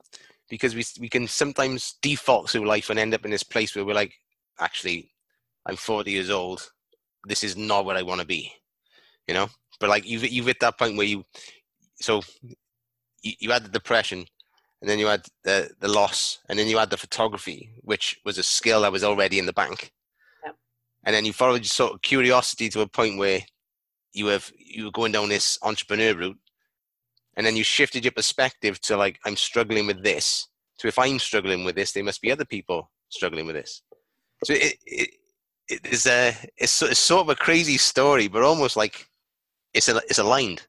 because 0.50 0.76
we 0.76 0.84
we 1.00 1.10
can 1.10 1.28
sometimes 1.28 1.96
default 2.02 2.50
through 2.50 2.68
life 2.68 2.90
and 2.90 3.00
end 3.00 3.14
up 3.14 3.26
in 3.26 3.32
this 3.32 3.44
place 3.44 3.76
where 3.76 3.86
we're 3.86 3.94
like, 3.94 4.14
actually, 4.60 5.12
I'm 5.66 5.76
40 5.76 6.12
years 6.12 6.30
old. 6.30 6.70
This 7.28 7.44
is 7.44 7.56
not 7.56 7.86
what 7.86 7.98
I 7.98 8.04
want 8.04 8.22
to 8.22 8.28
be, 8.28 8.52
you 9.28 9.34
know. 9.34 9.48
But 9.80 9.90
like 9.90 10.08
you've 10.08 10.24
you've 10.26 10.48
hit 10.48 10.60
that 10.60 10.78
point 10.78 10.98
where 10.98 11.08
you 11.08 11.24
so 12.00 12.22
you, 13.22 13.34
you 13.40 13.52
had 13.52 13.64
the 13.64 13.70
depression 13.70 14.26
and 14.82 14.90
then 14.90 15.00
you 15.00 15.08
had 15.08 15.26
the 15.44 15.72
the 15.80 15.88
loss 15.88 16.40
and 16.50 16.60
then 16.60 16.68
you 16.68 16.78
had 16.78 16.90
the 16.90 16.98
photography 16.98 17.72
which 17.82 18.20
was 18.26 18.38
a 18.38 18.44
skill 18.44 18.82
that 18.82 18.92
was 18.92 19.04
already 19.04 19.40
in 19.40 19.46
the 19.46 19.54
bank 19.54 19.92
yep. 20.46 20.56
and 21.06 21.16
then 21.16 21.26
you 21.26 21.34
followed 21.34 21.62
your 21.62 21.64
sort 21.64 21.94
of 21.94 22.02
curiosity 22.02 22.70
to 22.70 22.82
a 22.82 22.88
point 22.88 23.18
where 23.18 23.40
you 24.12 24.28
have 24.28 24.52
you 24.58 24.86
were 24.86 24.92
going 24.92 25.12
down 25.12 25.30
this 25.30 25.58
entrepreneur 25.64 26.14
route 26.14 26.38
and 27.38 27.46
then 27.46 27.56
you 27.56 27.64
shifted 27.64 28.04
your 28.04 28.12
perspective 28.12 28.80
to 28.82 28.98
like 28.98 29.20
i'm 29.26 29.36
struggling 29.36 29.88
with 29.88 30.04
this 30.04 30.48
so 30.76 30.88
if 30.88 30.98
i'm 31.00 31.20
struggling 31.20 31.64
with 31.64 31.76
this 31.76 31.92
there 31.92 32.04
must 32.04 32.22
be 32.22 32.32
other 32.32 32.46
people 32.46 32.90
struggling 33.10 33.46
with 33.46 33.56
this 33.56 33.82
so 34.44 34.54
it, 34.54 34.76
it, 34.86 35.10
it 35.70 35.86
is 35.86 36.06
a 36.06 36.36
it's, 36.58 36.82
it's 36.82 37.00
sort 37.00 37.22
of 37.22 37.30
a 37.30 37.36
crazy 37.36 37.78
story 37.78 38.28
but 38.28 38.44
almost 38.44 38.76
like 38.76 39.08
it's 39.74 39.90
a, 39.90 39.98
it's 40.10 40.20
aligned 40.20 40.66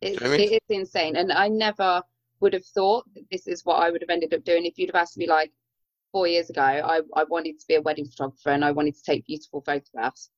it's, 0.00 0.22
I 0.22 0.28
mean? 0.28 0.40
it 0.40 0.52
is 0.52 0.60
insane. 0.68 1.16
And 1.16 1.32
I 1.32 1.48
never 1.48 2.02
would 2.40 2.52
have 2.52 2.64
thought 2.66 3.04
that 3.14 3.24
this 3.30 3.46
is 3.46 3.64
what 3.64 3.76
I 3.76 3.90
would 3.90 4.02
have 4.02 4.10
ended 4.10 4.34
up 4.34 4.44
doing 4.44 4.64
if 4.64 4.78
you'd 4.78 4.90
have 4.90 5.02
asked 5.02 5.18
me 5.18 5.26
like 5.26 5.52
four 6.12 6.26
years 6.26 6.50
ago. 6.50 6.62
I, 6.62 7.00
I 7.14 7.24
wanted 7.24 7.58
to 7.58 7.66
be 7.66 7.74
a 7.74 7.82
wedding 7.82 8.06
photographer 8.06 8.50
and 8.50 8.64
I 8.64 8.70
wanted 8.70 8.94
to 8.96 9.02
take 9.02 9.26
beautiful 9.26 9.62
photographs. 9.62 10.30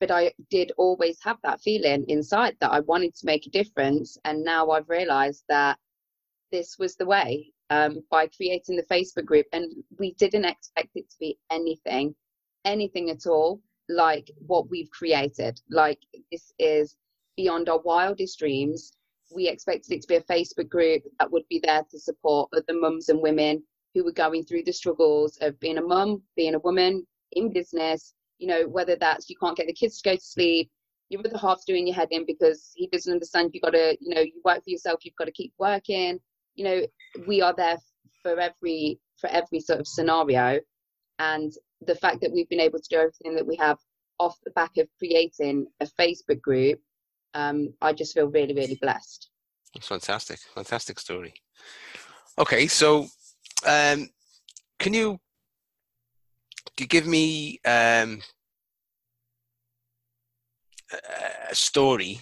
But 0.00 0.10
I 0.10 0.32
did 0.50 0.72
always 0.78 1.18
have 1.22 1.38
that 1.42 1.60
feeling 1.60 2.04
inside 2.08 2.56
that 2.60 2.72
I 2.72 2.80
wanted 2.80 3.14
to 3.16 3.26
make 3.26 3.46
a 3.46 3.50
difference. 3.50 4.18
And 4.24 4.42
now 4.42 4.70
I've 4.70 4.88
realized 4.88 5.44
that 5.48 5.78
this 6.50 6.78
was 6.78 6.96
the 6.96 7.06
way 7.06 7.52
um, 7.68 8.02
by 8.10 8.26
creating 8.26 8.76
the 8.76 8.94
Facebook 8.94 9.26
group. 9.26 9.46
And 9.52 9.70
we 9.98 10.14
didn't 10.14 10.46
expect 10.46 10.90
it 10.94 11.08
to 11.10 11.16
be 11.20 11.38
anything, 11.50 12.14
anything 12.64 13.10
at 13.10 13.26
all 13.26 13.60
like 13.90 14.30
what 14.46 14.70
we've 14.70 14.90
created. 14.90 15.60
Like 15.70 15.98
this 16.30 16.52
is 16.58 16.96
beyond 17.36 17.68
our 17.68 17.80
wildest 17.80 18.38
dreams. 18.38 18.92
We 19.34 19.48
expected 19.48 19.92
it 19.92 20.02
to 20.02 20.08
be 20.08 20.16
a 20.16 20.22
Facebook 20.22 20.68
group 20.68 21.02
that 21.18 21.30
would 21.30 21.46
be 21.48 21.60
there 21.62 21.84
to 21.90 21.98
support 21.98 22.50
other 22.54 22.78
mums 22.78 23.08
and 23.08 23.20
women 23.20 23.62
who 23.94 24.04
were 24.04 24.12
going 24.12 24.44
through 24.44 24.64
the 24.64 24.72
struggles 24.72 25.36
of 25.40 25.58
being 25.60 25.78
a 25.78 25.82
mum, 25.82 26.22
being 26.36 26.54
a 26.54 26.60
woman 26.60 27.06
in 27.32 27.52
business, 27.52 28.14
you 28.40 28.46
know, 28.46 28.66
whether 28.66 28.96
that's 28.96 29.30
you 29.30 29.36
can't 29.40 29.56
get 29.56 29.66
the 29.66 29.72
kids 29.72 30.00
to 30.00 30.10
go 30.10 30.16
to 30.16 30.22
sleep, 30.22 30.70
your 31.08 31.20
other 31.20 31.38
half's 31.38 31.64
doing 31.64 31.86
your 31.86 31.96
head 31.96 32.08
in 32.10 32.24
because 32.26 32.72
he 32.74 32.88
doesn't 32.88 33.12
understand 33.12 33.50
you've 33.52 33.62
gotta, 33.62 33.96
you 34.00 34.14
know, 34.14 34.20
you 34.20 34.40
work 34.44 34.62
for 34.64 34.70
yourself, 34.70 35.04
you've 35.04 35.16
got 35.16 35.26
to 35.26 35.32
keep 35.32 35.52
working. 35.58 36.18
You 36.54 36.64
know, 36.64 36.86
we 37.26 37.42
are 37.42 37.54
there 37.56 37.78
for 38.22 38.38
every 38.38 38.98
for 39.20 39.28
every 39.28 39.60
sort 39.60 39.80
of 39.80 39.86
scenario. 39.86 40.60
And 41.18 41.52
the 41.82 41.94
fact 41.94 42.20
that 42.22 42.32
we've 42.32 42.48
been 42.48 42.60
able 42.60 42.78
to 42.78 42.88
do 42.88 42.96
everything 42.96 43.34
that 43.36 43.46
we 43.46 43.56
have 43.56 43.78
off 44.18 44.36
the 44.44 44.50
back 44.50 44.76
of 44.78 44.88
creating 44.98 45.66
a 45.80 45.86
Facebook 45.86 46.40
group 46.40 46.80
um, 47.34 47.74
I 47.80 47.92
just 47.92 48.14
feel 48.14 48.26
really, 48.26 48.54
really 48.54 48.78
blessed. 48.80 49.28
That's 49.74 49.86
fantastic. 49.86 50.40
Fantastic 50.54 50.98
story. 50.98 51.34
Okay, 52.38 52.66
so 52.66 53.06
um, 53.66 54.08
can 54.78 54.94
you, 54.94 55.18
you 56.78 56.86
give 56.86 57.06
me 57.06 57.60
um, 57.64 58.20
a 61.50 61.54
story 61.54 62.20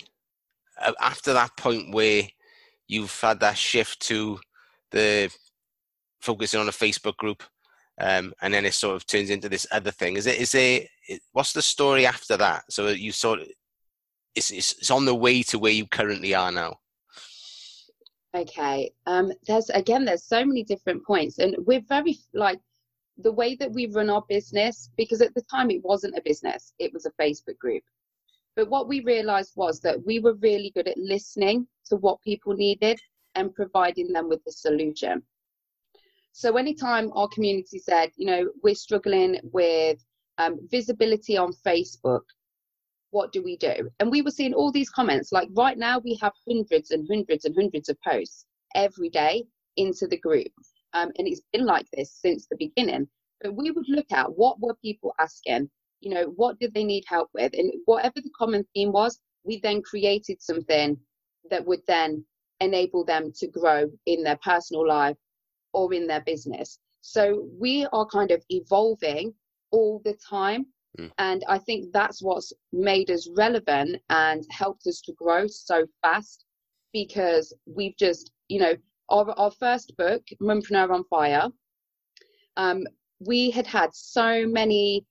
after 1.00 1.32
that 1.32 1.56
point 1.56 1.92
where 1.92 2.22
you've 2.86 3.20
had 3.20 3.40
that 3.40 3.56
shift 3.56 4.00
to 4.00 4.38
the 4.90 5.30
focusing 6.20 6.60
on 6.60 6.68
a 6.68 6.72
Facebook 6.72 7.16
group, 7.16 7.42
um, 8.00 8.32
and 8.42 8.54
then 8.54 8.64
it 8.64 8.74
sort 8.74 8.96
of 8.96 9.06
turns 9.06 9.30
into 9.30 9.48
this 9.48 9.66
other 9.70 9.90
thing. 9.90 10.16
Is 10.16 10.26
it? 10.26 10.38
Is 10.38 10.52
there? 10.52 10.80
What's 11.32 11.52
the 11.52 11.62
story 11.62 12.06
after 12.06 12.36
that? 12.36 12.64
So 12.70 12.88
you 12.88 13.12
sort 13.12 13.40
of 13.40 13.48
it's, 14.38 14.50
it's, 14.50 14.72
it's 14.74 14.90
on 14.90 15.04
the 15.04 15.14
way 15.14 15.42
to 15.42 15.58
where 15.58 15.72
you 15.72 15.86
currently 15.86 16.34
are 16.34 16.52
now 16.52 16.76
okay 18.36 18.90
um 19.06 19.32
there's 19.46 19.70
again 19.70 20.04
there's 20.04 20.24
so 20.24 20.44
many 20.44 20.62
different 20.62 21.04
points 21.04 21.38
and 21.38 21.56
we're 21.66 21.82
very 21.88 22.16
like 22.34 22.60
the 23.18 23.32
way 23.32 23.56
that 23.56 23.72
we 23.72 23.86
run 23.86 24.10
our 24.10 24.24
business 24.28 24.90
because 24.96 25.20
at 25.22 25.34
the 25.34 25.42
time 25.42 25.70
it 25.70 25.84
wasn't 25.84 26.16
a 26.16 26.22
business 26.24 26.72
it 26.78 26.92
was 26.92 27.06
a 27.06 27.22
facebook 27.22 27.58
group 27.58 27.82
But 28.56 28.70
what 28.70 28.88
we 28.88 29.00
realized 29.02 29.52
was 29.56 29.80
that 29.80 30.04
we 30.04 30.18
were 30.20 30.34
really 30.34 30.72
good 30.74 30.88
at 30.88 30.98
listening 30.98 31.68
to 31.86 31.96
what 31.96 32.20
people 32.22 32.54
needed 32.54 32.98
and 33.36 33.54
providing 33.54 34.12
them 34.12 34.28
with 34.28 34.42
the 34.44 34.52
solution. 34.52 35.22
So, 36.32 36.56
anytime 36.56 37.12
our 37.14 37.28
community 37.28 37.78
said, 37.78 38.10
you 38.16 38.26
know, 38.26 38.50
we're 38.64 38.74
struggling 38.74 39.40
with 39.52 40.04
um, 40.38 40.58
visibility 40.70 41.36
on 41.36 41.52
Facebook, 41.66 42.22
what 43.10 43.32
do 43.32 43.42
we 43.42 43.56
do? 43.58 43.90
And 44.00 44.10
we 44.10 44.22
were 44.22 44.32
seeing 44.32 44.54
all 44.54 44.72
these 44.72 44.90
comments. 44.90 45.32
Like 45.32 45.48
right 45.56 45.78
now, 45.78 46.00
we 46.00 46.18
have 46.22 46.32
hundreds 46.48 46.90
and 46.90 47.06
hundreds 47.10 47.44
and 47.44 47.54
hundreds 47.56 47.88
of 47.88 47.96
posts 48.02 48.46
every 48.74 49.08
day 49.10 49.44
into 49.76 50.08
the 50.08 50.18
group. 50.18 50.52
Um, 50.94 51.10
and 51.18 51.28
it's 51.28 51.42
been 51.52 51.66
like 51.66 51.86
this 51.92 52.18
since 52.20 52.46
the 52.46 52.56
beginning. 52.56 53.08
But 53.40 53.54
we 53.54 53.70
would 53.70 53.88
look 53.88 54.10
at 54.10 54.36
what 54.36 54.60
were 54.60 54.74
people 54.82 55.14
asking, 55.18 55.70
you 56.00 56.10
know, 56.10 56.32
what 56.36 56.58
did 56.58 56.74
they 56.74 56.84
need 56.84 57.04
help 57.06 57.28
with? 57.34 57.52
And 57.54 57.72
whatever 57.84 58.14
the 58.16 58.30
common 58.36 58.66
theme 58.74 58.92
was, 58.92 59.20
we 59.44 59.60
then 59.60 59.82
created 59.82 60.42
something 60.42 60.98
that 61.50 61.64
would 61.64 61.80
then 61.86 62.24
enable 62.60 63.04
them 63.04 63.32
to 63.38 63.46
grow 63.46 63.90
in 64.06 64.22
their 64.22 64.38
personal 64.42 64.86
life 64.86 65.16
or 65.72 65.92
in 65.94 66.06
their 66.06 66.22
business. 66.22 66.78
So 67.00 67.48
we 67.58 67.86
are 67.92 68.06
kind 68.06 68.30
of 68.30 68.42
evolving 68.50 69.32
all 69.70 70.00
the 70.04 70.14
time. 70.14 70.66
Mm. 70.98 71.10
And 71.18 71.44
I 71.48 71.58
think 71.58 71.92
that's 71.92 72.22
what's 72.22 72.52
made 72.72 73.10
us 73.10 73.28
relevant 73.36 74.00
and 74.10 74.44
helped 74.50 74.86
us 74.86 75.00
to 75.02 75.12
grow 75.12 75.46
so 75.46 75.86
fast 76.02 76.44
because 76.92 77.54
we've 77.66 77.96
just, 77.96 78.32
you 78.48 78.60
know, 78.60 78.74
our, 79.08 79.30
our 79.38 79.50
first 79.50 79.96
book, 79.96 80.22
Mumpreneur 80.40 80.90
on 80.90 81.04
Fire, 81.04 81.48
um, 82.56 82.84
we 83.20 83.50
had 83.50 83.66
had 83.66 83.90
so 83.94 84.46
many 84.46 85.04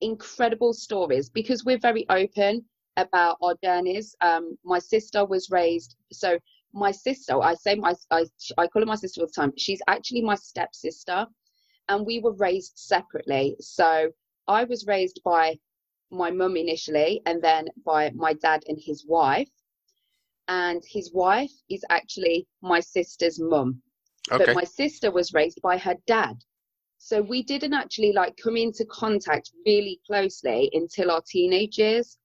incredible 0.00 0.72
stories 0.72 1.30
because 1.30 1.64
we're 1.64 1.78
very 1.78 2.06
open 2.08 2.64
about 2.96 3.36
our 3.42 3.54
journeys. 3.62 4.14
Um, 4.20 4.56
my 4.64 4.78
sister 4.78 5.24
was 5.24 5.50
raised, 5.50 5.96
so 6.12 6.38
my 6.72 6.90
sister, 6.90 7.40
I 7.40 7.54
say 7.54 7.74
my, 7.74 7.94
I, 8.10 8.24
I 8.58 8.66
call 8.66 8.82
her 8.82 8.86
my 8.86 8.94
sister 8.96 9.20
all 9.20 9.26
the 9.26 9.32
time. 9.32 9.52
She's 9.58 9.82
actually 9.88 10.22
my 10.22 10.34
stepsister, 10.34 11.26
and 11.88 12.06
we 12.06 12.20
were 12.20 12.34
raised 12.34 12.72
separately. 12.76 13.56
So 13.60 14.10
I 14.48 14.64
was 14.64 14.86
raised 14.86 15.20
by 15.24 15.58
my 16.10 16.30
mum 16.30 16.56
initially, 16.56 17.22
and 17.26 17.42
then 17.42 17.68
by 17.84 18.10
my 18.14 18.34
dad 18.34 18.64
and 18.68 18.78
his 18.80 19.04
wife. 19.06 19.48
And 20.60 20.82
his 20.86 21.12
wife 21.14 21.54
is 21.70 21.82
actually 21.88 22.46
my 22.60 22.80
sister's 22.80 23.40
mum. 23.40 23.80
Okay. 24.30 24.44
But 24.44 24.54
my 24.54 24.64
sister 24.64 25.10
was 25.10 25.32
raised 25.32 25.60
by 25.62 25.78
her 25.78 25.96
dad. 26.06 26.36
So 26.98 27.22
we 27.22 27.42
didn't 27.42 27.72
actually 27.72 28.12
like 28.12 28.36
come 28.36 28.58
into 28.58 28.84
contact 28.84 29.50
really 29.64 29.98
closely 30.06 30.70
until 30.74 31.10
our 31.10 31.22
teenage 31.26 31.78
years. 31.78 32.18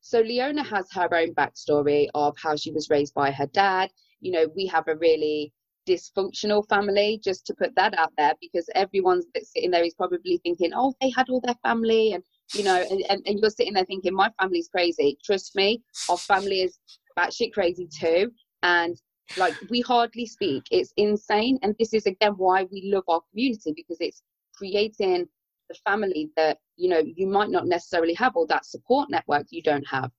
So 0.00 0.20
Leona 0.20 0.64
has 0.64 0.86
her 0.92 1.08
own 1.14 1.34
backstory 1.34 2.08
of 2.14 2.34
how 2.42 2.56
she 2.56 2.72
was 2.72 2.88
raised 2.88 3.12
by 3.12 3.30
her 3.30 3.46
dad. 3.46 3.90
You 4.20 4.32
know, 4.32 4.46
we 4.56 4.66
have 4.68 4.88
a 4.88 4.96
really 4.96 5.52
dysfunctional 5.86 6.66
family, 6.68 7.20
just 7.22 7.44
to 7.46 7.54
put 7.54 7.74
that 7.76 7.92
out 7.98 8.12
there, 8.16 8.34
because 8.40 8.66
everyone 8.74 9.20
that's 9.34 9.52
sitting 9.52 9.72
there 9.72 9.84
is 9.84 9.94
probably 9.94 10.40
thinking, 10.42 10.72
oh, 10.74 10.94
they 11.00 11.10
had 11.16 11.28
all 11.28 11.42
their 11.42 11.60
family, 11.62 12.14
and 12.14 12.24
you 12.54 12.64
know, 12.64 12.84
and, 12.90 13.02
and, 13.08 13.22
and 13.26 13.38
you're 13.38 13.50
sitting 13.50 13.74
there 13.74 13.84
thinking, 13.84 14.14
my 14.14 14.30
family's 14.40 14.68
crazy. 14.68 15.18
Trust 15.24 15.54
me, 15.54 15.82
our 16.08 16.16
family 16.16 16.62
is 16.62 16.78
batshit 17.18 17.52
crazy 17.52 17.88
too. 17.88 18.30
And 18.62 19.00
like 19.36 19.54
we 19.70 19.80
hardly 19.80 20.26
speak. 20.26 20.64
It's 20.70 20.92
insane. 20.96 21.58
And 21.62 21.74
this 21.78 21.94
is 21.94 22.06
again 22.06 22.32
why 22.36 22.64
we 22.64 22.90
love 22.92 23.04
our 23.08 23.20
community 23.30 23.72
because 23.74 23.98
it's 24.00 24.22
creating 24.54 25.26
the 25.68 25.74
family 25.86 26.30
that, 26.36 26.58
you 26.76 26.88
know, 26.88 27.02
you 27.16 27.26
might 27.26 27.50
not 27.50 27.66
necessarily 27.66 28.14
have 28.14 28.36
or 28.36 28.46
that 28.48 28.66
support 28.66 29.08
network 29.10 29.46
you 29.50 29.62
don't 29.62 29.86
have. 29.88 30.10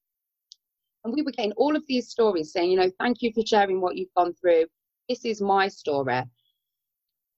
And 1.04 1.14
we 1.14 1.24
were 1.24 1.32
getting 1.32 1.52
all 1.54 1.76
of 1.76 1.84
these 1.88 2.10
stories 2.10 2.54
saying, 2.54 2.72
you 2.72 2.78
know, 2.78 2.92
thank 3.00 3.22
you 3.22 3.32
for 3.34 3.46
sharing 3.46 3.82
what 3.82 3.98
you've 3.98 4.14
gone 4.16 4.34
through. 4.36 4.66
This 5.10 5.26
is 5.26 5.42
my 5.42 5.68
story. 5.68 6.22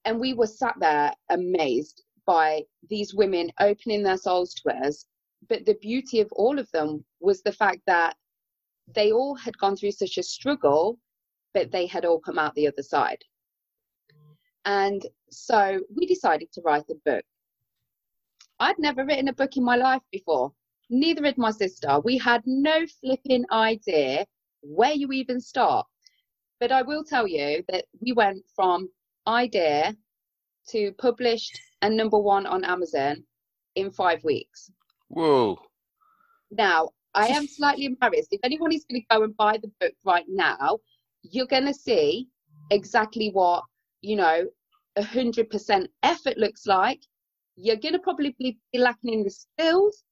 And 0.05 0.19
we 0.19 0.33
were 0.33 0.47
sat 0.47 0.75
there 0.79 1.13
amazed 1.29 2.03
by 2.25 2.63
these 2.89 3.13
women 3.13 3.51
opening 3.59 4.03
their 4.03 4.17
souls 4.17 4.53
to 4.53 4.73
us. 4.85 5.05
But 5.49 5.65
the 5.65 5.75
beauty 5.75 6.21
of 6.21 6.31
all 6.31 6.57
of 6.59 6.69
them 6.71 7.03
was 7.19 7.41
the 7.41 7.51
fact 7.51 7.81
that 7.87 8.15
they 8.93 9.11
all 9.11 9.35
had 9.35 9.57
gone 9.57 9.75
through 9.75 9.91
such 9.91 10.17
a 10.17 10.23
struggle 10.23 10.99
but 11.53 11.71
they 11.71 11.85
had 11.85 12.05
all 12.05 12.19
come 12.19 12.39
out 12.39 12.55
the 12.55 12.67
other 12.67 12.81
side. 12.81 13.23
And 14.65 15.05
so 15.29 15.79
we 15.95 16.05
decided 16.05 16.51
to 16.53 16.61
write 16.61 16.89
a 16.89 16.95
book. 17.05 17.23
I'd 18.59 18.79
never 18.79 19.05
written 19.05 19.27
a 19.27 19.33
book 19.33 19.57
in 19.57 19.63
my 19.63 19.75
life 19.75 20.01
before, 20.11 20.53
neither 20.89 21.23
had 21.25 21.37
my 21.37 21.51
sister. 21.51 21.99
We 21.99 22.17
had 22.17 22.41
no 22.45 22.85
flipping 23.01 23.45
idea 23.51 24.25
where 24.61 24.93
you 24.93 25.11
even 25.11 25.41
start. 25.41 25.85
But 26.59 26.71
I 26.71 26.81
will 26.81 27.03
tell 27.03 27.27
you 27.27 27.63
that 27.69 27.85
we 27.99 28.13
went 28.13 28.43
from 28.55 28.89
idea 29.27 29.95
to 30.69 30.91
published 30.93 31.59
and 31.81 31.95
number 31.95 32.17
one 32.17 32.45
on 32.45 32.63
Amazon 32.63 33.23
in 33.75 33.91
five 33.91 34.23
weeks. 34.23 34.71
Whoa. 35.09 35.57
Now, 36.51 36.89
I 37.13 37.27
am 37.27 37.47
slightly 37.59 37.85
embarrassed. 37.85 38.29
If 38.31 38.39
anyone 38.43 38.71
is 38.71 38.85
going 38.89 39.01
to 39.01 39.15
go 39.15 39.23
and 39.23 39.35
buy 39.37 39.57
the 39.57 39.71
book 39.79 39.93
right 40.05 40.25
now, 40.27 40.79
you're 41.23 41.47
going 41.47 41.65
to 41.65 41.73
see 41.73 42.27
exactly 42.71 43.29
what, 43.31 43.63
you 44.01 44.15
know, 44.15 44.45
100% 44.97 45.87
effort 46.03 46.37
looks 46.37 46.65
like. 46.65 47.01
You're 47.55 47.77
going 47.77 47.93
to 47.93 47.99
probably 47.99 48.35
be 48.39 48.57
lacking 48.73 49.13
in 49.13 49.23
the 49.23 49.29
skills, 49.29 50.03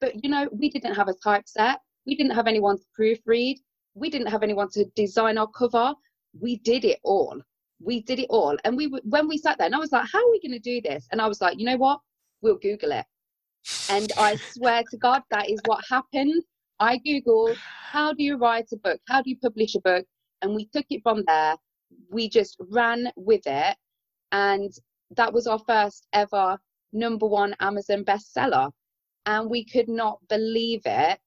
but, 0.00 0.22
you 0.22 0.30
know, 0.30 0.48
we 0.52 0.68
didn't 0.70 0.94
have 0.94 1.08
a 1.08 1.14
typeset. 1.14 1.78
We 2.06 2.16
didn't 2.16 2.34
have 2.34 2.46
anyone 2.46 2.78
to 2.78 2.84
proofread. 2.98 3.56
We 3.94 4.10
didn't 4.10 4.28
have 4.28 4.42
anyone 4.42 4.70
to 4.70 4.84
design 4.96 5.38
our 5.38 5.48
cover. 5.48 5.94
We 6.40 6.56
did 6.58 6.84
it 6.84 6.98
all. 7.02 7.40
We 7.80 8.02
did 8.02 8.18
it 8.18 8.26
all. 8.30 8.56
And 8.64 8.76
we 8.76 8.86
when 9.04 9.28
we 9.28 9.38
sat 9.38 9.58
there, 9.58 9.66
and 9.66 9.74
I 9.74 9.78
was 9.78 9.92
like, 9.92 10.08
how 10.10 10.18
are 10.18 10.30
we 10.30 10.40
going 10.40 10.52
to 10.52 10.58
do 10.58 10.80
this? 10.80 11.06
And 11.12 11.20
I 11.20 11.28
was 11.28 11.40
like, 11.40 11.58
you 11.58 11.64
know 11.64 11.76
what? 11.76 12.00
We'll 12.42 12.56
Google 12.56 12.92
it. 12.92 13.06
And 13.88 14.10
I 14.18 14.36
swear 14.36 14.82
to 14.90 14.96
God, 14.96 15.22
that 15.30 15.50
is 15.50 15.60
what 15.66 15.84
happened. 15.88 16.42
I 16.80 16.98
Googled, 17.06 17.56
how 17.56 18.12
do 18.12 18.22
you 18.22 18.36
write 18.36 18.68
a 18.72 18.76
book? 18.76 19.00
How 19.08 19.20
do 19.22 19.30
you 19.30 19.36
publish 19.38 19.74
a 19.74 19.80
book? 19.80 20.06
and 20.42 20.54
we 20.54 20.66
took 20.66 20.86
it 20.90 21.02
from 21.02 21.22
there. 21.26 21.56
We 22.10 22.28
just 22.28 22.56
ran 22.70 23.10
with 23.16 23.42
it, 23.46 23.76
and 24.32 24.70
that 25.16 25.32
was 25.32 25.46
our 25.46 25.58
first 25.58 26.06
ever 26.12 26.58
number 26.92 27.26
one 27.26 27.54
Amazon 27.60 28.04
bestseller. 28.04 28.70
And 29.26 29.50
we 29.50 29.64
could 29.64 29.88
not 29.88 30.20
believe 30.28 30.82
it 30.84 31.18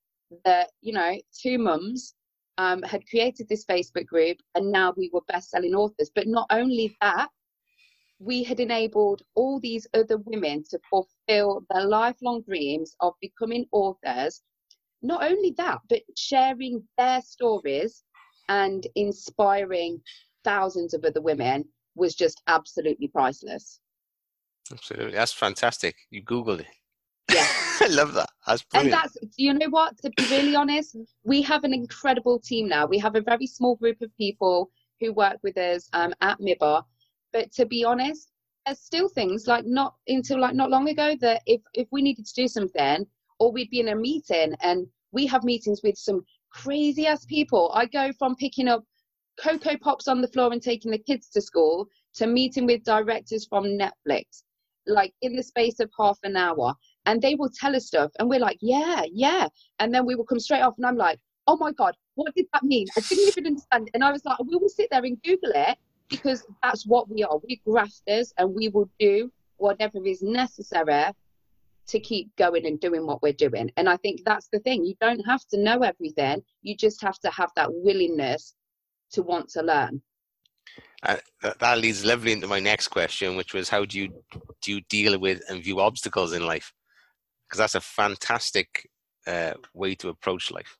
that, 0.46 0.72
you 0.82 0.94
know, 0.94 1.20
two 1.40 1.58
mums 1.58 2.16
um, 2.62 2.84
had 2.84 3.10
created 3.10 3.50
this 3.50 3.66
Facebook 3.66 4.06
group 4.06 4.38
and 4.54 4.72
now 4.72 4.94
we 4.96 5.10
were 5.12 5.22
best 5.28 5.50
selling 5.50 5.74
authors. 5.74 6.12
But 6.14 6.28
not 6.28 6.46
only 6.52 6.96
that, 7.02 7.30
we 8.20 8.44
had 8.44 8.60
enabled 8.60 9.24
all 9.34 9.60
these 9.60 9.88
other 9.96 10.20
women 10.20 10.64
to 10.70 10.80
fulfill 10.88 11.66
their 11.72 11.86
lifelong 11.86 12.44
dreams 12.44 12.96
of 13.00 13.14
becoming 13.20 13.66
authors. 13.72 14.44
Not 15.02 15.24
only 15.24 15.56
that, 15.58 15.80
but 15.90 16.02
sharing 16.16 16.84
their 17.00 17.22
stories 17.24 18.04
and 18.48 18.86
inspiring 18.94 20.00
thousands 20.44 20.94
of 20.94 21.04
other 21.04 21.22
women 21.22 21.66
was 21.96 22.14
just 22.14 22.44
absolutely 22.46 23.08
priceless. 23.08 23.80
Absolutely. 24.72 25.14
That's 25.14 25.34
fantastic. 25.34 25.96
You 26.12 26.24
Googled 26.24 26.60
it. 26.60 26.68
Yeah. 27.34 27.48
I 27.82 27.88
love 27.90 28.14
that. 28.14 28.30
That's 28.48 28.64
brilliant. 28.64 28.94
And 28.94 29.04
that's, 29.04 29.18
you 29.38 29.54
know 29.54 29.70
what? 29.70 29.98
To 30.00 30.12
be 30.18 30.24
really 30.30 30.56
honest, 30.56 30.98
we 31.24 31.42
have 31.44 31.64
an 31.64 31.74
incredible 31.74 32.40
team 32.40 32.68
now. 32.68 32.86
We 32.86 32.98
have 33.00 33.16
a 33.16 33.22
very 33.22 33.48
small 33.48 33.76
group 33.76 34.02
of 34.02 34.16
people 34.18 34.72
who 35.00 35.14
work 35.14 35.38
with 35.44 35.58
us 35.58 35.90
um, 35.94 36.14
at 36.22 36.40
MIBA. 36.40 36.84
But 37.34 37.52
to 37.54 37.66
be 37.66 37.84
honest, 37.84 38.32
there's 38.66 38.80
still 38.80 39.10
things 39.10 39.48
like 39.48 39.66
not 39.66 39.96
until 40.08 40.40
like 40.40 40.56
not 40.56 40.70
long 40.70 40.90
ago 40.90 41.16
that 41.22 41.42
if, 41.46 41.62
if 41.74 41.88
we 41.92 42.02
needed 42.02 42.26
to 42.26 42.34
do 42.34 42.48
something 42.48 43.06
or 43.40 43.52
we'd 43.52 43.70
be 43.70 43.80
in 43.80 43.90
a 43.90 43.96
meeting 43.96 44.56
and 44.62 44.86
we 45.12 45.26
have 45.28 45.44
meetings 45.44 45.82
with 45.84 45.98
some 45.98 46.24
crazy 46.52 47.08
ass 47.08 47.26
people. 47.26 47.72
I 47.74 47.86
go 47.86 48.12
from 48.20 48.36
picking 48.36 48.68
up 48.68 48.84
Cocoa 49.40 49.78
Pops 49.78 50.08
on 50.08 50.22
the 50.22 50.28
floor 50.28 50.52
and 50.52 50.62
taking 50.62 50.92
the 50.92 50.98
kids 50.98 51.30
to 51.30 51.42
school 51.42 51.88
to 52.16 52.28
meeting 52.28 52.66
with 52.66 52.84
directors 52.84 53.48
from 53.48 53.66
Netflix, 53.66 54.44
like 54.86 55.14
in 55.22 55.36
the 55.36 55.44
space 55.44 55.80
of 55.80 55.90
half 55.98 56.20
an 56.24 56.36
hour. 56.36 56.74
And 57.06 57.22
they 57.22 57.36
will 57.36 57.50
tell 57.50 57.76
us 57.76 57.88
stuff, 57.88 58.12
and 58.20 58.30
we're 58.30 58.40
like, 58.40 58.58
yeah, 58.62 59.04
yeah. 59.12 59.48
And 59.80 59.94
then 59.94 60.06
we 60.06 60.16
will 60.16 60.26
come 60.26 60.40
straight 60.40 60.62
off, 60.62 60.76
and 60.78 60.86
I'm 60.86 60.98
like, 60.98 61.20
oh 61.48 61.58
my 61.58 61.72
God, 61.72 61.96
what 62.16 62.34
did 62.36 62.46
that 62.54 62.64
mean? 62.64 62.88
I 62.96 63.02
didn't 63.02 63.28
even 63.28 63.48
understand. 63.48 63.90
And 63.94 64.04
I 64.04 64.12
was 64.12 64.24
like, 64.24 64.38
we 64.40 64.56
will 64.56 64.70
sit 64.70 64.90
there 64.92 65.04
and 65.04 65.22
Google 65.24 65.52
it 65.56 65.78
because 66.10 66.46
that's 66.62 66.86
what 66.86 67.10
we 67.10 67.24
are. 67.24 67.40
We're 67.48 67.58
grafters, 67.66 68.34
and 68.38 68.54
we 68.54 68.70
will 68.70 68.90
do 69.00 69.32
whatever 69.58 70.06
is 70.06 70.22
necessary 70.22 71.12
to 71.88 72.00
keep 72.00 72.34
going 72.36 72.66
and 72.66 72.80
doing 72.80 73.06
what 73.06 73.22
we're 73.22 73.34
doing. 73.34 73.72
And 73.78 73.90
I 73.90 73.98
think 73.98 74.22
that's 74.26 74.48
the 74.52 74.60
thing. 74.60 74.86
You 74.86 74.96
don't 75.02 75.26
have 75.26 75.46
to 75.50 75.62
know 75.62 75.80
everything. 75.80 76.42
You 76.62 76.76
just 76.76 77.02
have 77.02 77.20
to 77.20 77.30
have 77.32 77.52
that 77.56 77.70
willingness 77.72 78.56
to 79.12 79.24
want 79.24 79.50
to 79.50 79.62
learn. 79.62 80.02
Uh, 81.04 81.18
that 81.60 81.78
leads 81.80 82.06
lovely 82.06 82.32
into 82.32 82.48
my 82.48 82.60
next 82.60 82.90
question, 82.90 83.36
which 83.36 83.54
was 83.54 83.68
how 83.68 83.84
do 83.86 84.00
you 84.00 84.24
do 84.62 84.72
you 84.72 84.82
deal 84.82 85.18
with 85.20 85.42
and 85.50 85.64
view 85.64 85.80
obstacles 85.80 86.34
in 86.34 86.46
life? 86.46 86.72
Because 87.52 87.58
that's 87.58 87.76
a 87.76 87.82
fantastic 87.82 88.90
uh, 89.28 89.56
way 89.74 89.94
to 89.96 90.08
approach 90.08 90.52
life? 90.52 90.78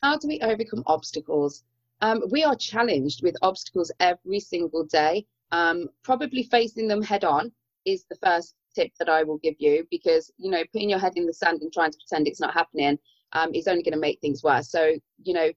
How 0.00 0.16
do 0.16 0.28
we 0.28 0.38
overcome 0.42 0.84
obstacles? 0.86 1.64
Um, 2.02 2.22
we 2.30 2.44
are 2.44 2.54
challenged 2.54 3.24
with 3.24 3.34
obstacles 3.42 3.90
every 3.98 4.38
single 4.38 4.84
day. 4.84 5.26
Um, 5.50 5.88
probably 6.04 6.44
facing 6.44 6.86
them 6.86 7.02
head 7.02 7.24
on 7.24 7.50
is 7.84 8.04
the 8.08 8.14
first 8.22 8.54
tip 8.76 8.92
that 9.00 9.08
I 9.08 9.24
will 9.24 9.38
give 9.38 9.56
you 9.58 9.84
because 9.90 10.30
you 10.36 10.52
know 10.52 10.62
putting 10.72 10.88
your 10.88 11.00
head 11.00 11.14
in 11.16 11.26
the 11.26 11.34
sand 11.34 11.62
and 11.62 11.72
trying 11.72 11.90
to 11.90 11.98
pretend 11.98 12.28
it's 12.28 12.38
not 12.40 12.54
happening 12.54 12.96
um, 13.32 13.52
is 13.52 13.66
only 13.66 13.82
going 13.82 13.94
to 13.94 13.98
make 13.98 14.20
things 14.20 14.44
worse. 14.44 14.70
So 14.70 14.94
you 15.24 15.34
know, 15.34 15.50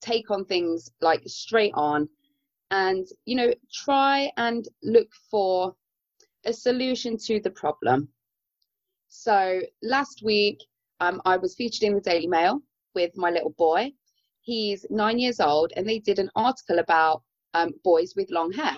take 0.00 0.30
on 0.30 0.44
things 0.44 0.88
like 1.00 1.22
straight 1.26 1.72
on, 1.74 2.08
and 2.70 3.08
you 3.24 3.34
know 3.34 3.52
try 3.72 4.30
and 4.36 4.68
look 4.84 5.08
for 5.28 5.74
a 6.44 6.52
solution 6.52 7.16
to 7.18 7.40
the 7.40 7.50
problem. 7.50 8.08
So 9.08 9.60
last 9.82 10.22
week 10.24 10.58
um, 11.00 11.20
I 11.24 11.36
was 11.36 11.54
featured 11.54 11.82
in 11.82 11.94
the 11.94 12.00
Daily 12.00 12.26
Mail 12.26 12.60
with 12.94 13.16
my 13.16 13.30
little 13.30 13.54
boy. 13.58 13.92
He's 14.40 14.86
nine 14.90 15.18
years 15.18 15.40
old, 15.40 15.72
and 15.76 15.86
they 15.86 15.98
did 15.98 16.18
an 16.18 16.30
article 16.34 16.78
about 16.78 17.22
um, 17.54 17.72
boys 17.84 18.14
with 18.16 18.30
long 18.30 18.52
hair 18.52 18.76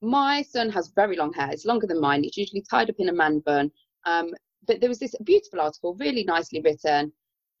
my 0.00 0.42
son 0.42 0.70
has 0.70 0.92
very 0.94 1.16
long 1.16 1.32
hair. 1.32 1.50
It's 1.50 1.64
longer 1.64 1.86
than 1.86 2.00
mine. 2.00 2.24
It's 2.24 2.36
usually 2.36 2.62
tied 2.62 2.90
up 2.90 2.96
in 2.98 3.08
a 3.08 3.12
man 3.12 3.40
bun. 3.40 3.70
Um, 4.04 4.32
but 4.66 4.80
there 4.80 4.88
was 4.88 4.98
this 4.98 5.14
beautiful 5.24 5.60
article, 5.60 5.94
really 5.94 6.24
nicely 6.24 6.60
written. 6.60 7.12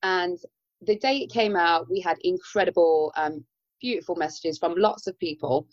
And 0.02 0.38
the 0.82 0.96
day 0.96 1.18
it 1.18 1.32
came 1.32 1.56
out, 1.56 1.90
we 1.90 2.00
had 2.00 2.18
incredible, 2.22 3.12
um, 3.16 3.44
beautiful 3.80 4.14
messages 4.14 4.58
from 4.58 4.74
lots 4.76 5.06
of 5.06 5.18
people. 5.18 5.66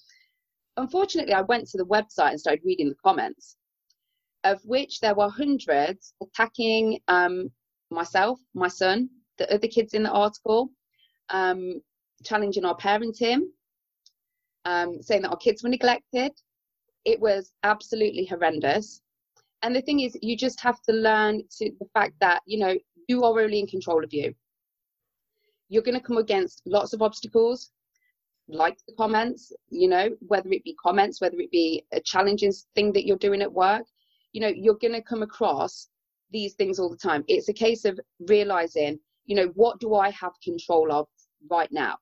Unfortunately, 0.77 1.33
I 1.33 1.41
went 1.41 1.67
to 1.69 1.77
the 1.77 1.85
website 1.85 2.31
and 2.31 2.39
started 2.39 2.61
reading 2.65 2.89
the 2.89 2.95
comments, 2.95 3.57
of 4.45 4.61
which 4.63 4.99
there 5.01 5.15
were 5.15 5.29
hundreds 5.29 6.13
attacking 6.21 6.99
um, 7.07 7.51
myself, 7.89 8.39
my 8.53 8.67
son, 8.69 9.09
the 9.37 9.51
other 9.53 9.67
kids 9.67 9.93
in 9.93 10.03
the 10.03 10.11
article, 10.11 10.69
um, 11.29 11.81
challenging 12.23 12.63
our 12.63 12.77
parenting, 12.77 13.41
um, 14.63 15.01
saying 15.01 15.23
that 15.23 15.31
our 15.31 15.37
kids 15.37 15.63
were 15.63 15.69
neglected, 15.69 16.31
it 17.05 17.19
was 17.19 17.51
absolutely 17.63 18.25
horrendous. 18.25 19.01
And 19.63 19.75
the 19.75 19.81
thing 19.81 20.01
is, 20.01 20.17
you 20.21 20.37
just 20.37 20.59
have 20.61 20.79
to 20.83 20.93
learn 20.93 21.41
to 21.57 21.71
the 21.79 21.87
fact 21.93 22.13
that, 22.21 22.41
you 22.45 22.59
know, 22.59 22.75
you 23.07 23.23
are 23.23 23.39
only 23.39 23.59
in 23.59 23.67
control 23.67 24.03
of 24.03 24.13
you. 24.13 24.33
You're 25.69 25.83
going 25.83 25.99
to 25.99 26.05
come 26.05 26.17
against 26.17 26.61
lots 26.67 26.93
of 26.93 27.01
obstacles, 27.01 27.71
like 28.47 28.77
the 28.87 28.93
comments, 28.93 29.51
you 29.69 29.87
know, 29.87 30.09
whether 30.19 30.49
it 30.51 30.63
be 30.63 30.75
comments, 30.83 31.19
whether 31.19 31.39
it 31.39 31.49
be 31.51 31.83
a 31.91 31.99
challenging 31.99 32.53
thing 32.75 32.93
that 32.93 33.07
you're 33.07 33.17
doing 33.17 33.41
at 33.41 33.51
work, 33.51 33.85
you 34.36 34.41
know, 34.41 34.49
you're 34.53 34.75
going 34.75 34.91
to 34.93 35.01
come 35.01 35.23
across 35.23 35.88
these 36.29 36.55
things 36.55 36.77
all 36.77 36.89
the 36.89 36.97
time. 36.97 37.23
It's 37.29 37.47
a 37.47 37.53
case 37.53 37.86
of 37.86 37.97
realizing, 38.27 38.99
you 39.25 39.33
know, 39.33 39.47
what 39.55 39.79
do 39.79 39.95
I 39.95 40.09
have 40.09 40.33
control 40.43 40.91
of 40.91 41.07
right 41.49 41.71
now? 41.71 41.95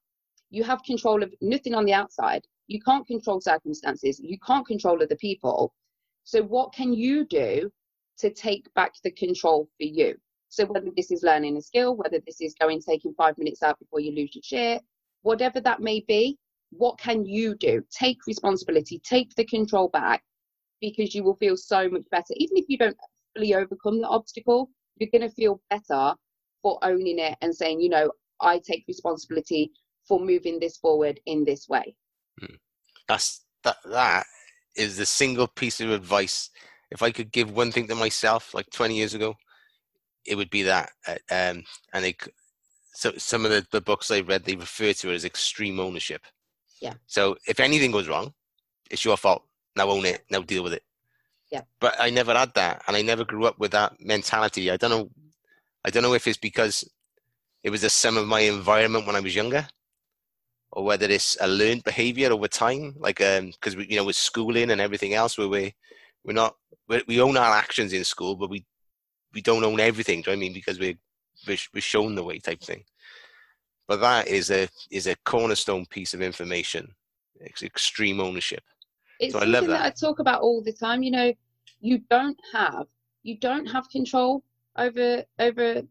You 0.49 0.63
have 0.63 0.81
control 0.83 1.21
of 1.21 1.31
nothing 1.41 1.75
on 1.75 1.85
the 1.85 1.93
outside. 1.93 2.41
You 2.65 2.81
can't 2.81 3.05
control 3.05 3.39
circumstances. 3.39 4.19
You 4.19 4.39
can't 4.39 4.65
control 4.65 5.03
other 5.03 5.15
people. 5.15 5.75
So, 6.23 6.41
what 6.41 6.73
can 6.73 6.91
you 6.91 7.25
do 7.25 7.71
to 8.17 8.31
take 8.31 8.65
back 8.73 8.93
the 9.03 9.11
control 9.11 9.69
for 9.77 9.85
you? 9.85 10.15
So, 10.49 10.65
whether 10.65 10.89
this 10.95 11.11
is 11.11 11.21
learning 11.21 11.57
a 11.57 11.61
skill, 11.61 11.95
whether 11.95 12.19
this 12.25 12.41
is 12.41 12.55
going 12.59 12.81
taking 12.81 13.13
five 13.13 13.37
minutes 13.37 13.61
out 13.61 13.77
before 13.77 13.99
you 13.99 14.11
lose 14.11 14.33
your 14.33 14.43
shit, 14.43 14.81
whatever 15.21 15.61
that 15.61 15.81
may 15.81 16.03
be, 16.07 16.39
what 16.71 16.97
can 16.97 17.25
you 17.25 17.53
do? 17.53 17.83
Take 17.91 18.25
responsibility, 18.25 18.99
take 19.03 19.35
the 19.35 19.45
control 19.45 19.89
back 19.89 20.23
because 20.83 21.15
you 21.15 21.23
will 21.23 21.37
feel 21.37 21.55
so 21.55 21.87
much 21.89 22.03
better. 22.11 22.33
Even 22.35 22.57
if 22.57 22.65
you 22.67 22.77
don't 22.77 22.97
fully 23.35 23.55
overcome 23.55 24.01
the 24.01 24.07
obstacle, 24.07 24.69
you're 24.97 25.09
going 25.09 25.27
to 25.27 25.33
feel 25.33 25.61
better 25.69 26.13
for 26.61 26.77
owning 26.83 27.19
it 27.19 27.37
and 27.41 27.55
saying, 27.55 27.79
you 27.79 27.89
know, 27.89 28.11
I 28.41 28.59
take 28.59 28.83
responsibility 28.87 29.71
for 30.05 30.19
moving 30.19 30.59
this 30.59 30.77
forward 30.77 31.21
in 31.25 31.45
this 31.45 31.69
way. 31.69 31.95
Hmm. 32.39 32.55
That's 33.07 33.45
that. 33.63 33.77
That 33.85 34.25
is 34.75 34.97
the 34.97 35.05
single 35.05 35.47
piece 35.47 35.79
of 35.79 35.89
advice. 35.89 36.49
If 36.91 37.01
I 37.01 37.11
could 37.11 37.31
give 37.31 37.55
one 37.55 37.71
thing 37.71 37.87
to 37.87 37.95
myself, 37.95 38.53
like 38.53 38.69
20 38.71 38.95
years 38.95 39.13
ago, 39.13 39.35
it 40.25 40.35
would 40.35 40.49
be 40.49 40.63
that. 40.63 40.91
Uh, 41.07 41.15
um, 41.31 41.63
and 41.93 42.03
they, 42.03 42.15
so 42.93 43.13
some 43.17 43.45
of 43.45 43.51
the, 43.51 43.65
the 43.71 43.81
books 43.81 44.11
I 44.11 44.19
read, 44.19 44.43
they 44.43 44.57
refer 44.57 44.91
to 44.91 45.11
it 45.11 45.15
as 45.15 45.25
extreme 45.25 45.79
ownership. 45.79 46.23
Yeah. 46.81 46.95
So 47.07 47.37
if 47.47 47.61
anything 47.61 47.91
goes 47.91 48.09
wrong, 48.09 48.33
it's 48.91 49.05
your 49.05 49.15
fault. 49.15 49.43
Now 49.75 49.89
own 49.89 50.05
it. 50.05 50.23
Now 50.29 50.41
deal 50.41 50.63
with 50.63 50.73
it. 50.73 50.83
Yeah. 51.51 51.61
But 51.79 51.95
I 51.99 52.09
never 52.09 52.33
had 52.33 52.53
that, 52.55 52.81
and 52.87 52.97
I 52.97 53.01
never 53.01 53.23
grew 53.23 53.45
up 53.45 53.59
with 53.59 53.71
that 53.71 53.93
mentality. 53.99 54.71
I 54.71 54.77
don't 54.77 54.89
know. 54.89 55.09
I 55.85 55.89
don't 55.89 56.03
know 56.03 56.13
if 56.13 56.27
it's 56.27 56.37
because 56.37 56.83
it 57.63 57.69
was 57.69 57.83
a 57.83 57.89
sum 57.89 58.17
of 58.17 58.27
my 58.27 58.41
environment 58.41 59.05
when 59.05 59.15
I 59.15 59.19
was 59.19 59.35
younger, 59.35 59.67
or 60.71 60.83
whether 60.83 61.05
it's 61.05 61.37
a 61.39 61.47
learned 61.47 61.83
behavior 61.83 62.31
over 62.31 62.47
time, 62.47 62.95
like 62.97 63.17
because 63.17 63.73
um, 63.73 63.77
we, 63.77 63.87
you 63.89 63.97
know, 63.97 64.05
with 64.05 64.15
schooling 64.15 64.71
and 64.71 64.81
everything 64.81 65.13
else, 65.13 65.37
where 65.37 65.47
we 65.47 65.75
we're 66.23 66.33
not 66.33 66.55
we're, 66.87 67.03
we 67.07 67.21
own 67.21 67.37
our 67.37 67.55
actions 67.55 67.93
in 67.93 68.03
school, 68.03 68.35
but 68.35 68.49
we 68.49 68.65
we 69.33 69.41
don't 69.41 69.63
own 69.63 69.79
everything. 69.79 70.21
Do 70.21 70.31
you 70.31 70.37
know 70.37 70.39
I 70.39 70.43
mean? 70.45 70.53
Because 70.53 70.79
we 70.79 70.97
we're, 71.47 71.57
we're 71.73 71.81
shown 71.81 72.15
the 72.15 72.23
way 72.23 72.39
type 72.39 72.61
thing. 72.61 72.83
But 73.87 74.01
that 74.01 74.27
is 74.27 74.49
a 74.49 74.67
is 74.89 75.07
a 75.07 75.15
cornerstone 75.25 75.85
piece 75.85 76.13
of 76.13 76.21
information. 76.21 76.93
It's 77.39 77.63
extreme 77.63 78.19
ownership. 78.19 78.63
It's 79.25 79.33
so 79.33 79.39
something 79.39 79.55
I 79.55 79.61
that. 79.61 79.67
that 79.67 79.85
I 79.85 79.89
talk 79.89 80.19
about 80.19 80.41
all 80.41 80.61
the 80.61 80.73
time. 80.73 81.03
You 81.03 81.11
know, 81.11 81.33
you 81.79 81.99
don't 82.09 82.39
have 82.53 82.87
you 83.23 83.37
don't 83.37 83.65
have 83.65 83.89
control 83.89 84.43
over 84.77 85.23
over 85.39 85.81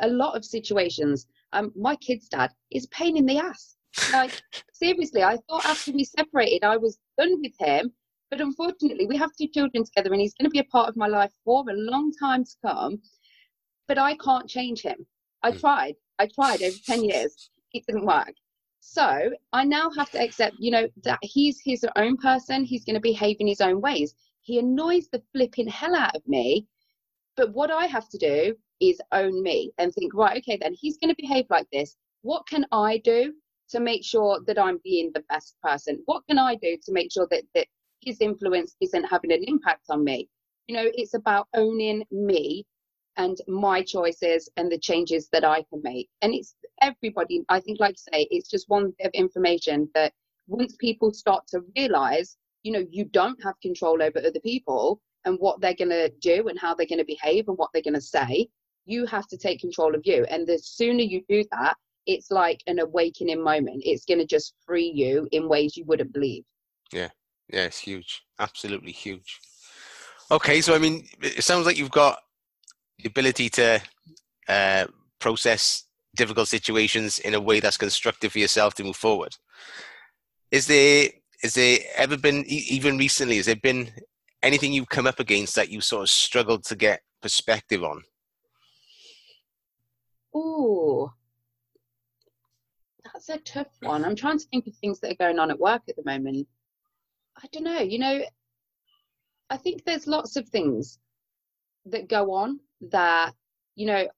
a 0.00 0.08
lot 0.08 0.36
of 0.36 0.44
situations. 0.44 1.26
Um, 1.52 1.72
my 1.74 1.96
kid's 1.96 2.28
dad 2.28 2.52
is 2.70 2.86
pain 2.86 3.16
in 3.16 3.26
the 3.26 3.38
ass 3.38 3.76
like 4.12 4.42
seriously, 4.72 5.22
I 5.22 5.36
thought 5.48 5.64
after 5.66 5.92
we 5.92 6.04
separated, 6.04 6.64
I 6.64 6.76
was 6.76 6.98
done 7.18 7.40
with 7.40 7.52
him. 7.58 7.92
But 8.30 8.40
unfortunately, 8.40 9.06
we 9.06 9.16
have 9.16 9.30
two 9.36 9.48
children 9.48 9.84
together, 9.84 10.12
and 10.12 10.20
he's 10.20 10.34
going 10.34 10.48
to 10.48 10.50
be 10.50 10.60
a 10.60 10.64
part 10.64 10.88
of 10.88 10.96
my 10.96 11.08
life 11.08 11.32
for 11.44 11.64
a 11.68 11.74
long 11.74 12.12
time 12.12 12.44
to 12.44 12.56
come. 12.64 13.00
But 13.88 13.98
I 13.98 14.14
can't 14.16 14.48
change 14.48 14.82
him. 14.82 15.04
I 15.42 15.50
hmm. 15.50 15.58
tried. 15.58 15.94
I 16.18 16.26
tried 16.26 16.62
over 16.62 16.76
ten 16.86 17.04
years. 17.04 17.50
It 17.72 17.84
didn't 17.86 18.06
work. 18.06 18.34
So 18.80 19.30
I 19.52 19.64
now 19.64 19.90
have 19.90 20.10
to 20.10 20.22
accept, 20.22 20.56
you 20.58 20.70
know, 20.70 20.88
that 21.04 21.18
he's 21.22 21.60
his 21.60 21.86
own 21.96 22.16
person. 22.16 22.64
He's 22.64 22.84
going 22.84 22.94
to 22.94 23.00
behave 23.00 23.36
in 23.38 23.46
his 23.46 23.60
own 23.60 23.80
ways. 23.80 24.14
He 24.40 24.58
annoys 24.58 25.08
the 25.08 25.22
flipping 25.32 25.68
hell 25.68 25.94
out 25.94 26.16
of 26.16 26.26
me. 26.26 26.66
But 27.36 27.52
what 27.52 27.70
I 27.70 27.86
have 27.86 28.08
to 28.08 28.18
do 28.18 28.56
is 28.80 29.00
own 29.12 29.42
me 29.42 29.70
and 29.78 29.92
think, 29.92 30.14
right, 30.14 30.38
okay, 30.38 30.58
then 30.60 30.74
he's 30.74 30.96
going 30.96 31.14
to 31.14 31.22
behave 31.22 31.46
like 31.50 31.68
this. 31.70 31.96
What 32.22 32.46
can 32.46 32.66
I 32.72 32.98
do 32.98 33.34
to 33.70 33.80
make 33.80 34.04
sure 34.04 34.40
that 34.46 34.58
I'm 34.58 34.80
being 34.82 35.10
the 35.14 35.24
best 35.28 35.56
person? 35.62 36.02
What 36.06 36.22
can 36.28 36.38
I 36.38 36.56
do 36.56 36.76
to 36.82 36.92
make 36.92 37.12
sure 37.12 37.28
that, 37.30 37.44
that 37.54 37.66
his 38.00 38.20
influence 38.20 38.76
isn't 38.80 39.04
having 39.04 39.32
an 39.32 39.44
impact 39.44 39.86
on 39.90 40.02
me? 40.02 40.28
You 40.66 40.76
know, 40.76 40.90
it's 40.94 41.14
about 41.14 41.48
owning 41.54 42.04
me 42.10 42.64
and 43.20 43.36
my 43.46 43.82
choices 43.82 44.48
and 44.56 44.72
the 44.72 44.78
changes 44.78 45.28
that 45.30 45.44
I 45.44 45.62
can 45.68 45.82
make. 45.82 46.08
And 46.22 46.32
it's 46.32 46.54
everybody, 46.80 47.42
I 47.50 47.60
think, 47.60 47.78
like 47.78 47.96
I 47.98 48.16
say, 48.16 48.28
it's 48.30 48.48
just 48.48 48.70
one 48.70 48.94
bit 48.96 49.08
of 49.08 49.12
information 49.12 49.90
that 49.94 50.14
once 50.46 50.74
people 50.80 51.12
start 51.12 51.46
to 51.48 51.60
realize, 51.76 52.38
you 52.62 52.72
know, 52.72 52.84
you 52.90 53.04
don't 53.04 53.40
have 53.44 53.60
control 53.60 54.02
over 54.02 54.18
other 54.18 54.40
people 54.40 55.02
and 55.26 55.36
what 55.38 55.60
they're 55.60 55.74
going 55.74 55.90
to 55.90 56.08
do 56.22 56.48
and 56.48 56.58
how 56.58 56.74
they're 56.74 56.86
going 56.86 56.98
to 56.98 57.04
behave 57.04 57.46
and 57.48 57.58
what 57.58 57.68
they're 57.74 57.82
going 57.82 57.92
to 57.92 58.00
say, 58.00 58.48
you 58.86 59.04
have 59.04 59.26
to 59.26 59.36
take 59.36 59.60
control 59.60 59.94
of 59.94 60.00
you. 60.04 60.24
And 60.30 60.46
the 60.46 60.58
sooner 60.58 61.02
you 61.02 61.22
do 61.28 61.44
that, 61.52 61.76
it's 62.06 62.30
like 62.30 62.62
an 62.68 62.78
awakening 62.78 63.44
moment. 63.44 63.82
It's 63.84 64.06
going 64.06 64.20
to 64.20 64.26
just 64.26 64.54
free 64.64 64.90
you 64.94 65.28
in 65.32 65.46
ways 65.46 65.76
you 65.76 65.84
wouldn't 65.84 66.14
believe. 66.14 66.44
Yeah, 66.90 67.10
yeah, 67.52 67.64
it's 67.64 67.78
huge. 67.78 68.22
Absolutely 68.38 68.92
huge. 68.92 69.40
Okay, 70.30 70.62
so 70.62 70.74
I 70.74 70.78
mean, 70.78 71.06
it 71.20 71.44
sounds 71.44 71.66
like 71.66 71.76
you've 71.76 71.90
got 71.90 72.20
the 73.02 73.08
ability 73.08 73.48
to 73.50 73.80
uh, 74.48 74.86
process 75.18 75.84
difficult 76.16 76.48
situations 76.48 77.18
in 77.20 77.34
a 77.34 77.40
way 77.40 77.60
that's 77.60 77.76
constructive 77.76 78.32
for 78.32 78.38
yourself 78.38 78.74
to 78.74 78.84
move 78.84 78.96
forward. 78.96 79.36
Is 80.50 80.66
there 80.66 81.08
is 81.42 81.54
there 81.54 81.78
ever 81.96 82.16
been 82.16 82.44
even 82.46 82.98
recently? 82.98 83.36
Has 83.36 83.46
there 83.46 83.56
been 83.56 83.90
anything 84.42 84.72
you've 84.72 84.88
come 84.88 85.06
up 85.06 85.20
against 85.20 85.54
that 85.54 85.70
you 85.70 85.80
sort 85.80 86.02
of 86.02 86.10
struggled 86.10 86.64
to 86.64 86.76
get 86.76 87.00
perspective 87.22 87.82
on? 87.82 88.02
Oh, 90.34 91.12
that's 93.04 93.28
a 93.28 93.38
tough 93.38 93.68
one. 93.80 94.04
I'm 94.04 94.16
trying 94.16 94.38
to 94.38 94.46
think 94.48 94.66
of 94.66 94.74
things 94.76 95.00
that 95.00 95.12
are 95.12 95.26
going 95.26 95.38
on 95.38 95.50
at 95.50 95.58
work 95.58 95.82
at 95.88 95.96
the 95.96 96.04
moment. 96.04 96.46
I 97.42 97.46
don't 97.52 97.64
know. 97.64 97.80
You 97.80 97.98
know, 97.98 98.22
I 99.48 99.56
think 99.56 99.84
there's 99.84 100.06
lots 100.06 100.36
of 100.36 100.48
things 100.48 100.98
that 101.86 102.08
go 102.08 102.32
on 102.32 102.60
that, 102.90 103.32
you 103.74 103.86
know, 103.86 104.08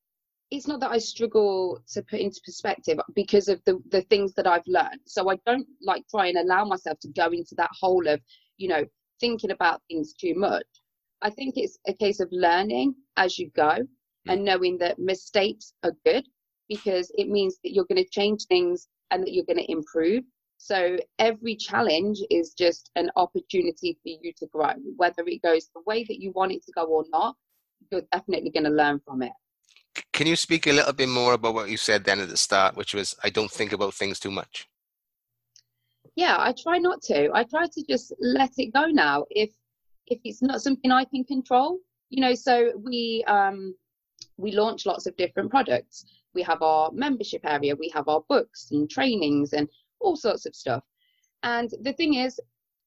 it's 0.51 0.69
not 0.69 0.81
that 0.81 0.91
I 0.91 0.99
struggle 0.99 1.83
to 1.93 2.03
put 2.03 2.21
into 2.21 2.41
perspective 2.45 2.99
because 3.15 3.49
of 3.49 3.63
the, 3.65 3.81
the 3.91 4.03
things 4.03 4.35
that 4.35 4.47
I've 4.47 4.67
learned. 4.67 5.01
So 5.07 5.31
I 5.31 5.37
don't 5.47 5.67
like 5.83 6.05
try 6.11 6.27
and 6.27 6.39
allow 6.39 6.65
myself 6.65 6.99
to 7.01 7.09
go 7.09 7.29
into 7.31 7.55
that 7.57 7.71
hole 7.81 8.07
of, 8.07 8.21
you 8.59 8.69
know, 8.69 8.85
thinking 9.21 9.51
about 9.51 9.81
things 9.89 10.13
too 10.13 10.35
much. 10.35 10.67
I 11.23 11.31
think 11.31 11.55
it's 11.57 11.79
a 11.87 11.95
case 11.95 12.21
of 12.21 12.29
learning 12.33 12.95
as 13.17 13.39
you 13.39 13.51
go. 13.57 13.79
mm. 14.27 14.33
and 14.33 14.45
knowing 14.45 14.79
that 14.79 14.99
mistakes 14.99 15.73
are 15.83 15.93
good 16.05 16.25
because 16.69 17.11
it 17.17 17.29
means 17.29 17.59
that 17.63 17.73
you're 17.73 17.85
going 17.85 18.03
to 18.03 18.11
change 18.11 18.45
things 18.47 18.89
and 19.11 19.23
that 19.23 19.33
you're 19.33 19.45
going 19.45 19.59
to 19.59 19.71
improve. 19.71 20.25
So 20.59 20.97
every 21.19 21.57
challenge 21.57 22.19
is 22.31 22.55
just 22.57 22.91
an 22.95 23.11
opportunity 23.17 23.99
for 24.03 24.11
you 24.23 24.33
to 24.39 24.47
grow, 24.47 24.75
whether 24.97 25.25
it 25.27 25.43
goes 25.43 25.69
the 25.75 25.83
way 25.87 26.05
that 26.05 26.21
you 26.21 26.31
want 26.33 26.53
it 26.53 26.65
to 26.65 26.73
go 26.73 26.85
or 26.85 27.05
not. 27.11 27.37
You're 27.93 28.03
definitely 28.11 28.51
going 28.51 28.65
to 28.65 28.71
learn 28.71 29.01
from 29.05 29.23
it. 29.23 29.33
Can 30.15 30.27
you 30.27 30.37
speak 30.37 30.67
a 30.67 30.73
little 30.73 30.95
bit 30.95 31.11
more 31.11 31.35
about 31.35 31.53
what 31.55 31.69
you 31.69 31.77
said 31.77 32.05
then 32.05 32.19
at 32.19 32.31
the 32.31 32.37
start, 32.37 32.75
which 32.75 32.95
was, 32.95 33.15
I 33.23 33.29
don't 33.29 33.51
think 33.51 33.73
about 33.73 33.93
things 33.93 34.19
too 34.19 34.31
much? 34.31 34.67
Yeah, 36.17 36.37
I 36.39 36.55
try 36.61 36.79
not 36.79 37.03
to. 37.03 37.31
I 37.35 37.45
try 37.45 37.67
to 37.67 37.85
just 37.89 38.15
let 38.19 38.53
it 38.57 38.73
go 38.73 38.87
now. 38.87 39.25
If 39.31 39.51
if 40.07 40.21
it's 40.25 40.43
not 40.43 40.61
something 40.61 40.91
I 40.91 41.05
can 41.05 41.25
control, 41.25 41.79
you 42.11 42.21
know. 42.21 42.35
So 42.35 42.73
we 42.77 43.25
um, 43.27 43.75
we 44.37 44.53
launch 44.53 44.85
lots 44.85 45.07
of 45.07 45.17
different 45.17 45.51
products. 45.51 46.05
We 46.35 46.43
have 46.43 46.61
our 46.61 46.91
membership 46.93 47.43
area, 47.45 47.77
we 47.77 47.91
have 47.95 48.09
our 48.09 48.23
books 48.29 48.71
and 48.73 48.91
trainings 48.91 49.53
and 49.53 49.69
all 50.01 50.17
sorts 50.17 50.47
of 50.47 50.55
stuff. 50.55 50.83
And 51.43 51.71
the 51.83 51.93
thing 51.93 52.15
is, 52.15 52.41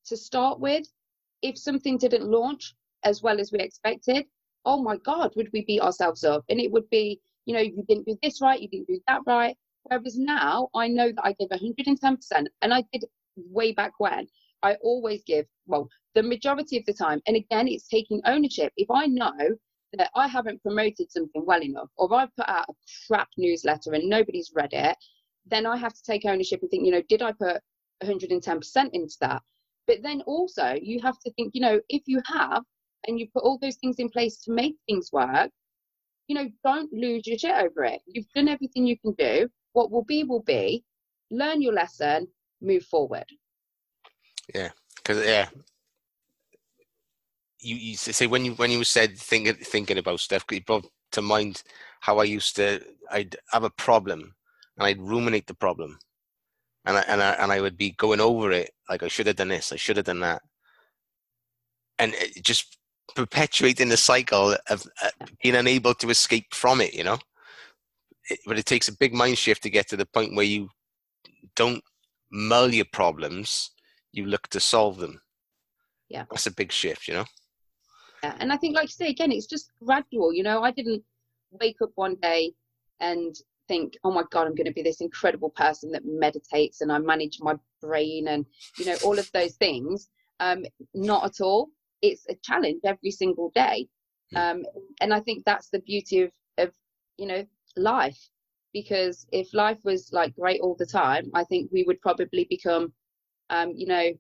to 0.08 0.18
start 0.18 0.60
with, 0.60 0.88
if 1.42 1.58
something 1.58 1.98
didn't 1.98 2.26
launch 2.26 2.76
as 3.04 3.22
well 3.22 3.40
as 3.40 3.52
we 3.52 3.60
expected, 3.60 4.26
oh 4.66 4.82
my 4.82 4.98
God, 4.98 5.32
would 5.36 5.50
we 5.54 5.64
beat 5.66 5.82
ourselves 5.82 6.24
up? 6.24 6.44
And 6.50 6.60
it 6.60 6.72
would 6.72 6.90
be, 6.90 7.20
you 7.46 7.54
know, 7.54 7.62
you 7.62 7.84
didn't 7.88 8.06
do 8.06 8.18
this 8.22 8.42
right, 8.42 8.62
you 8.62 8.68
didn't 8.68 8.88
do 8.88 9.00
that 9.08 9.22
right. 9.26 9.56
Whereas 9.84 10.18
now 10.18 10.70
I 10.74 10.88
know 10.88 11.12
that 11.12 11.24
I 11.24 11.34
give 11.40 11.50
110%, 11.50 12.46
and 12.62 12.74
I 12.74 12.84
did 12.92 13.06
way 13.38 13.72
back 13.72 13.94
when. 14.00 14.28
I 14.64 14.76
always 14.82 15.24
give, 15.26 15.46
well, 15.68 15.88
the 16.16 16.24
majority 16.24 16.78
of 16.78 16.86
the 16.86 16.94
time. 16.94 17.22
And 17.28 17.36
again, 17.36 17.68
it's 17.68 17.88
taking 17.88 18.22
ownership. 18.26 18.74
If 18.78 18.90
I 18.90 19.06
know 19.06 19.36
that 19.94 20.10
I 20.16 20.28
haven't 20.28 20.64
promoted 20.64 21.12
something 21.12 21.46
well 21.46 21.62
enough, 21.62 21.90
or 21.98 22.12
I've 22.16 22.36
put 22.36 22.50
out 22.50 22.66
a 22.70 22.74
crap 23.08 23.30
newsletter 23.38 23.94
and 23.94 24.10
nobody's 24.10 24.52
read 24.56 24.74
it, 24.74 24.98
then 25.46 25.68
I 25.68 25.78
have 25.78 25.94
to 25.94 26.04
take 26.04 26.26
ownership 26.26 26.62
and 26.62 26.72
think, 26.72 26.86
you 26.86 26.92
know, 26.92 27.04
did 27.08 27.22
I 27.22 27.32
put 27.34 27.62
110% 28.04 28.90
into 28.94 29.16
that? 29.22 29.44
But 29.86 30.02
then 30.02 30.22
also, 30.22 30.76
you 30.82 31.00
have 31.02 31.20
to 31.20 31.32
think, 31.34 31.54
you 31.54 31.62
know, 31.62 31.80
if 31.90 32.02
you 32.08 32.22
have 32.26 32.64
and 33.08 33.20
you 33.20 33.28
put 33.34 33.44
all 33.44 33.58
those 33.62 33.76
things 33.78 33.98
in 34.00 34.10
place 34.10 34.42
to 34.42 34.52
make 34.52 34.76
things 34.88 35.10
work, 35.12 35.52
you 36.28 36.36
know, 36.36 36.50
don't 36.64 36.92
lose 36.92 37.28
your 37.28 37.38
shit 37.38 37.56
over 37.56 37.84
it. 37.84 38.02
You've 38.08 38.30
done 38.34 38.48
everything 38.48 38.88
you 38.88 38.98
can 38.98 39.14
do. 39.14 39.48
What 39.74 39.92
will 39.92 40.04
be, 40.04 40.24
will 40.24 40.44
be. 40.44 40.84
Learn 41.32 41.62
your 41.62 41.74
lesson, 41.74 42.28
move 42.62 42.84
forward. 42.84 43.26
Yeah, 44.54 44.70
because, 44.98 45.26
yeah, 45.26 45.50
you, 47.60 47.76
you 47.76 47.96
say 47.96 48.28
when 48.28 48.46
you 48.46 48.54
when 48.54 48.72
you 48.72 48.84
said 48.84 49.18
thinking 49.18 49.56
thinking 49.56 49.98
about 49.98 50.20
stuff, 50.20 50.46
it 50.52 50.66
brought 50.66 50.88
to 51.14 51.22
mind 51.22 51.64
how 52.02 52.20
I 52.20 52.24
used 52.26 52.56
to. 52.58 52.82
I'd 53.12 53.36
have 53.52 53.64
a 53.64 53.72
problem, 53.72 54.36
and 54.78 54.86
I'd 54.86 55.02
ruminate 55.02 55.48
the 55.48 55.56
problem, 55.56 55.98
and 56.86 56.98
I 56.98 57.02
and 57.08 57.22
I 57.22 57.32
and 57.34 57.52
I 57.52 57.62
would 57.62 57.78
be 57.78 57.92
going 57.92 58.22
over 58.22 58.52
it 58.52 58.72
like 58.88 59.02
I 59.02 59.08
should 59.08 59.28
have 59.28 59.38
done 59.38 59.48
this, 59.48 59.74
I 59.74 59.78
should 59.78 59.98
have 59.98 60.06
done 60.06 60.20
that, 60.20 60.44
and 61.98 62.14
just 62.42 62.78
perpetuating 63.16 63.90
the 63.90 63.98
cycle 63.98 64.56
of 64.70 64.88
uh, 65.02 65.10
being 65.42 65.56
unable 65.56 65.94
to 65.96 66.10
escape 66.10 66.54
from 66.54 66.82
it. 66.82 66.94
You 66.94 67.04
know, 67.04 67.18
it, 68.30 68.40
but 68.46 68.58
it 68.58 68.66
takes 68.66 68.88
a 68.88 68.98
big 68.98 69.14
mind 69.14 69.38
shift 69.38 69.64
to 69.64 69.70
get 69.70 69.88
to 69.90 69.98
the 69.98 70.06
point 70.06 70.36
where 70.36 70.46
you 70.46 70.70
don't 71.56 71.84
mull 72.32 72.74
your 72.74 72.86
problems, 72.92 73.72
you 74.12 74.26
look 74.26 74.48
to 74.50 74.60
solve 74.60 74.98
them. 74.98 75.22
Yeah, 76.10 76.26
that's 76.30 76.48
a 76.48 76.54
big 76.54 76.72
shift. 76.72 77.08
You 77.08 77.16
know. 77.16 77.26
Yeah, 78.24 78.36
and 78.40 78.52
I 78.52 78.58
think, 78.58 78.76
like 78.76 78.86
you 78.86 79.06
say, 79.06 79.10
again, 79.10 79.32
it's 79.32 79.46
just 79.46 79.72
gradual. 79.84 80.34
You 80.34 80.44
know, 80.44 80.64
I 80.64 80.72
didn't 80.72 81.04
wake 81.52 81.78
up 81.82 81.92
one 81.96 82.16
day 82.22 82.54
and 83.00 83.36
think, 83.68 83.98
oh 84.04 84.12
my 84.12 84.24
God, 84.32 84.48
I'm 84.48 84.56
going 84.56 84.66
to 84.66 84.74
be 84.74 84.82
this 84.82 85.02
incredible 85.02 85.50
person 85.50 85.92
that 85.92 86.04
meditates 86.06 86.82
and 86.82 86.92
I 86.92 87.00
manage 87.00 87.40
my 87.40 87.56
brain 87.82 88.28
and, 88.30 88.46
you 88.78 88.86
know, 88.86 88.96
all 89.04 89.20
of 89.20 89.32
those 89.32 89.54
things. 89.54 90.10
Um, 90.40 90.66
not 90.94 91.26
at 91.26 91.42
all. 91.42 91.70
It's 92.02 92.26
a 92.30 92.36
challenge 92.44 92.82
every 92.84 93.12
single 93.12 93.52
day. 93.56 93.88
Um, 94.36 94.64
and 95.02 95.14
I 95.14 95.20
think 95.20 95.46
that's 95.46 95.70
the 95.70 95.80
beauty 95.80 96.24
of, 96.24 96.32
of, 96.58 96.72
you 97.18 97.28
know, 97.28 97.46
life. 97.78 98.20
Because 98.74 99.26
if 99.32 99.54
life 99.54 99.80
was 99.84 100.12
like 100.12 100.36
great 100.36 100.60
all 100.62 100.76
the 100.78 100.86
time, 100.86 101.32
I 101.34 101.44
think 101.46 101.72
we 101.72 101.84
would 101.84 102.02
probably 102.02 102.46
become, 102.50 102.92
um, 103.50 103.72
you 103.74 103.88
know, 103.88 104.12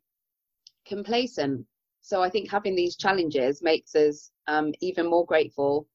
complacent. 0.87 1.65
So 2.01 2.21
I 2.21 2.29
think 2.29 2.49
having 2.49 2.75
these 2.75 2.95
challenges 2.95 3.61
makes 3.61 3.95
us 3.95 4.31
um, 4.47 4.71
even 4.79 5.09
more 5.09 5.25
grateful 5.25 5.87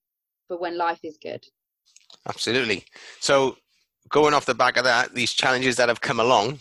for 0.47 0.59
when 0.59 0.77
life 0.77 1.01
is 1.05 1.17
good. 1.23 1.43
Absolutely. 2.29 2.85
So 3.21 3.57
going 4.11 4.35
off 4.35 4.45
the 4.45 4.55
back 4.55 4.77
of 4.77 4.85
that, 4.85 5.15
these 5.15 5.33
challenges 5.33 5.77
that 5.77 5.89
have 5.89 6.01
come 6.01 6.21
along, 6.21 6.59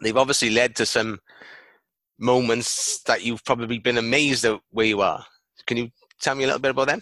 they've 0.00 0.16
obviously 0.16 0.50
led 0.50 0.74
to 0.76 0.86
some 0.86 1.20
moments 2.18 3.02
that 3.02 3.24
you've 3.24 3.44
probably 3.44 3.78
been 3.78 3.98
amazed 3.98 4.44
at 4.44 4.60
where 4.70 4.86
you 4.86 5.00
are. 5.00 5.24
Can 5.66 5.76
you 5.76 5.90
tell 6.20 6.34
me 6.34 6.44
a 6.44 6.46
little 6.46 6.60
bit 6.60 6.70
about 6.72 6.88
them? 6.88 7.00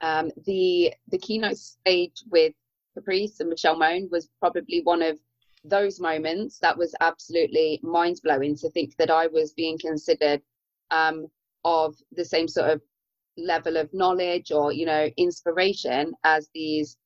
Um, 0.00 0.30
the 0.46 0.92
the 1.08 1.18
keynote 1.18 1.56
stage 1.56 2.22
with 2.30 2.52
Caprice 2.94 3.40
and 3.40 3.48
Michelle 3.48 3.78
Mone 3.78 4.08
was 4.10 4.28
probably 4.40 4.82
one 4.82 5.02
of 5.02 5.18
those 5.64 6.00
moments 6.00 6.58
that 6.58 6.76
was 6.76 6.94
absolutely 7.00 7.80
mind 7.82 8.20
blowing 8.24 8.56
to 8.56 8.70
think 8.70 8.96
that 8.96 9.10
I 9.10 9.28
was 9.28 9.52
being 9.52 9.78
considered 9.78 10.42
um, 10.90 11.28
of 11.64 11.94
the 12.10 12.24
same 12.24 12.48
sort 12.48 12.70
of 12.70 12.82
level 13.38 13.76
of 13.76 13.92
knowledge 13.94 14.52
or 14.52 14.72
you 14.72 14.84
know 14.84 15.08
inspiration 15.16 16.12
as 16.24 16.50
these 16.54 16.96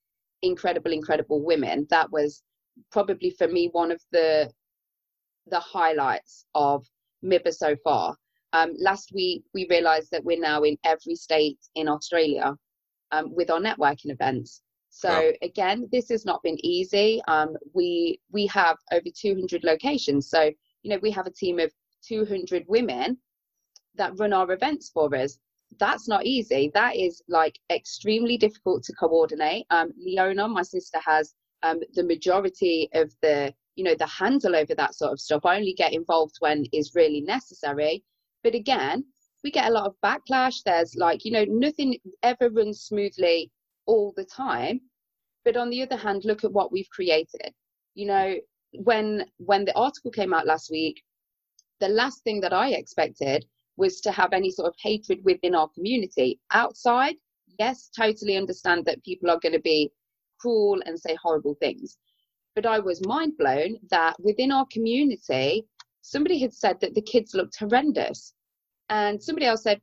incredible 0.43 0.93
incredible 0.93 1.43
women 1.43 1.87
that 1.91 2.11
was 2.11 2.43
probably 2.91 3.31
for 3.31 3.47
me 3.47 3.69
one 3.73 3.91
of 3.91 4.03
the 4.13 4.51
the 5.49 5.61
highlights 5.61 6.45
of 6.55 6.87
MIBA 7.25 7.53
so 7.55 7.77
far 7.85 8.17
um, 8.53 8.75
last 8.79 9.13
week 9.15 9.45
we 9.55 9.67
realized 9.69 10.11
that 10.11 10.25
we're 10.25 10.41
now 10.41 10.63
in 10.63 10.77
every 10.85 11.15
state 11.15 11.59
in 11.75 11.89
australia 11.89 12.55
um, 13.13 13.35
with 13.35 13.51
our 13.51 13.61
networking 13.61 14.11
events 14.11 14.63
so 14.97 15.33
again, 15.43 15.89
this 15.93 16.09
has 16.09 16.25
not 16.25 16.43
been 16.43 16.57
easy. 16.65 17.21
Um, 17.29 17.55
we 17.75 18.19
we 18.33 18.47
have 18.47 18.79
over 18.93 19.11
200 19.15 19.63
locations. 19.63 20.31
So 20.31 20.51
you 20.83 20.91
know 20.91 20.99
we 21.03 21.11
have 21.11 21.27
a 21.27 21.31
team 21.31 21.59
of 21.59 21.71
200 22.09 22.65
women 22.67 23.19
that 23.97 24.19
run 24.19 24.33
our 24.33 24.51
events 24.53 24.89
for 24.89 25.15
us. 25.15 25.39
That's 25.79 26.09
not 26.09 26.25
easy. 26.25 26.71
That 26.73 26.97
is 26.97 27.21
like 27.29 27.59
extremely 27.71 28.39
difficult 28.39 28.85
to 28.85 28.95
coordinate. 28.95 29.67
Um, 29.69 29.93
Leona, 29.99 30.49
my 30.49 30.63
sister, 30.63 30.99
has 31.05 31.35
um, 31.63 31.81
the 31.93 32.05
majority 32.05 32.89
of 32.95 33.13
the 33.21 33.53
you 33.77 33.85
know 33.85 33.95
the 33.95 34.07
handle 34.07 34.57
over 34.57 34.75
that 34.75 34.95
sort 34.95 35.13
of 35.13 35.21
stuff. 35.21 35.45
I 35.45 35.57
only 35.57 35.75
get 35.75 35.93
involved 35.93 36.37
when 36.41 36.67
is 36.73 36.95
really 36.95 37.21
necessary. 37.21 38.03
But 38.43 38.55
again, 38.55 39.05
we 39.45 39.51
get 39.51 39.69
a 39.69 39.73
lot 39.73 39.87
of 39.87 39.95
backlash. 40.05 40.63
There's 40.65 40.97
like 40.97 41.25
you 41.25 41.33
know 41.33 41.45
nothing 41.49 41.99
ever 42.23 42.51
runs 42.51 42.83
smoothly 42.83 43.51
all 43.87 44.13
the 44.17 44.25
time 44.25 44.81
but 45.47 45.57
on 45.57 45.71
the 45.71 45.81
other 45.81 45.97
hand 45.97 46.25
look 46.25 46.45
at 46.45 46.53
what 46.53 46.71
we've 46.71 46.91
created 46.91 47.55
you 47.95 48.05
know 48.05 48.35
when 48.85 49.25
when 49.39 49.65
the 49.65 49.79
article 49.79 50.11
came 50.11 50.35
out 50.35 50.47
last 50.47 50.71
week 50.71 51.03
the 51.81 51.89
last 51.89 52.23
thing 52.25 52.41
that 52.41 52.53
i 52.53 52.71
expected 52.71 53.47
was 53.79 54.01
to 54.01 54.11
have 54.11 54.33
any 54.33 54.51
sort 54.51 54.69
of 54.69 54.75
hatred 54.83 55.21
within 55.25 55.55
our 55.55 55.69
community 55.69 56.39
outside 56.51 57.15
yes 57.59 57.89
totally 57.97 58.37
understand 58.37 58.85
that 58.85 59.03
people 59.05 59.31
are 59.31 59.39
going 59.39 59.53
to 59.53 59.61
be 59.61 59.91
cruel 60.39 60.83
and 60.85 60.99
say 60.99 61.17
horrible 61.23 61.55
things 61.61 61.97
but 62.57 62.67
i 62.67 62.79
was 62.79 63.07
mind 63.07 63.33
blown 63.39 63.77
that 63.91 64.17
within 64.19 64.51
our 64.51 64.67
community 64.73 65.65
somebody 66.03 66.39
had 66.39 66.53
said 66.53 66.81
that 66.81 66.95
the 66.95 67.03
kids 67.03 67.35
looked 67.35 67.57
horrendous 67.59 68.35
and 68.89 69.23
somebody 69.23 69.47
else 69.47 69.63
said 69.63 69.81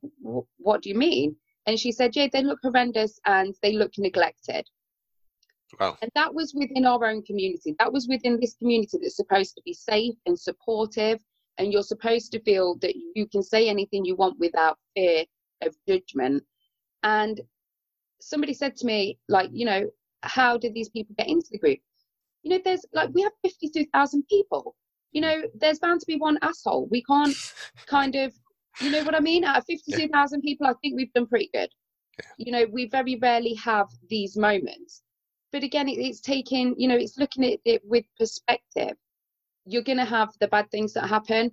what 0.58 0.82
do 0.82 0.90
you 0.90 0.96
mean 0.96 1.36
and 1.66 1.80
she 1.80 1.92
said, 1.92 2.16
Yeah, 2.16 2.28
they 2.32 2.44
look 2.44 2.60
horrendous 2.62 3.20
and 3.26 3.56
they 3.62 3.74
look 3.74 3.94
neglected. 3.98 4.68
Wow. 5.80 5.98
And 6.02 6.12
that 6.16 6.34
was 6.34 6.54
within 6.54 6.86
our 6.86 7.06
own 7.06 7.24
community. 7.24 7.76
That 7.80 7.92
was 7.92 8.08
within 8.08 8.40
this 8.40 8.56
community 8.56 8.98
that's 9.02 9.16
supposed 9.16 9.56
to 9.56 9.62
be 9.66 9.74
safe 9.74 10.16
and 10.26 10.40
supportive. 10.40 11.20
And 11.58 11.72
you're 11.72 11.84
supposed 11.84 12.32
to 12.34 12.42
feel 12.42 12.76
that 12.82 12.96
you 13.16 13.28
can 13.28 13.42
say 13.42 13.70
anything 13.70 14.06
you 14.06 14.16
want 14.16 14.40
without 14.40 14.78
fear 14.96 15.26
of 15.62 15.76
judgment. 15.88 16.44
And 17.04 17.42
somebody 18.22 18.54
said 18.54 18.76
to 18.78 18.86
me, 18.86 19.20
like, 19.30 19.50
you 19.52 19.66
know, 19.66 19.90
how 20.22 20.58
did 20.58 20.74
these 20.74 20.90
people 20.90 21.16
get 21.18 21.28
into 21.28 21.48
the 21.52 21.58
group? 21.58 21.80
You 22.44 22.52
know, 22.52 22.60
there's 22.64 22.86
like, 22.94 23.10
we 23.14 23.22
have 23.22 23.32
52,000 23.44 24.24
people. 24.30 24.76
You 25.12 25.22
know, 25.22 25.44
there's 25.56 25.80
bound 25.80 26.00
to 26.02 26.06
be 26.08 26.18
one 26.18 26.38
asshole. 26.42 26.88
We 26.90 27.04
can't 27.04 27.36
kind 27.88 28.16
of 28.16 28.34
you 28.82 28.90
know 28.90 29.04
what 29.04 29.16
I 29.16 29.20
mean? 29.20 29.44
Out 29.44 29.58
of 29.58 29.66
52,000 29.66 30.42
yeah. 30.42 30.50
people, 30.50 30.68
I 30.68 30.74
think 30.82 30.96
we've 30.96 31.14
done 31.14 31.28
pretty 31.28 31.50
good. 31.54 31.70
Yeah. 32.20 32.30
You 32.38 32.52
know, 32.52 32.66
we 32.72 32.88
very 32.88 33.16
rarely 33.16 33.54
have 33.56 33.88
these 34.10 34.38
moments. 34.38 35.04
But 35.52 35.64
again, 35.64 35.88
it, 35.88 36.00
it's 36.00 36.22
taking, 36.22 36.76
you 36.78 36.88
know, 36.88 36.96
it's 36.96 37.18
looking 37.18 37.46
at 37.46 37.60
it 37.66 37.82
with 37.86 38.06
perspective. 38.18 38.96
You're 39.66 39.84
going 39.84 40.00
to 40.00 40.06
have 40.06 40.30
the 40.40 40.48
bad 40.48 40.70
things 40.72 40.94
that 40.94 41.08
happen, 41.08 41.50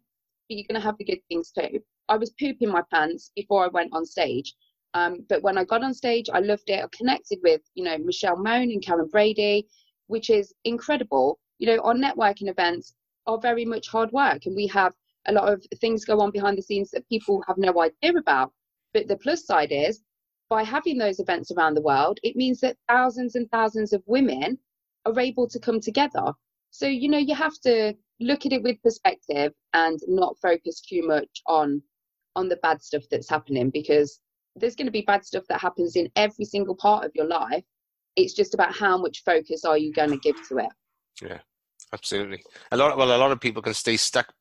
but 0.48 0.56
you're 0.56 0.66
going 0.68 0.80
to 0.80 0.86
have 0.86 0.96
the 0.98 1.04
good 1.04 1.20
things 1.28 1.52
too. 1.52 1.80
I 2.08 2.16
was 2.16 2.30
pooping 2.40 2.70
my 2.70 2.82
pants 2.92 3.30
before 3.36 3.64
I 3.64 3.68
went 3.68 3.92
on 3.92 4.04
stage. 4.04 4.54
Um, 4.94 5.24
but 5.28 5.42
when 5.42 5.56
I 5.56 5.64
got 5.64 5.84
on 5.84 5.94
stage, 5.94 6.28
I 6.32 6.40
loved 6.40 6.68
it. 6.68 6.82
I 6.82 6.88
connected 6.96 7.38
with, 7.44 7.60
you 7.74 7.84
know, 7.84 7.96
Michelle 7.98 8.36
Mone 8.36 8.72
and 8.72 8.84
Karren 8.84 9.08
Brady, 9.10 9.68
which 10.10 10.28
is 10.28 10.52
incredible. 10.64 11.38
You 11.58 11.68
know, 11.68 11.82
our 11.82 11.94
networking 11.94 12.48
events 12.48 12.94
are 13.26 13.38
very 13.38 13.64
much 13.64 13.88
hard 13.88 14.10
work, 14.12 14.46
and 14.46 14.56
we 14.56 14.66
have 14.66 14.92
a 15.26 15.32
lot 15.32 15.52
of 15.52 15.64
things 15.80 16.04
go 16.04 16.20
on 16.20 16.30
behind 16.30 16.58
the 16.58 16.62
scenes 16.62 16.90
that 16.90 17.08
people 17.08 17.42
have 17.46 17.58
no 17.58 17.72
idea 17.80 18.18
about. 18.18 18.52
But 18.92 19.06
the 19.06 19.16
plus 19.16 19.46
side 19.46 19.70
is, 19.70 20.02
by 20.48 20.64
having 20.64 20.98
those 20.98 21.20
events 21.20 21.50
around 21.52 21.74
the 21.74 21.82
world, 21.82 22.18
it 22.22 22.34
means 22.34 22.60
that 22.60 22.76
thousands 22.88 23.36
and 23.36 23.48
thousands 23.50 23.92
of 23.92 24.02
women 24.06 24.58
are 25.06 25.18
able 25.20 25.48
to 25.48 25.60
come 25.60 25.80
together. 25.80 26.32
So, 26.70 26.86
you 26.86 27.08
know, 27.08 27.18
you 27.18 27.34
have 27.34 27.58
to 27.64 27.94
look 28.18 28.46
at 28.46 28.52
it 28.52 28.62
with 28.62 28.82
perspective 28.82 29.52
and 29.72 29.98
not 30.08 30.36
focus 30.42 30.80
too 30.80 31.06
much 31.06 31.42
on 31.46 31.82
on 32.36 32.48
the 32.48 32.56
bad 32.56 32.80
stuff 32.82 33.02
that's 33.10 33.28
happening 33.28 33.70
because 33.70 34.20
there's 34.56 34.76
going 34.76 34.86
to 34.86 34.92
be 34.92 35.02
bad 35.02 35.24
stuff 35.24 35.44
that 35.48 35.60
happens 35.60 35.96
in 35.96 36.08
every 36.16 36.44
single 36.44 36.76
part 36.76 37.04
of 37.04 37.10
your 37.14 37.26
life. 37.26 37.64
It's 38.16 38.34
just 38.34 38.54
about 38.54 38.74
how 38.74 38.98
much 38.98 39.22
focus 39.24 39.64
are 39.64 39.78
you 39.78 39.92
going 39.92 40.10
to 40.10 40.18
give 40.18 40.36
to 40.48 40.58
it. 40.58 40.70
Yeah, 41.22 41.38
absolutely. 41.92 42.42
A 42.72 42.76
lot. 42.76 42.96
Well, 42.96 43.16
a 43.16 43.18
lot 43.18 43.32
of 43.32 43.40
people 43.40 43.62
can 43.62 43.74
stay 43.74 43.96
stuck 43.96 44.32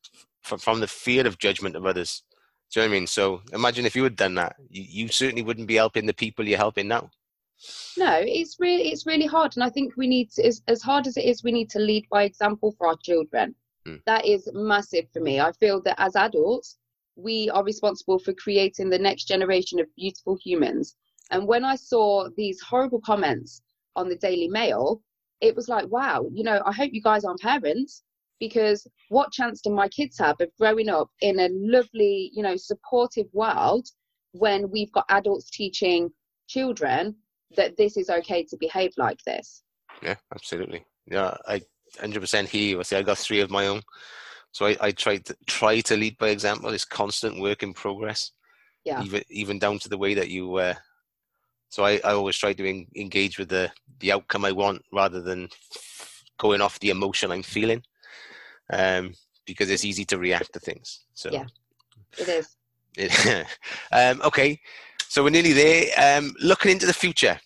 from, 0.41 0.59
from 0.59 0.80
the 0.80 0.88
fear 0.88 1.28
of 1.28 1.38
judgment 1.38 1.76
of 1.76 1.86
others. 1.86 2.24
Do 2.72 2.80
you 2.80 2.86
know 2.86 2.91
what 2.91 2.95
I 2.95 2.99
mean? 2.99 3.07
So 3.07 3.41
imagine 3.53 3.86
if 3.86 3.95
you 3.95 4.03
had 4.03 4.15
done 4.15 4.36
that, 4.36 4.55
you, 4.70 4.84
you 4.88 5.07
certainly 5.07 5.41
wouldn't 5.41 5.67
be 5.67 5.76
helping 5.76 6.05
the 6.05 6.13
people 6.13 6.47
you're 6.47 6.57
helping 6.57 6.88
now. 6.88 7.09
No, 7.97 8.22
it's 8.22 8.55
really 8.59 8.89
it's 8.89 9.05
really 9.05 9.26
hard, 9.26 9.57
and 9.57 9.63
I 9.63 9.70
think 9.70 9.97
we 9.97 10.07
need 10.07 10.32
to, 10.32 10.45
as 10.45 10.61
as 10.67 10.82
hard 10.82 11.07
as 11.07 11.17
it 11.17 11.26
is, 11.26 11.43
we 11.43 11.51
need 11.51 11.70
to 11.72 11.80
lead 11.80 12.05
by 12.09 12.24
example 12.24 12.74
for 12.78 12.88
our 12.88 12.95
children. 13.03 13.53
Mm. 13.86 14.01
That 14.05 14.26
is 14.26 14.49
massive 14.53 15.05
for 15.11 15.20
me. 15.20 15.41
I 15.41 15.51
feel 15.53 15.82
that 15.82 15.99
as 15.99 16.15
adults, 16.15 16.78
we 17.15 17.49
are 17.49 17.63
responsible 17.63 18.20
for 18.20 18.34
creating 18.34 18.89
the 18.89 18.99
next 18.99 19.26
generation 19.26 19.80
of 19.80 19.93
beautiful 19.97 20.38
humans. 20.41 20.95
And 21.32 21.47
when 21.47 21.63
I 21.63 21.75
saw 21.75 22.30
these 22.36 22.59
horrible 22.61 23.01
comments 23.01 23.61
on 23.95 24.09
the 24.09 24.15
Daily 24.15 24.47
Mail, 24.47 25.01
it 25.41 25.55
was 25.55 25.69
like, 25.69 25.88
wow, 25.89 26.25
you 26.34 26.43
know, 26.43 26.61
I 26.65 26.71
hope 26.71 26.91
you 26.93 27.01
guys 27.01 27.23
aren't 27.23 27.41
parents 27.41 28.03
because 28.39 28.88
what 29.09 29.32
chance 29.32 29.61
do 29.61 29.69
my 29.69 29.88
kids 29.89 30.17
have 30.17 30.36
of 30.39 30.49
growing 30.59 30.89
up 30.89 31.09
in 31.21 31.39
a 31.39 31.49
lovely, 31.51 32.32
you 32.34 32.41
know, 32.41 32.55
supportive 32.55 33.27
world 33.34 33.88
when 34.32 34.69
we've 34.71 34.91
got 34.91 35.05
adults 35.09 35.49
teaching 35.49 36.09
children 36.47 37.15
that 37.55 37.77
this 37.77 37.97
is 37.97 38.09
okay 38.09 38.43
to 38.45 38.57
behave 38.59 38.91
like 38.97 39.19
this? 39.25 39.63
Yeah, 40.01 40.15
absolutely. 40.34 40.86
Yeah, 41.05 41.36
I 41.47 41.61
100% 41.97 42.47
hear 42.47 42.61
you. 42.61 42.80
I 42.80 42.84
say 42.84 42.97
I 42.97 43.01
got 43.01 43.17
three 43.17 43.41
of 43.41 43.49
my 43.49 43.67
own. 43.67 43.82
So 44.51 44.65
I, 44.65 44.77
I 44.82 44.91
try 44.91 45.17
to 45.17 45.36
try 45.45 45.80
to 45.82 45.95
lead 45.95 46.17
by 46.17 46.30
example. 46.30 46.71
It's 46.71 46.86
constant 46.86 47.39
work 47.39 47.61
in 47.61 47.73
progress. 47.73 48.32
Yeah. 48.84 49.03
Even 49.03 49.21
even 49.30 49.59
down 49.59 49.77
to 49.80 49.89
the 49.89 49.97
way 49.97 50.13
that 50.15 50.30
you. 50.30 50.55
Uh, 50.55 50.73
so 51.70 51.86
I, 51.86 51.99
I 52.03 52.11
always 52.13 52.38
try 52.38 52.53
to 52.53 52.65
in, 52.65 52.88
engage 52.95 53.38
with 53.38 53.49
the 53.49 53.72
the 53.99 54.11
outcome 54.11 54.45
I 54.45 54.51
want 54.51 54.84
rather 54.91 55.22
than 55.22 55.49
going 56.38 56.61
off 56.61 56.80
the 56.80 56.89
emotion 56.89 57.32
I'm 57.32 57.43
feeling, 57.43 57.84
um, 58.72 59.13
because 59.45 59.70
it's 59.70 59.86
easy 59.86 60.05
to 60.05 60.17
react 60.17 60.53
to 60.53 60.59
things. 60.59 61.01
So 61.13 61.30
yeah, 61.32 61.45
it 62.17 62.28
is. 62.28 62.55
It, 62.97 63.47
um, 63.91 64.22
okay, 64.24 64.59
so 65.07 65.24
we're 65.24 65.30
nearly 65.30 65.53
there. 65.53 66.17
Um, 66.17 66.34
looking 66.41 66.72
into 66.72 66.86
the 66.86 66.93
future, 66.93 67.39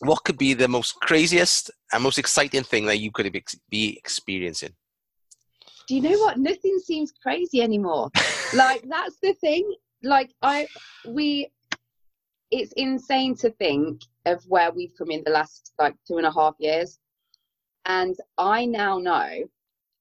what 0.00 0.24
could 0.24 0.38
be 0.38 0.54
the 0.54 0.68
most 0.68 0.94
craziest 1.00 1.70
and 1.92 2.02
most 2.02 2.18
exciting 2.18 2.64
thing 2.64 2.86
that 2.86 2.98
you 2.98 3.10
could 3.10 3.30
be 3.70 3.96
experiencing? 3.96 4.74
do 5.86 5.94
you 5.94 6.02
know 6.02 6.18
what? 6.18 6.38
Nothing 6.38 6.78
seems 6.78 7.12
crazy 7.12 7.62
anymore. 7.62 8.10
like 8.54 8.84
that's 8.88 9.16
the 9.22 9.34
thing. 9.34 9.72
Like 10.02 10.34
I, 10.42 10.66
we, 11.06 11.48
it's 12.50 12.72
insane 12.72 13.34
to 13.36 13.50
think 13.50 14.02
of 14.24 14.42
where 14.48 14.70
we've 14.72 14.94
come 14.96 15.10
in 15.10 15.22
the 15.24 15.30
last 15.30 15.72
like 15.78 15.94
two 16.06 16.18
and 16.18 16.26
a 16.26 16.32
half 16.32 16.54
years, 16.58 16.98
and 17.84 18.16
I 18.38 18.64
now 18.66 18.98
know 18.98 19.44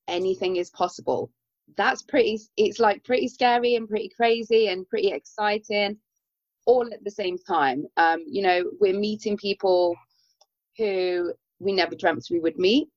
anything 0.07 0.57
is 0.57 0.69
possible. 0.71 1.31
That's 1.77 2.03
pretty. 2.03 2.39
It's 2.57 2.79
like 2.79 3.03
pretty 3.03 3.27
scary 3.27 3.75
and 3.75 3.89
pretty 3.89 4.09
crazy 4.09 4.67
and 4.67 4.87
pretty 4.87 5.11
exciting, 5.11 5.97
all 6.65 6.87
at 6.93 7.03
the 7.03 7.11
same 7.11 7.37
time. 7.37 7.85
Um, 7.97 8.23
you 8.27 8.41
know, 8.43 8.63
we're 8.79 8.99
meeting 8.99 9.37
people 9.37 9.95
who 10.77 11.33
we 11.59 11.71
never 11.71 11.95
dreamt 11.95 12.27
we 12.29 12.39
would 12.39 12.57
meet 12.57 12.89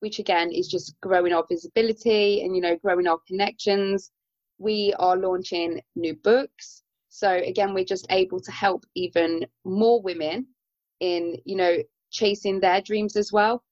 which 0.00 0.18
again 0.18 0.50
is 0.50 0.66
just 0.66 0.98
growing 1.00 1.32
our 1.32 1.44
visibility 1.48 2.42
and 2.42 2.56
you 2.56 2.60
know 2.60 2.76
growing 2.76 3.06
our 3.06 3.18
connections 3.26 4.10
we 4.58 4.92
are 4.98 5.16
launching 5.16 5.80
new 5.94 6.14
books 6.16 6.82
so 7.10 7.30
again 7.46 7.74
we're 7.74 7.84
just 7.84 8.06
able 8.10 8.40
to 8.40 8.50
help 8.50 8.84
even 8.94 9.44
more 9.64 10.00
women 10.00 10.46
in 11.00 11.36
you 11.44 11.56
know 11.56 11.76
chasing 12.10 12.60
their 12.60 12.80
dreams 12.80 13.16
as 13.16 13.32
well. 13.32 13.62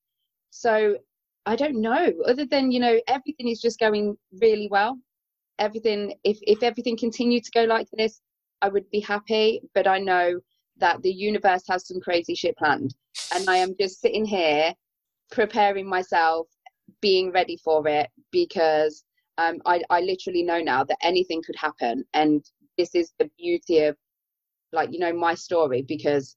So 0.51 0.97
i 1.47 1.57
don't 1.57 1.81
know 1.81 2.13
other 2.27 2.45
than 2.45 2.71
you 2.71 2.81
know 2.81 3.01
everything 3.09 3.49
is 3.49 3.61
just 3.61 3.79
going 3.79 4.17
really 4.41 4.69
well. 4.71 4.99
Everything 5.59 6.15
if 6.25 6.39
if 6.43 6.63
everything 6.63 6.97
continued 6.97 7.45
to 7.45 7.51
go 7.53 7.65
like 7.65 7.89
this 7.93 8.21
i 8.63 8.69
would 8.69 8.89
be 8.91 9.01
happy 9.01 9.61
but 9.75 9.87
i 9.87 9.99
know 9.99 10.41
that 10.79 11.01
the 11.03 11.13
universe 11.13 11.65
has 11.69 11.87
some 11.87 12.01
crazy 12.01 12.35
shit 12.35 12.57
planned. 12.57 12.95
And 13.33 13.49
i 13.49 13.57
am 13.57 13.75
just 13.79 14.01
sitting 14.01 14.25
here 14.25 14.75
preparing 15.31 15.89
myself, 15.89 16.49
being 17.01 17.31
ready 17.33 17.57
for 17.57 17.87
it 17.89 18.09
because 18.33 19.05
um, 19.37 19.59
I, 19.67 19.83
I 19.91 20.01
literally 20.01 20.43
know 20.43 20.61
now 20.61 20.85
that 20.85 20.99
anything 21.03 21.43
could 21.47 21.57
happen. 21.57 22.05
And 22.15 22.45
this 22.79 22.95
is 22.95 23.13
the 23.19 23.31
beauty 23.39 23.81
of, 23.81 23.97
like, 24.73 24.93
you 24.93 24.99
know, 24.99 25.13
my 25.13 25.35
story 25.35 25.83
because, 25.83 26.37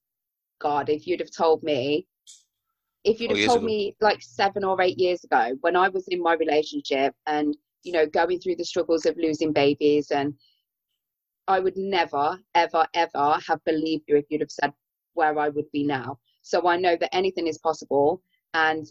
God, 0.59 0.89
if 0.89 1.07
you'd 1.07 1.19
have 1.19 1.31
told 1.31 1.63
me, 1.63 2.07
if 3.03 3.19
you'd 3.19 3.31
have 3.31 3.45
told 3.45 3.59
ago. 3.59 3.65
me 3.65 3.95
like 4.01 4.21
seven 4.21 4.63
or 4.63 4.79
eight 4.81 4.99
years 4.99 5.23
ago 5.23 5.55
when 5.61 5.75
I 5.75 5.89
was 5.89 6.07
in 6.09 6.21
my 6.21 6.33
relationship 6.33 7.15
and, 7.25 7.55
you 7.83 7.93
know, 7.93 8.05
going 8.05 8.39
through 8.39 8.57
the 8.57 8.65
struggles 8.65 9.05
of 9.05 9.15
losing 9.17 9.53
babies 9.53 10.11
and 10.11 10.33
I 11.47 11.59
would 11.59 11.77
never, 11.77 12.37
ever, 12.53 12.85
ever 12.93 13.39
have 13.47 13.63
believed 13.65 14.03
you 14.07 14.17
if 14.17 14.25
you'd 14.29 14.41
have 14.41 14.51
said 14.51 14.71
where 15.13 15.37
I 15.39 15.49
would 15.49 15.69
be 15.71 15.83
now. 15.83 16.19
So 16.43 16.67
I 16.67 16.77
know 16.77 16.95
that 16.95 17.15
anything 17.15 17.47
is 17.47 17.57
possible 17.57 18.21
and 18.53 18.85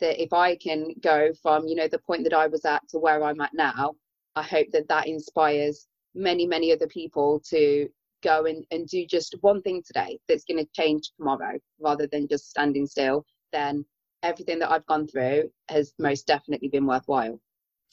that 0.00 0.20
if 0.20 0.32
i 0.32 0.56
can 0.56 0.88
go 1.00 1.30
from 1.42 1.66
you 1.66 1.74
know 1.74 1.88
the 1.88 1.98
point 1.98 2.24
that 2.24 2.34
i 2.34 2.46
was 2.46 2.64
at 2.64 2.86
to 2.88 2.98
where 2.98 3.22
i'm 3.22 3.40
at 3.40 3.54
now 3.54 3.94
i 4.34 4.42
hope 4.42 4.66
that 4.72 4.88
that 4.88 5.06
inspires 5.06 5.86
many 6.16 6.46
many 6.46 6.72
other 6.72 6.86
people 6.86 7.40
to 7.48 7.88
go 8.22 8.46
and, 8.46 8.64
and 8.70 8.88
do 8.88 9.06
just 9.06 9.36
one 9.42 9.60
thing 9.62 9.82
today 9.86 10.18
that's 10.28 10.44
going 10.44 10.58
to 10.58 10.70
change 10.72 11.12
tomorrow 11.16 11.58
rather 11.78 12.06
than 12.10 12.26
just 12.26 12.48
standing 12.50 12.86
still 12.86 13.24
then 13.52 13.84
everything 14.22 14.58
that 14.58 14.70
i've 14.70 14.86
gone 14.86 15.06
through 15.06 15.48
has 15.68 15.92
most 15.98 16.26
definitely 16.26 16.68
been 16.68 16.86
worthwhile. 16.86 17.40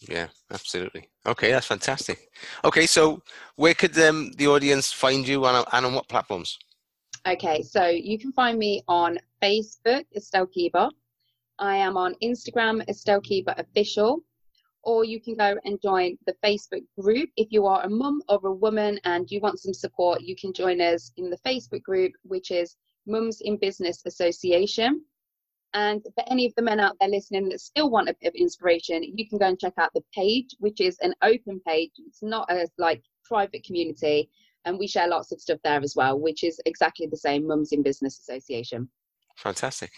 Yeah 0.09 0.27
absolutely. 0.51 1.09
Okay 1.25 1.51
that's 1.51 1.67
fantastic. 1.67 2.29
Okay 2.65 2.85
so 2.85 3.21
where 3.55 3.73
could 3.73 3.97
um, 3.99 4.31
the 4.37 4.47
audience 4.47 4.91
find 4.91 5.27
you 5.27 5.45
and, 5.45 5.65
and 5.71 5.85
on 5.85 5.93
what 5.93 6.07
platforms? 6.07 6.57
Okay 7.27 7.61
so 7.61 7.87
you 7.87 8.17
can 8.17 8.31
find 8.31 8.57
me 8.57 8.81
on 8.87 9.19
facebook 9.41 10.05
estelle 10.15 10.47
Keeber 10.47 10.89
I 11.59 11.75
am 11.77 11.97
on 11.97 12.15
Instagram, 12.21 12.87
Estelle 12.89 13.21
Keeber 13.21 13.57
Official, 13.57 14.23
or 14.83 15.05
you 15.05 15.19
can 15.21 15.35
go 15.35 15.57
and 15.63 15.81
join 15.81 16.17
the 16.25 16.35
Facebook 16.43 16.83
group. 16.99 17.29
If 17.37 17.47
you 17.51 17.65
are 17.65 17.83
a 17.83 17.89
mum 17.89 18.21
or 18.27 18.39
a 18.43 18.53
woman 18.53 18.99
and 19.05 19.29
you 19.31 19.39
want 19.39 19.59
some 19.59 19.73
support, 19.73 20.21
you 20.21 20.35
can 20.35 20.53
join 20.53 20.81
us 20.81 21.11
in 21.17 21.29
the 21.29 21.37
Facebook 21.45 21.83
group, 21.83 22.11
which 22.23 22.51
is 22.51 22.75
Mums 23.07 23.41
in 23.41 23.57
Business 23.57 24.01
Association. 24.05 25.01
And 25.73 26.03
for 26.03 26.23
any 26.29 26.45
of 26.45 26.53
the 26.55 26.61
men 26.61 26.79
out 26.79 26.95
there 26.99 27.09
listening 27.09 27.49
that 27.49 27.59
still 27.59 27.89
want 27.89 28.09
a 28.09 28.15
bit 28.21 28.27
of 28.27 28.35
inspiration, 28.35 29.03
you 29.03 29.27
can 29.27 29.39
go 29.39 29.47
and 29.47 29.59
check 29.59 29.73
out 29.77 29.89
the 29.95 30.03
page, 30.13 30.55
which 30.59 30.79
is 30.79 30.97
an 30.99 31.15
open 31.23 31.59
page. 31.65 31.91
It's 31.97 32.21
not 32.21 32.51
a 32.51 32.67
like 32.77 33.01
private 33.23 33.63
community, 33.63 34.29
and 34.65 34.77
we 34.77 34.87
share 34.87 35.07
lots 35.07 35.31
of 35.31 35.41
stuff 35.41 35.59
there 35.63 35.81
as 35.81 35.95
well, 35.95 36.19
which 36.19 36.43
is 36.43 36.61
exactly 36.65 37.07
the 37.07 37.17
same 37.17 37.47
Mums 37.47 37.71
in 37.71 37.81
Business 37.81 38.19
Association. 38.19 38.87
Fantastic. 39.37 39.91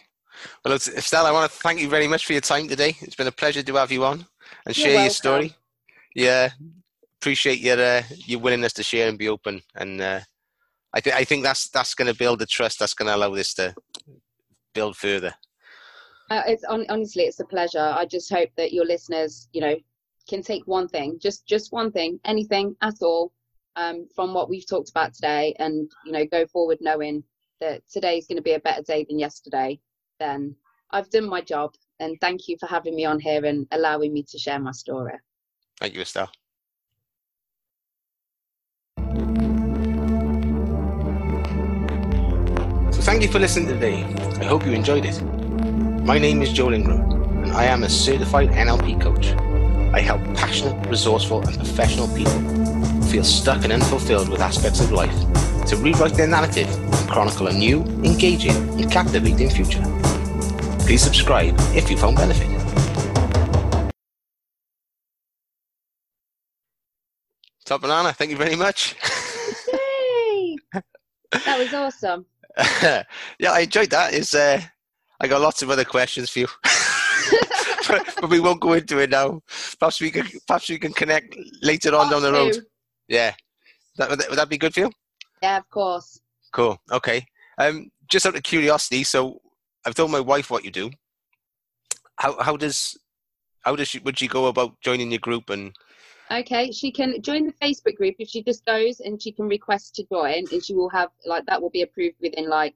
Well, 0.63 0.73
Estelle, 0.75 1.25
I 1.25 1.31
want 1.31 1.51
to 1.51 1.57
thank 1.59 1.79
you 1.79 1.89
very 1.89 2.07
much 2.07 2.25
for 2.25 2.33
your 2.33 2.41
time 2.41 2.67
today. 2.67 2.95
It's 3.01 3.15
been 3.15 3.27
a 3.27 3.31
pleasure 3.31 3.63
to 3.63 3.75
have 3.75 3.91
you 3.91 4.05
on 4.05 4.25
and 4.65 4.75
share 4.75 5.01
your 5.01 5.09
story. 5.09 5.55
Yeah, 6.15 6.49
appreciate 7.21 7.59
your 7.59 7.79
uh, 7.79 8.03
your 8.25 8.39
willingness 8.39 8.73
to 8.73 8.83
share 8.83 9.09
and 9.09 9.17
be 9.17 9.29
open. 9.29 9.61
And 9.75 10.01
uh, 10.01 10.19
I 10.93 11.01
think 11.01 11.15
I 11.15 11.23
think 11.23 11.43
that's 11.43 11.69
that's 11.69 11.93
going 11.93 12.11
to 12.11 12.17
build 12.17 12.39
the 12.39 12.45
trust. 12.45 12.79
That's 12.79 12.93
going 12.93 13.07
to 13.07 13.15
allow 13.15 13.33
this 13.33 13.53
to 13.55 13.75
build 14.73 14.95
further. 14.95 15.33
Uh, 16.29 16.41
it's 16.47 16.63
on, 16.63 16.85
honestly, 16.89 17.23
it's 17.23 17.39
a 17.39 17.45
pleasure. 17.45 17.79
I 17.79 18.05
just 18.05 18.31
hope 18.31 18.49
that 18.57 18.73
your 18.73 18.85
listeners, 18.85 19.47
you 19.53 19.61
know, 19.61 19.75
can 20.27 20.41
take 20.41 20.63
one 20.65 20.87
thing, 20.87 21.19
just 21.19 21.45
just 21.45 21.71
one 21.71 21.91
thing, 21.91 22.19
anything 22.25 22.75
at 22.81 22.95
all, 23.01 23.31
um, 23.75 24.07
from 24.15 24.33
what 24.33 24.49
we've 24.49 24.67
talked 24.67 24.89
about 24.89 25.13
today, 25.13 25.55
and 25.59 25.91
you 26.05 26.11
know, 26.11 26.25
go 26.25 26.47
forward 26.47 26.79
knowing 26.81 27.23
that 27.61 27.81
today 27.91 28.17
is 28.17 28.27
going 28.27 28.37
to 28.37 28.41
be 28.41 28.53
a 28.53 28.59
better 28.59 28.81
day 28.81 29.05
than 29.07 29.19
yesterday 29.19 29.79
then 30.19 30.55
I've 30.91 31.09
done 31.09 31.27
my 31.27 31.41
job. 31.41 31.73
And 31.99 32.17
thank 32.19 32.47
you 32.47 32.57
for 32.59 32.67
having 32.67 32.95
me 32.95 33.05
on 33.05 33.19
here 33.19 33.45
and 33.45 33.67
allowing 33.71 34.13
me 34.13 34.23
to 34.23 34.37
share 34.37 34.59
my 34.59 34.71
story. 34.71 35.13
Thank 35.79 35.93
you, 35.93 36.01
Estelle. 36.01 36.31
So, 42.91 43.01
thank 43.01 43.21
you 43.21 43.27
for 43.29 43.39
listening 43.39 43.67
today. 43.67 44.03
I 44.39 44.45
hope 44.45 44.65
you 44.65 44.71
enjoyed 44.73 45.05
it. 45.05 45.21
My 46.03 46.17
name 46.17 46.41
is 46.41 46.51
Joel 46.51 46.73
Ingram, 46.73 47.43
and 47.43 47.51
I 47.53 47.65
am 47.65 47.83
a 47.83 47.89
certified 47.89 48.49
NLP 48.49 49.01
coach. 49.01 49.27
I 49.93 50.01
help 50.01 50.21
passionate, 50.35 50.87
resourceful, 50.87 51.45
and 51.47 51.55
professional 51.55 52.07
people 52.15 52.41
feel 53.03 53.23
stuck 53.23 53.63
and 53.63 53.71
unfulfilled 53.71 54.29
with 54.29 54.41
aspects 54.41 54.81
of 54.81 54.91
life 54.91 55.15
to 55.67 55.75
rewrite 55.77 56.13
their 56.13 56.27
narrative 56.27 56.67
and 56.67 57.09
chronicle 57.09 57.47
a 57.47 57.53
new, 57.53 57.81
engaging, 58.03 58.55
and 58.79 58.91
captivating 58.91 59.49
future. 59.49 59.83
Please 60.85 61.01
subscribe 61.01 61.55
if 61.73 61.89
you 61.89 61.97
found 61.97 62.17
benefit. 62.17 62.55
Top 67.65 67.81
Banana, 67.81 68.13
thank 68.13 68.29
you 68.29 68.37
very 68.37 68.55
much. 68.55 68.95
Yay! 69.73 70.55
that 71.31 71.57
was 71.57 71.73
awesome. 71.73 72.25
yeah, 73.39 73.51
I 73.51 73.61
enjoyed 73.61 73.89
that. 73.89 74.13
It's, 74.13 74.35
uh, 74.35 74.61
I 75.19 75.27
got 75.27 75.41
lots 75.41 75.63
of 75.63 75.71
other 75.71 75.83
questions 75.83 76.29
for 76.29 76.39
you. 76.39 76.47
but, 77.87 78.15
but, 78.21 78.29
we 78.29 78.39
won't 78.39 78.61
go 78.61 78.73
into 78.73 78.99
it 78.99 79.09
now. 79.09 79.41
Perhaps 79.79 79.99
we 79.99 80.11
can 80.11 80.27
perhaps 80.47 80.69
we 80.69 80.77
can 80.77 80.93
connect 80.93 81.35
later 81.61 81.95
on 81.95 82.11
down 82.11 82.21
the 82.21 82.31
road. 82.31 82.55
Yeah. 83.07 83.33
That, 83.97 84.09
would, 84.09 84.19
that, 84.19 84.29
would 84.29 84.39
that 84.39 84.49
be 84.49 84.57
good 84.57 84.73
for 84.73 84.81
you? 84.81 84.91
Yeah, 85.45 85.57
of 85.57 85.69
course. 85.69 86.19
Cool. 86.53 86.81
Okay. 86.91 87.23
Um, 87.59 87.91
just 88.07 88.25
out 88.25 88.35
of 88.35 88.41
curiosity, 88.41 89.03
so 89.03 89.39
I've 89.85 89.93
told 89.93 90.09
my 90.09 90.19
wife 90.19 90.49
what 90.49 90.65
you 90.65 90.71
do. 90.71 90.89
How 92.17 92.41
how 92.41 92.57
does 92.57 92.97
how 93.61 93.75
does 93.75 93.87
she 93.87 93.99
would 93.99 94.17
she 94.17 94.27
go 94.27 94.47
about 94.47 94.81
joining 94.81 95.11
your 95.11 95.19
group 95.19 95.51
and 95.51 95.71
Okay, 96.31 96.71
she 96.71 96.91
can 96.91 97.21
join 97.21 97.45
the 97.45 97.53
Facebook 97.63 97.95
group 97.95 98.15
if 98.17 98.27
she 98.27 98.41
just 98.41 98.65
goes 98.65 99.01
and 99.01 99.21
she 99.21 99.31
can 99.31 99.47
request 99.47 99.93
to 99.95 100.03
join, 100.11 100.45
and 100.51 100.65
she 100.65 100.73
will 100.73 100.89
have 100.89 101.09
like 101.27 101.45
that 101.45 101.61
will 101.61 101.69
be 101.69 101.83
approved 101.83 102.15
within 102.19 102.49
like 102.49 102.73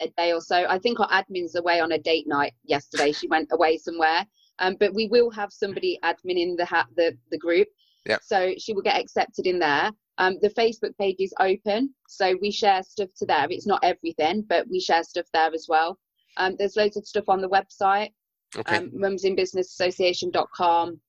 a 0.00 0.06
day 0.16 0.32
or 0.32 0.40
so. 0.40 0.64
I 0.68 0.78
think 0.78 1.00
our 1.00 1.08
admin's 1.08 1.56
away 1.56 1.80
on 1.80 1.90
a 1.90 1.98
date 1.98 2.28
night 2.28 2.52
yesterday. 2.62 3.10
She 3.10 3.26
went 3.26 3.48
away 3.50 3.78
somewhere, 3.78 4.24
um, 4.60 4.76
but 4.78 4.94
we 4.94 5.08
will 5.08 5.30
have 5.32 5.52
somebody 5.52 5.98
admin 6.04 6.38
in 6.44 6.54
the 6.54 6.66
ha- 6.66 6.92
the 6.96 7.18
the 7.32 7.38
group. 7.38 7.66
Yeah. 8.06 8.18
So 8.22 8.54
she 8.58 8.74
will 8.74 8.82
get 8.90 9.00
accepted 9.00 9.48
in 9.48 9.58
there. 9.58 9.90
Um, 10.22 10.38
the 10.40 10.50
Facebook 10.50 10.96
page 10.98 11.16
is 11.18 11.34
open, 11.40 11.94
so 12.06 12.36
we 12.40 12.52
share 12.52 12.82
stuff 12.82 13.08
to 13.16 13.26
there. 13.26 13.46
It's 13.50 13.66
not 13.66 13.82
everything, 13.82 14.44
but 14.48 14.68
we 14.68 14.78
share 14.78 15.02
stuff 15.02 15.26
there 15.32 15.52
as 15.52 15.66
well. 15.68 15.98
Um, 16.36 16.54
there's 16.58 16.76
loads 16.76 16.96
of 16.96 17.06
stuff 17.06 17.28
on 17.28 17.40
the 17.40 17.48
website, 17.48 18.12
okay. 18.56 18.76
um, 18.76 18.90
mumsinbusinessassociation.com 18.90 21.00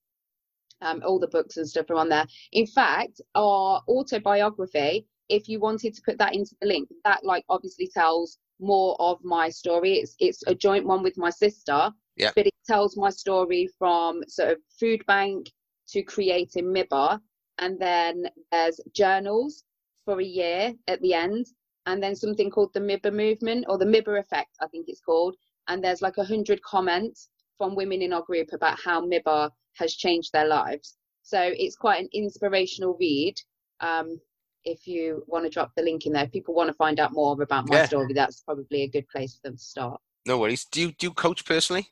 um, 0.84 1.02
all 1.04 1.18
the 1.18 1.28
books 1.28 1.56
and 1.56 1.68
stuff 1.68 1.90
are 1.90 1.96
on 1.96 2.08
there. 2.08 2.26
In 2.52 2.66
fact, 2.66 3.20
our 3.34 3.82
autobiography, 3.88 5.06
if 5.28 5.48
you 5.48 5.60
wanted 5.60 5.94
to 5.94 6.02
put 6.02 6.18
that 6.18 6.34
into 6.34 6.54
the 6.60 6.68
link, 6.68 6.88
that 7.04 7.24
like 7.24 7.44
obviously 7.48 7.90
tells 7.92 8.38
more 8.60 8.96
of 9.00 9.18
my 9.24 9.48
story. 9.48 9.94
It's 9.94 10.14
it's 10.18 10.42
a 10.46 10.54
joint 10.54 10.86
one 10.86 11.02
with 11.02 11.16
my 11.16 11.30
sister, 11.30 11.90
yeah. 12.16 12.30
but 12.36 12.46
it 12.46 12.54
tells 12.66 12.96
my 12.96 13.10
story 13.10 13.68
from 13.78 14.22
sort 14.28 14.50
of 14.50 14.58
food 14.78 15.04
bank 15.06 15.50
to 15.88 16.02
creating 16.02 16.66
MIBA, 16.66 17.18
and 17.58 17.78
then 17.78 18.28
there's 18.50 18.80
journals 18.94 19.64
for 20.04 20.20
a 20.20 20.24
year 20.24 20.72
at 20.88 21.00
the 21.02 21.14
end, 21.14 21.46
and 21.86 22.02
then 22.02 22.16
something 22.16 22.50
called 22.50 22.72
the 22.74 22.80
MIBA 22.80 23.12
movement 23.12 23.66
or 23.68 23.78
the 23.78 23.84
MIBA 23.84 24.18
effect, 24.18 24.50
I 24.60 24.66
think 24.68 24.86
it's 24.88 25.00
called, 25.00 25.36
and 25.68 25.82
there's 25.82 26.02
like 26.02 26.18
a 26.18 26.24
hundred 26.24 26.62
comments 26.62 27.28
from 27.58 27.74
women 27.74 28.02
in 28.02 28.12
our 28.12 28.22
group 28.22 28.48
about 28.52 28.78
how 28.82 29.00
MIBA 29.00 29.50
has 29.76 29.94
changed 29.94 30.32
their 30.32 30.46
lives. 30.46 30.96
So 31.22 31.40
it's 31.40 31.76
quite 31.76 32.02
an 32.02 32.08
inspirational 32.12 32.96
read. 33.00 33.34
Um, 33.80 34.20
if 34.64 34.86
you 34.86 35.24
want 35.26 35.44
to 35.44 35.50
drop 35.50 35.72
the 35.76 35.82
link 35.82 36.06
in 36.06 36.12
there, 36.12 36.24
if 36.24 36.32
people 36.32 36.54
want 36.54 36.68
to 36.68 36.74
find 36.74 36.98
out 37.00 37.12
more 37.12 37.40
about 37.40 37.68
my 37.68 37.76
yeah. 37.76 37.86
story, 37.86 38.12
that's 38.12 38.40
probably 38.40 38.82
a 38.82 38.88
good 38.88 39.08
place 39.08 39.34
for 39.34 39.48
them 39.48 39.56
to 39.56 39.62
start. 39.62 40.00
No 40.26 40.38
worries. 40.38 40.64
Do 40.64 40.80
you 40.80 40.92
do 40.92 41.08
you 41.08 41.12
coach 41.12 41.44
personally? 41.44 41.88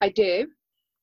I 0.00 0.10
do. 0.10 0.48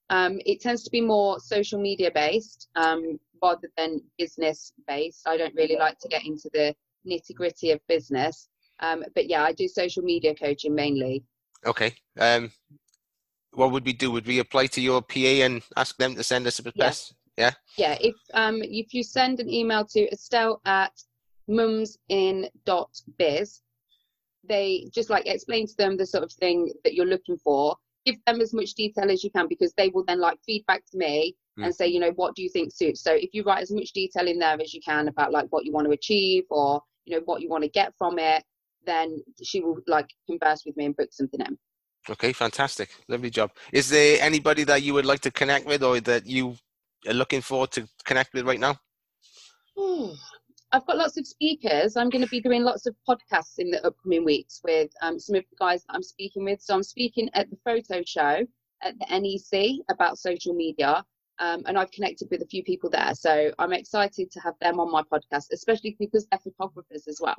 Um, 0.09 0.39
it 0.45 0.61
tends 0.61 0.83
to 0.83 0.91
be 0.91 1.01
more 1.01 1.39
social 1.39 1.79
media 1.79 2.11
based 2.13 2.69
um, 2.75 3.19
rather 3.41 3.69
than 3.77 4.01
business 4.17 4.71
based. 4.87 5.27
I 5.27 5.37
don't 5.37 5.55
really 5.55 5.77
like 5.77 5.97
to 5.99 6.07
get 6.07 6.25
into 6.25 6.49
the 6.53 6.75
nitty 7.07 7.33
gritty 7.35 7.71
of 7.71 7.79
business. 7.87 8.49
Um, 8.79 9.03
but 9.15 9.27
yeah, 9.27 9.43
I 9.43 9.53
do 9.53 9.67
social 9.67 10.03
media 10.03 10.35
coaching 10.35 10.75
mainly. 10.75 11.23
Okay. 11.65 11.95
Um, 12.19 12.51
what 13.53 13.71
would 13.71 13.85
we 13.85 13.93
do? 13.93 14.11
Would 14.11 14.27
we 14.27 14.39
apply 14.39 14.67
to 14.67 14.81
your 14.81 15.01
PA 15.01 15.43
and 15.45 15.63
ask 15.75 15.97
them 15.97 16.15
to 16.15 16.23
send 16.23 16.45
us 16.45 16.59
a 16.59 16.63
request? 16.63 17.15
Yeah. 17.37 17.51
Yeah. 17.77 17.97
If 17.99 18.15
um 18.33 18.61
if 18.61 18.93
you 18.93 19.03
send 19.03 19.39
an 19.39 19.49
email 19.49 19.85
to 19.85 20.11
Estelle 20.11 20.61
at 20.65 20.91
mumsin.biz, 21.49 22.51
they 24.43 24.89
just 24.93 25.09
like 25.09 25.25
explain 25.25 25.67
to 25.67 25.77
them 25.77 25.97
the 25.97 26.05
sort 26.05 26.23
of 26.23 26.31
thing 26.33 26.71
that 26.83 26.93
you're 26.93 27.05
looking 27.05 27.37
for. 27.37 27.77
Give 28.05 28.17
them 28.25 28.41
as 28.41 28.53
much 28.53 28.73
detail 28.73 29.09
as 29.09 29.23
you 29.23 29.31
can 29.31 29.47
because 29.47 29.73
they 29.77 29.89
will 29.89 30.03
then 30.05 30.19
like 30.19 30.37
feedback 30.45 30.83
to 30.91 30.97
me 30.97 31.35
mm. 31.57 31.65
and 31.65 31.73
say, 31.73 31.87
you 31.87 31.99
know, 31.99 32.11
what 32.15 32.35
do 32.35 32.43
you 32.43 32.49
think 32.49 32.73
suits? 32.73 33.01
So 33.01 33.13
if 33.13 33.33
you 33.33 33.43
write 33.43 33.63
as 33.63 33.71
much 33.71 33.91
detail 33.93 34.27
in 34.27 34.39
there 34.39 34.59
as 34.61 34.73
you 34.73 34.81
can 34.81 35.07
about 35.07 35.31
like 35.31 35.47
what 35.49 35.65
you 35.65 35.71
want 35.71 35.87
to 35.87 35.91
achieve 35.91 36.43
or 36.49 36.81
you 37.05 37.15
know 37.15 37.21
what 37.25 37.41
you 37.41 37.49
want 37.49 37.63
to 37.63 37.69
get 37.69 37.93
from 37.97 38.19
it, 38.19 38.43
then 38.85 39.21
she 39.43 39.61
will 39.61 39.77
like 39.87 40.09
converse 40.27 40.63
with 40.65 40.77
me 40.77 40.85
and 40.85 40.95
book 40.95 41.09
something 41.11 41.41
in. 41.41 41.57
Okay, 42.09 42.33
fantastic. 42.33 42.89
Lovely 43.07 43.31
job. 43.31 43.51
Is 43.73 43.89
there 43.89 44.19
anybody 44.21 44.63
that 44.65 44.83
you 44.83 44.93
would 44.93 45.05
like 45.05 45.21
to 45.21 45.31
connect 45.31 45.65
with 45.65 45.81
or 45.81 45.99
that 46.01 46.27
you 46.27 46.55
are 47.07 47.13
looking 47.13 47.41
forward 47.41 47.71
to 47.71 47.87
connect 48.03 48.33
with 48.33 48.45
right 48.45 48.59
now? 48.59 48.77
I've 50.75 50.85
got 50.85 50.97
lots 50.97 51.15
of 51.15 51.25
speakers. 51.25 51.95
I'm 51.95 52.09
going 52.09 52.23
to 52.23 52.29
be 52.29 52.41
doing 52.41 52.61
lots 52.61 52.85
of 52.85 52.97
podcasts 53.07 53.59
in 53.59 53.71
the 53.71 53.85
upcoming 53.87 54.25
weeks 54.25 54.59
with 54.61 54.91
um, 55.01 55.17
some 55.17 55.37
of 55.37 55.45
the 55.49 55.55
guys 55.57 55.85
that 55.85 55.95
I'm 55.95 56.03
speaking 56.03 56.43
with. 56.43 56.61
So 56.61 56.75
I'm 56.75 56.83
speaking 56.83 57.29
at 57.33 57.49
the 57.49 57.55
photo 57.63 58.03
show 58.05 58.45
at 58.83 58.93
the 58.99 59.05
NEC 59.09 59.85
about 59.89 60.19
social 60.19 60.53
media. 60.53 61.05
Um, 61.39 61.63
and 61.65 61.77
I've 61.77 61.91
connected 61.91 62.27
with 62.29 62.41
a 62.41 62.45
few 62.47 62.61
people 62.61 62.89
there. 62.89 63.13
So 63.13 63.53
I'm 63.57 63.71
excited 63.71 64.29
to 64.31 64.39
have 64.41 64.55
them 64.59 64.81
on 64.81 64.91
my 64.91 65.01
podcast, 65.03 65.45
especially 65.53 65.95
because 65.97 66.27
they're 66.27 66.39
photographers 66.39 67.07
as 67.07 67.19
well. 67.21 67.37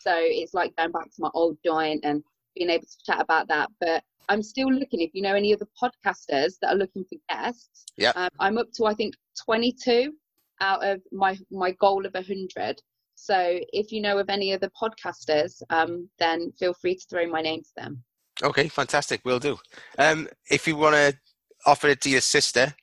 So 0.00 0.12
it's 0.14 0.52
like 0.52 0.76
going 0.76 0.92
back 0.92 1.04
to 1.04 1.20
my 1.20 1.30
old 1.32 1.56
joint 1.64 2.04
and 2.04 2.22
being 2.54 2.68
able 2.68 2.84
to 2.84 3.04
chat 3.06 3.22
about 3.22 3.48
that. 3.48 3.70
But 3.80 4.04
I'm 4.28 4.42
still 4.42 4.70
looking. 4.70 5.00
If 5.00 5.14
you 5.14 5.22
know 5.22 5.34
any 5.34 5.54
other 5.54 5.68
podcasters 5.82 6.58
that 6.60 6.74
are 6.74 6.76
looking 6.76 7.04
for 7.04 7.16
guests, 7.30 7.86
yeah, 7.96 8.12
um, 8.16 8.28
I'm 8.38 8.58
up 8.58 8.70
to 8.74 8.84
I 8.84 8.92
think 8.92 9.14
22 9.44 10.12
out 10.60 10.84
of 10.84 11.00
my 11.12 11.38
my 11.50 11.72
goal 11.72 12.06
of 12.06 12.14
100. 12.14 12.80
So 13.14 13.58
if 13.72 13.92
you 13.92 14.00
know 14.02 14.18
of 14.18 14.28
any 14.28 14.52
other 14.52 14.70
podcasters, 14.80 15.62
um, 15.70 16.08
then 16.18 16.52
feel 16.58 16.74
free 16.74 16.96
to 16.96 17.06
throw 17.08 17.26
my 17.26 17.40
name 17.40 17.62
to 17.62 17.70
them. 17.76 18.02
Okay, 18.42 18.68
fantastic. 18.68 19.22
We'll 19.24 19.38
do. 19.38 19.56
Um, 19.98 20.28
if 20.50 20.66
you 20.66 20.76
want 20.76 20.96
to 20.96 21.16
offer 21.64 21.88
it 21.88 22.02
to 22.02 22.10
your 22.10 22.20
sister, 22.20 22.74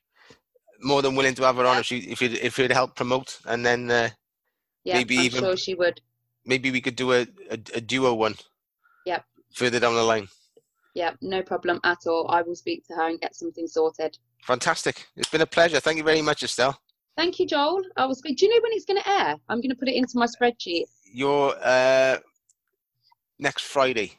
more 0.80 1.02
than 1.02 1.14
willing 1.14 1.34
to 1.36 1.44
have 1.44 1.56
her 1.56 1.62
yeah. 1.62 1.70
on 1.70 1.78
if 1.78 1.86
she 1.86 1.98
if 1.98 2.20
it 2.22 2.32
if 2.42 2.58
it'd 2.58 2.72
help 2.72 2.96
promote, 2.96 3.38
and 3.46 3.64
then 3.64 3.90
uh, 3.90 4.10
yeah, 4.84 4.94
maybe 4.94 5.18
I'm 5.18 5.24
even 5.24 5.40
sure 5.40 5.56
she 5.56 5.74
would. 5.74 6.00
Maybe 6.46 6.70
we 6.70 6.82
could 6.82 6.96
do 6.96 7.12
a, 7.12 7.22
a, 7.50 7.58
a 7.74 7.80
duo 7.80 8.12
one. 8.12 8.34
Yep 9.06 9.24
further 9.54 9.80
down 9.80 9.94
the 9.94 10.02
line. 10.02 10.28
Yep, 10.94 11.18
no 11.22 11.42
problem 11.42 11.80
at 11.84 11.98
all. 12.06 12.26
I 12.28 12.42
will 12.42 12.54
speak 12.54 12.86
to 12.86 12.94
her 12.94 13.08
and 13.08 13.20
get 13.20 13.34
something 13.34 13.66
sorted. 13.66 14.18
Fantastic. 14.42 15.06
It's 15.16 15.30
been 15.30 15.40
a 15.40 15.46
pleasure. 15.46 15.80
Thank 15.80 15.98
you 15.98 16.04
very 16.04 16.22
much, 16.22 16.42
Estelle. 16.42 16.78
Thank 17.16 17.38
you, 17.38 17.46
Joel. 17.46 17.82
I 17.96 18.10
speak. 18.12 18.38
Do 18.38 18.46
you 18.46 18.54
know 18.54 18.60
when 18.62 18.72
it's 18.72 18.84
going 18.84 19.00
to 19.00 19.08
air? 19.08 19.36
I'm 19.48 19.60
going 19.60 19.70
to 19.70 19.76
put 19.76 19.88
it 19.88 19.94
into 19.94 20.18
my 20.18 20.26
spreadsheet. 20.26 20.84
Your 21.12 21.54
uh, 21.62 22.18
next 23.38 23.62
Friday. 23.64 24.12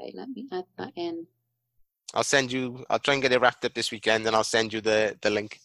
Okay, 0.00 0.12
let 0.14 0.28
me 0.28 0.46
add 0.50 0.64
that 0.76 0.92
in. 0.96 1.26
I'll 2.14 2.24
send 2.24 2.50
you. 2.50 2.84
I'll 2.90 2.98
try 2.98 3.14
and 3.14 3.22
get 3.22 3.32
it 3.32 3.40
wrapped 3.40 3.64
up 3.64 3.74
this 3.74 3.92
weekend, 3.92 4.26
and 4.26 4.34
I'll 4.34 4.44
send 4.44 4.72
you 4.72 4.80
the 4.80 5.16
the 5.20 5.30
link. 5.30 5.60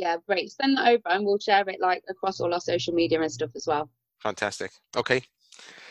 yeah, 0.00 0.16
great. 0.26 0.50
Send 0.50 0.76
that 0.76 0.88
over 0.88 1.08
and 1.10 1.24
we'll 1.24 1.38
share 1.38 1.68
it 1.68 1.80
like 1.80 2.02
across 2.08 2.40
all 2.40 2.52
our 2.54 2.60
social 2.60 2.94
media 2.94 3.20
and 3.20 3.30
stuff 3.30 3.50
as 3.54 3.66
well. 3.66 3.90
Fantastic. 4.22 4.72
Okay. 4.96 5.22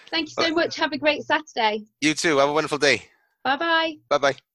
Thank 0.10 0.30
you 0.30 0.34
so 0.34 0.54
much. 0.54 0.76
Have 0.78 0.92
a 0.92 0.98
great 0.98 1.24
Saturday. 1.24 1.86
You 2.02 2.14
too. 2.16 2.38
Have 2.38 2.50
a 2.50 2.54
wonderful 2.54 2.80
day. 2.80 3.04
Bye 3.44 3.58
bye. 3.58 4.00
Bye 4.10 4.18
bye. 4.20 4.49